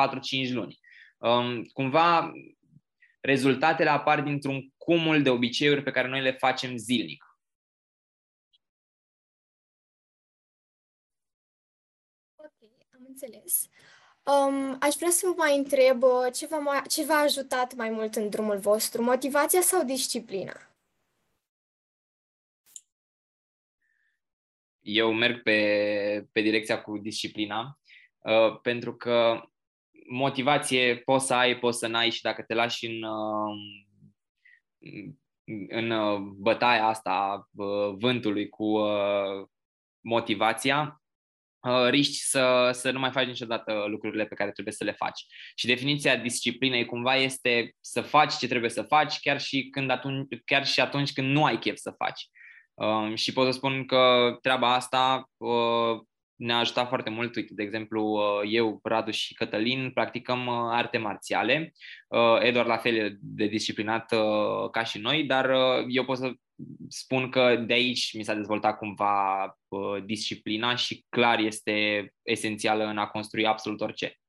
4-5 0.50 0.52
luni. 0.52 0.80
Um, 1.18 1.64
cumva, 1.64 2.32
rezultatele 3.22 3.90
apar 3.90 4.22
dintr-un 4.22 4.70
cumul 4.78 5.22
de 5.22 5.30
obiceiuri 5.30 5.84
pe 5.84 5.92
care 5.92 6.08
noi 6.08 6.22
le 6.22 6.32
facem 6.32 6.78
zilnic. 6.78 7.26
Ok, 12.36 12.70
am 12.90 13.06
înțeles. 13.08 13.70
Um, 14.28 14.78
aș 14.80 14.96
vrea 14.96 15.10
să 15.10 15.26
vă 15.28 15.34
mai 15.38 15.58
întreb 15.58 16.04
ce 16.34 16.48
v-a, 16.48 16.82
ce 16.90 17.06
v-a 17.06 17.16
ajutat 17.16 17.76
mai 17.76 17.90
mult 17.90 18.16
în 18.16 18.30
drumul 18.30 18.58
vostru, 18.58 19.04
motivația 19.04 19.62
sau 19.62 19.84
disciplina? 19.84 20.54
Eu 24.82 25.14
merg 25.14 25.44
pe, 25.44 26.28
pe 26.32 26.42
direcția 26.42 26.82
cu 26.82 26.98
disciplina, 26.98 27.80
uh, 28.18 28.60
pentru 28.62 28.96
că 28.96 29.44
motivație 30.10 30.98
poți 30.98 31.26
să 31.26 31.34
ai, 31.34 31.60
poți 31.60 31.78
să 31.78 31.88
n-ai 31.88 32.10
și 32.10 32.22
dacă 32.22 32.42
te 32.42 32.54
lași 32.54 32.86
în, 32.86 33.04
uh, 33.04 33.56
în 35.70 35.90
uh, 35.90 36.20
bătaia 36.20 36.86
asta 36.86 37.48
uh, 37.56 37.96
vântului 37.98 38.50
cu 38.50 38.64
uh, 38.64 39.48
motivația, 40.00 41.02
Uh, 41.68 41.90
riști 41.90 42.18
să, 42.18 42.70
să 42.74 42.92
nu 42.92 43.00
mai 43.00 43.12
faci 43.12 43.26
niciodată 43.26 43.86
lucrurile 43.88 44.26
pe 44.26 44.36
care 44.36 44.52
trebuie 44.52 44.74
să 44.74 44.84
le 44.84 44.92
faci. 44.92 45.26
Și 45.56 45.68
definiția 45.68 46.16
disciplinei 46.16 46.86
cumva 46.86 47.16
este 47.16 47.76
să 47.80 48.02
faci 48.02 48.38
ce 48.38 48.48
trebuie 48.48 48.70
să 48.70 48.82
faci, 48.82 49.20
chiar 49.20 49.42
și, 49.42 49.70
când 49.70 49.90
atunci, 49.90 50.28
chiar 50.46 50.66
și 50.66 50.80
atunci 50.80 51.14
când 51.14 51.28
nu 51.28 51.46
ai 51.46 51.60
chef 51.60 51.78
să 51.78 51.92
faci. 51.98 52.30
Uh, 52.74 53.16
și 53.16 53.34
pot 53.34 53.46
să 53.46 53.52
spun 53.52 53.86
că 53.86 54.32
treaba 54.42 54.74
asta 54.74 55.30
uh, 55.38 56.00
ne-a 56.38 56.58
ajutat 56.58 56.88
foarte 56.88 57.10
mult. 57.10 57.36
Uite, 57.36 57.54
de 57.54 57.64
exemplu, 57.64 58.04
uh, 58.04 58.50
eu, 58.52 58.80
Radu 58.84 59.12
și 59.12 59.34
Cătălin 59.34 59.92
practicăm 59.94 60.46
uh, 60.46 60.54
arte 60.72 60.98
marțiale. 60.98 61.74
Eduard 62.40 62.68
la 62.68 62.78
fel 62.78 63.18
de 63.22 63.46
disciplinat 63.46 64.14
ca 64.72 64.84
și 64.84 65.00
noi, 65.00 65.24
dar 65.24 65.50
eu 65.88 66.06
pot 66.06 66.18
să 66.18 66.32
spun 66.90 67.30
că 67.30 67.56
de 67.56 67.74
aici 67.74 68.14
mi 68.14 68.24
s-a 68.24 68.34
dezvoltat 68.34 68.78
cumva 68.78 69.44
uh, 69.68 70.04
disciplina 70.06 70.76
și 70.76 71.06
clar 71.10 71.40
este 71.40 72.08
esențială 72.22 72.84
în 72.86 72.98
a 72.98 73.08
construi 73.08 73.46
absolut 73.46 73.82
orice. 73.82 74.20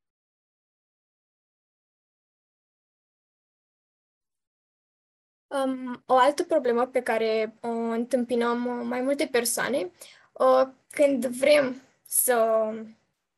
Um, 5.47 6.03
o 6.07 6.17
altă 6.17 6.45
problemă 6.45 6.87
pe 6.87 7.03
care 7.03 7.55
o 7.61 7.69
întâmpinăm 7.69 8.87
mai 8.87 9.01
multe 9.01 9.27
persoane 9.27 9.91
uh, 10.33 10.69
când 10.91 11.27
vrem 11.27 11.83
să 12.09 12.69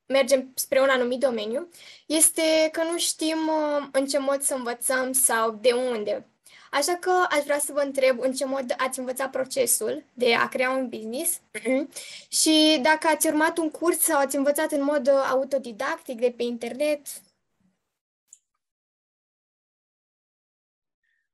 mergem 0.07 0.53
spre 0.55 0.81
un 0.81 0.89
anumit 0.89 1.21
domeniu 1.21 1.69
este 2.07 2.69
că 2.73 2.83
nu 2.83 2.99
știm 2.99 3.39
uh, 3.49 3.89
în 3.93 4.07
ce 4.07 4.19
mod 4.19 4.41
să 4.41 4.55
învățăm 4.55 5.13
sau 5.13 5.51
de 5.51 5.73
unde 5.73 6.25
Așa 6.71 6.97
că 7.01 7.27
aș 7.31 7.43
vrea 7.45 7.59
să 7.59 7.73
vă 7.73 7.81
întreb 7.81 8.21
în 8.21 8.33
ce 8.33 8.45
mod 8.45 8.75
ați 8.77 8.99
învățat 8.99 9.31
procesul 9.31 10.05
de 10.13 10.35
a 10.35 10.49
crea 10.49 10.71
un 10.71 10.89
business 10.89 11.41
și 12.43 12.79
dacă 12.83 13.07
ați 13.07 13.27
urmat 13.27 13.59
un 13.59 13.71
curs 13.71 13.99
sau 13.99 14.21
ați 14.21 14.37
învățat 14.37 14.73
în 14.73 14.83
mod 14.85 15.09
autodidactic 15.09 16.19
de 16.19 16.35
pe 16.37 16.43
internet. 16.43 17.07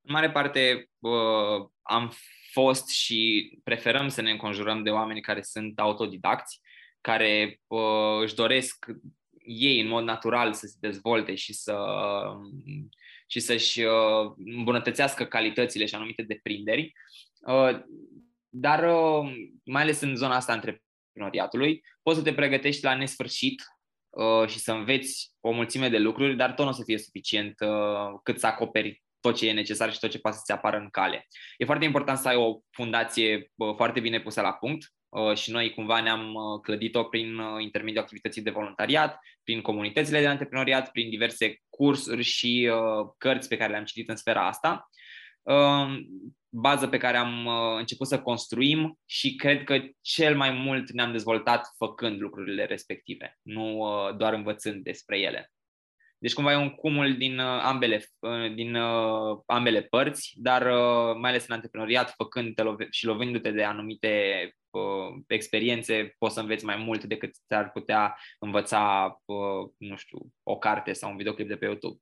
În 0.01 0.13
mare 0.13 0.31
parte 0.31 0.89
uh, 0.99 1.69
am 1.81 2.13
fost 2.51 2.89
și 2.89 3.51
preferăm 3.63 4.07
să 4.07 4.21
ne 4.21 4.31
înconjurăm 4.31 4.83
de 4.83 4.89
oameni 4.89 5.21
care 5.21 5.41
sunt 5.41 5.79
autodidacți, 5.79 6.61
care 7.07 7.61
uh, 7.67 8.21
își 8.21 8.35
doresc 8.35 8.85
ei 9.45 9.81
în 9.81 9.87
mod 9.87 10.03
natural 10.03 10.53
să 10.53 10.65
se 10.65 10.75
dezvolte 10.79 11.35
și 11.35 11.53
să 11.53 11.75
și 13.27 13.39
să-și 13.39 13.81
uh, 13.81 14.33
îmbunătățească 14.45 15.25
calitățile 15.25 15.85
și 15.85 15.95
anumite 15.95 16.21
deprinderi. 16.21 16.93
Uh, 17.39 17.79
dar, 18.49 18.83
uh, 18.83 19.31
mai 19.63 19.81
ales 19.81 20.01
în 20.01 20.15
zona 20.15 20.35
asta 20.35 20.51
antreprenoriatului, 20.51 21.81
poți 22.03 22.17
să 22.17 22.23
te 22.23 22.33
pregătești 22.33 22.83
la 22.83 22.95
nesfârșit 22.95 23.63
și 24.47 24.59
să 24.59 24.71
înveți 24.71 25.31
o 25.39 25.51
mulțime 25.51 25.89
de 25.89 25.97
lucruri, 25.97 26.35
dar 26.35 26.53
tot 26.53 26.65
nu 26.65 26.71
o 26.71 26.73
să 26.73 26.83
fie 26.85 26.97
suficient 26.97 27.55
cât 28.23 28.39
să 28.39 28.47
acoperi 28.47 29.03
tot 29.19 29.35
ce 29.35 29.47
e 29.47 29.53
necesar 29.53 29.93
și 29.93 29.99
tot 29.99 30.09
ce 30.09 30.19
poate 30.19 30.37
să-ți 30.37 30.51
apară 30.51 30.77
în 30.77 30.89
cale. 30.89 31.27
E 31.57 31.65
foarte 31.65 31.85
important 31.85 32.17
să 32.17 32.27
ai 32.27 32.35
o 32.35 32.59
fundație 32.71 33.51
foarte 33.75 33.99
bine 33.99 34.19
pusă 34.19 34.41
la 34.41 34.53
punct 34.53 34.93
și 35.33 35.51
noi 35.51 35.73
cumva 35.73 36.01
ne-am 36.01 36.35
clădit-o 36.61 37.03
prin 37.03 37.41
intermediul 37.59 38.01
activității 38.01 38.41
de 38.41 38.49
voluntariat, 38.49 39.19
prin 39.47 39.61
comunitățile 39.61 40.19
de 40.19 40.27
antreprenoriat, 40.27 40.91
prin 40.91 41.09
diverse 41.09 41.61
cursuri 41.69 42.23
și 42.23 42.69
uh, 42.71 43.07
cărți 43.17 43.47
pe 43.47 43.57
care 43.57 43.71
le-am 43.71 43.83
citit 43.83 44.09
în 44.09 44.15
sfera 44.15 44.47
asta, 44.47 44.89
uh, 45.41 45.97
bază 46.49 46.87
pe 46.87 46.97
care 46.97 47.17
am 47.17 47.45
uh, 47.45 47.77
început 47.77 48.07
să 48.07 48.21
construim 48.21 48.99
și 49.05 49.35
cred 49.35 49.63
că 49.63 49.79
cel 50.01 50.35
mai 50.35 50.51
mult 50.51 50.91
ne-am 50.91 51.11
dezvoltat 51.11 51.67
făcând 51.77 52.21
lucrurile 52.21 52.65
respective, 52.65 53.37
nu 53.41 53.77
uh, 53.77 54.15
doar 54.17 54.33
învățând 54.33 54.83
despre 54.83 55.19
ele. 55.19 55.51
Deci 56.19 56.33
cumva 56.33 56.51
e 56.51 56.55
un 56.55 56.75
cumul 56.75 57.17
din 57.17 57.39
uh, 57.39 57.61
ambele, 57.61 58.03
uh, 58.19 58.53
din 58.53 58.75
uh, 58.75 59.37
ambele 59.45 59.81
părți, 59.81 60.33
dar 60.35 60.61
uh, 60.61 61.15
mai 61.19 61.29
ales 61.29 61.47
în 61.47 61.53
antreprenoriat, 61.53 62.13
făcând 62.15 62.53
și 62.91 63.05
lovindu-te 63.05 63.51
de 63.51 63.63
anumite 63.63 64.51
uh, 64.77 65.23
experiențe, 65.27 66.15
poți 66.17 66.33
să 66.33 66.39
înveți 66.39 66.65
mai 66.65 66.75
mult 66.75 67.03
decât 67.03 67.35
ți-ar 67.47 67.71
putea 67.71 68.17
învăța, 68.39 69.15
uh, 69.25 69.69
nu 69.77 69.95
știu, 69.95 70.19
o 70.43 70.57
carte 70.57 70.93
sau 70.93 71.09
un 71.09 71.17
videoclip 71.17 71.47
de 71.47 71.55
pe 71.55 71.65
YouTube. 71.65 72.01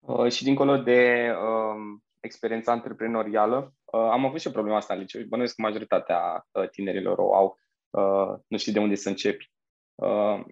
Uh, 0.00 0.32
și 0.32 0.44
dincolo 0.44 0.76
de 0.76 1.30
uh, 1.30 2.00
experiența 2.20 2.72
antreprenorială, 2.72 3.74
uh, 3.84 4.00
am 4.00 4.24
avut 4.24 4.40
și 4.40 4.50
problema 4.50 4.76
asta 4.76 4.94
în 4.94 5.00
liceu. 5.00 5.22
Bănuiesc 5.22 5.54
că 5.54 5.62
majoritatea 5.62 6.46
uh, 6.52 6.68
tinerilor 6.68 7.18
o 7.18 7.34
au. 7.34 7.58
Uh, 7.90 8.38
nu 8.46 8.56
știi 8.56 8.72
de 8.72 8.78
unde 8.78 8.94
să 8.94 9.08
începi. 9.08 9.52
Uh, 9.94 10.44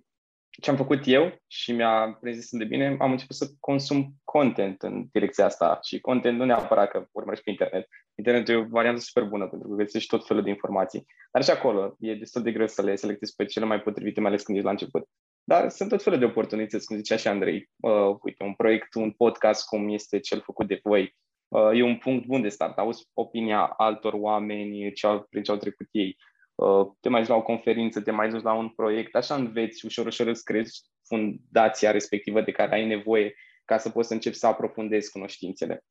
ce 0.60 0.70
am 0.70 0.76
făcut 0.76 1.02
eu 1.04 1.42
și 1.46 1.72
mi-a 1.72 2.18
prins 2.20 2.48
de 2.50 2.64
bine, 2.64 2.96
am 3.00 3.10
început 3.10 3.36
să 3.36 3.50
consum 3.60 4.14
content 4.24 4.82
în 4.82 5.06
direcția 5.12 5.44
asta 5.44 5.78
și 5.82 6.00
content 6.00 6.38
nu 6.38 6.44
neapărat 6.44 6.90
că 6.90 7.06
urmărești 7.12 7.44
pe 7.44 7.50
internet. 7.50 7.88
Internetul 8.14 8.54
e 8.54 8.56
o 8.56 8.68
variantă 8.68 9.00
super 9.00 9.24
bună 9.24 9.48
pentru 9.48 9.68
că 9.68 9.74
găsești 9.74 10.08
tot 10.08 10.26
felul 10.26 10.42
de 10.42 10.48
informații. 10.48 11.04
Dar 11.32 11.44
și 11.44 11.50
acolo 11.50 11.96
e 11.98 12.14
destul 12.14 12.42
de 12.42 12.52
greu 12.52 12.66
să 12.66 12.82
le 12.82 12.96
selectezi 12.96 13.34
pe 13.34 13.44
cele 13.44 13.64
mai 13.64 13.80
potrivite, 13.80 14.20
mai 14.20 14.28
ales 14.28 14.42
când 14.42 14.56
ești 14.56 14.66
la 14.66 14.72
început. 14.72 15.08
Dar 15.44 15.68
sunt 15.68 15.88
tot 15.88 16.02
felul 16.02 16.18
de 16.18 16.24
oportunități, 16.24 16.86
cum 16.86 16.96
zicea 16.96 17.16
și 17.16 17.28
Andrei. 17.28 17.70
Uh, 17.76 18.16
uite, 18.22 18.44
un 18.44 18.54
proiect, 18.54 18.94
un 18.94 19.10
podcast 19.10 19.66
cum 19.66 19.88
este 19.88 20.18
cel 20.18 20.40
făcut 20.40 20.66
de 20.66 20.80
voi, 20.82 21.16
uh, 21.48 21.70
e 21.74 21.82
un 21.82 21.96
punct 21.96 22.26
bun 22.26 22.42
de 22.42 22.48
start. 22.48 22.78
Auzi 22.78 23.08
opinia 23.12 23.64
altor 23.64 24.12
oameni 24.12 24.92
ce 24.92 25.06
au, 25.06 25.26
prin 25.30 25.42
ce 25.42 25.50
au 25.50 25.56
trecut 25.56 25.86
ei. 25.90 26.16
Uh, 26.62 26.92
te 27.00 27.08
mai 27.08 27.20
duci 27.20 27.28
la 27.28 27.36
o 27.36 27.42
conferință, 27.42 28.00
te 28.00 28.10
mai 28.10 28.30
duci 28.30 28.42
la 28.42 28.52
un 28.52 28.68
proiect, 28.68 29.14
așa 29.14 29.34
înveți, 29.34 29.84
ușor, 29.84 30.06
ușor 30.06 30.26
îți 30.26 30.44
crezi 30.44 30.90
fundația 31.06 31.90
respectivă 31.90 32.40
de 32.40 32.52
care 32.52 32.74
ai 32.74 32.86
nevoie 32.86 33.34
ca 33.64 33.78
să 33.78 33.90
poți 33.90 34.08
să 34.08 34.14
începi 34.14 34.36
să 34.36 34.46
aprofundezi 34.46 35.10
cunoștințele. 35.10 35.84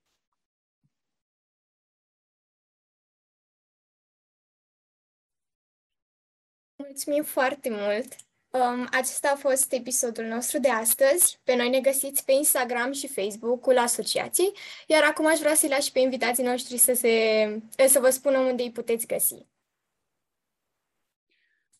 Mulțumim 6.75 7.23
foarte 7.23 7.69
mult! 7.69 8.15
Um, 8.49 8.87
acesta 8.91 9.31
a 9.33 9.35
fost 9.35 9.73
episodul 9.73 10.25
nostru 10.25 10.59
de 10.59 10.69
astăzi. 10.69 11.39
Pe 11.43 11.55
noi 11.55 11.69
ne 11.69 11.79
găsiți 11.79 12.25
pe 12.25 12.31
Instagram 12.31 12.91
și 12.91 13.07
Facebook-ul 13.07 13.77
asociației, 13.77 14.51
iar 14.87 15.03
acum 15.03 15.25
aș 15.27 15.39
vrea 15.39 15.55
să-i 15.55 15.69
lași 15.69 15.91
pe 15.91 15.99
invitații 15.99 16.43
noștri 16.43 16.77
să, 16.77 16.93
se, 16.93 17.87
să 17.87 17.99
vă 17.99 18.09
spună 18.09 18.39
unde 18.39 18.63
îi 18.63 18.71
puteți 18.71 19.07
găsi. 19.07 19.50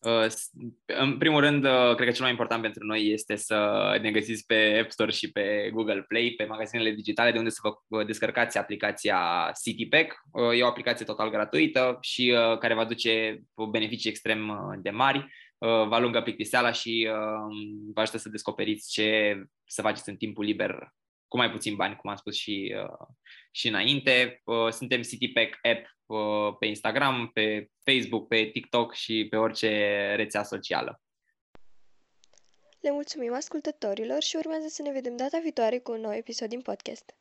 Uh, 0.02 0.26
în 0.86 1.18
primul 1.18 1.39
rând, 1.39 1.64
uh, 1.66 1.95
cred 1.95 2.08
că 2.08 2.14
cel 2.14 2.22
mai 2.22 2.32
important 2.32 2.62
pentru 2.62 2.86
noi 2.86 3.12
este 3.12 3.36
să 3.36 3.82
ne 4.02 4.12
găsiți 4.12 4.45
pe 4.45 4.80
App 4.82 4.91
Store 4.91 5.12
și 5.12 5.32
pe 5.32 5.70
Google 5.74 6.06
Play, 6.08 6.34
pe 6.38 6.45
magazinele 6.45 6.91
digitale, 6.91 7.32
de 7.32 7.38
unde 7.38 7.49
să 7.49 7.60
vă 7.88 8.04
descărcați 8.04 8.58
aplicația 8.58 9.52
CityPack. 9.64 10.22
Uh, 10.32 10.58
e 10.58 10.64
o 10.64 10.68
aplicație 10.68 11.06
total 11.06 11.30
gratuită 11.30 11.97
și 12.02 12.36
care 12.60 12.74
va 12.74 12.86
duce 12.86 13.41
beneficii 13.72 14.10
extrem 14.10 14.52
de 14.82 14.89
mari, 14.89 15.28
va 15.88 15.99
lungă 15.99 16.22
plictiseala 16.22 16.72
și 16.72 17.08
vă 17.93 18.02
ajută 18.02 18.18
să 18.18 18.30
descoperiți 18.30 18.91
ce 18.91 19.41
să 19.66 19.82
faceți 19.82 20.10
în 20.10 20.16
timpul 20.16 20.45
liber 20.45 20.91
cu 21.32 21.38
mai 21.38 21.51
puțin 21.51 21.75
bani, 21.75 21.95
cum 21.95 22.09
am 22.09 22.15
spus 22.15 22.36
și, 22.36 22.75
și 23.51 23.67
înainte. 23.67 24.41
Suntem 24.69 25.01
CityPack 25.01 25.59
App 25.61 25.86
Uh, 26.11 26.55
pe 26.59 26.65
Instagram, 26.65 27.29
pe 27.34 27.69
Facebook, 27.84 28.27
pe 28.27 28.49
TikTok 28.53 28.93
și 28.93 29.27
pe 29.29 29.38
orice 29.38 29.69
rețea 30.15 30.43
socială. 30.43 31.01
Le 32.79 32.91
mulțumim 32.91 33.34
ascultătorilor 33.34 34.21
și 34.21 34.36
urmează 34.36 34.67
să 34.67 34.82
ne 34.82 34.91
vedem 34.91 35.15
data 35.15 35.39
viitoare 35.41 35.79
cu 35.79 35.91
un 35.91 35.99
nou 35.99 36.13
episod 36.13 36.49
din 36.49 36.61
podcast. 36.61 37.15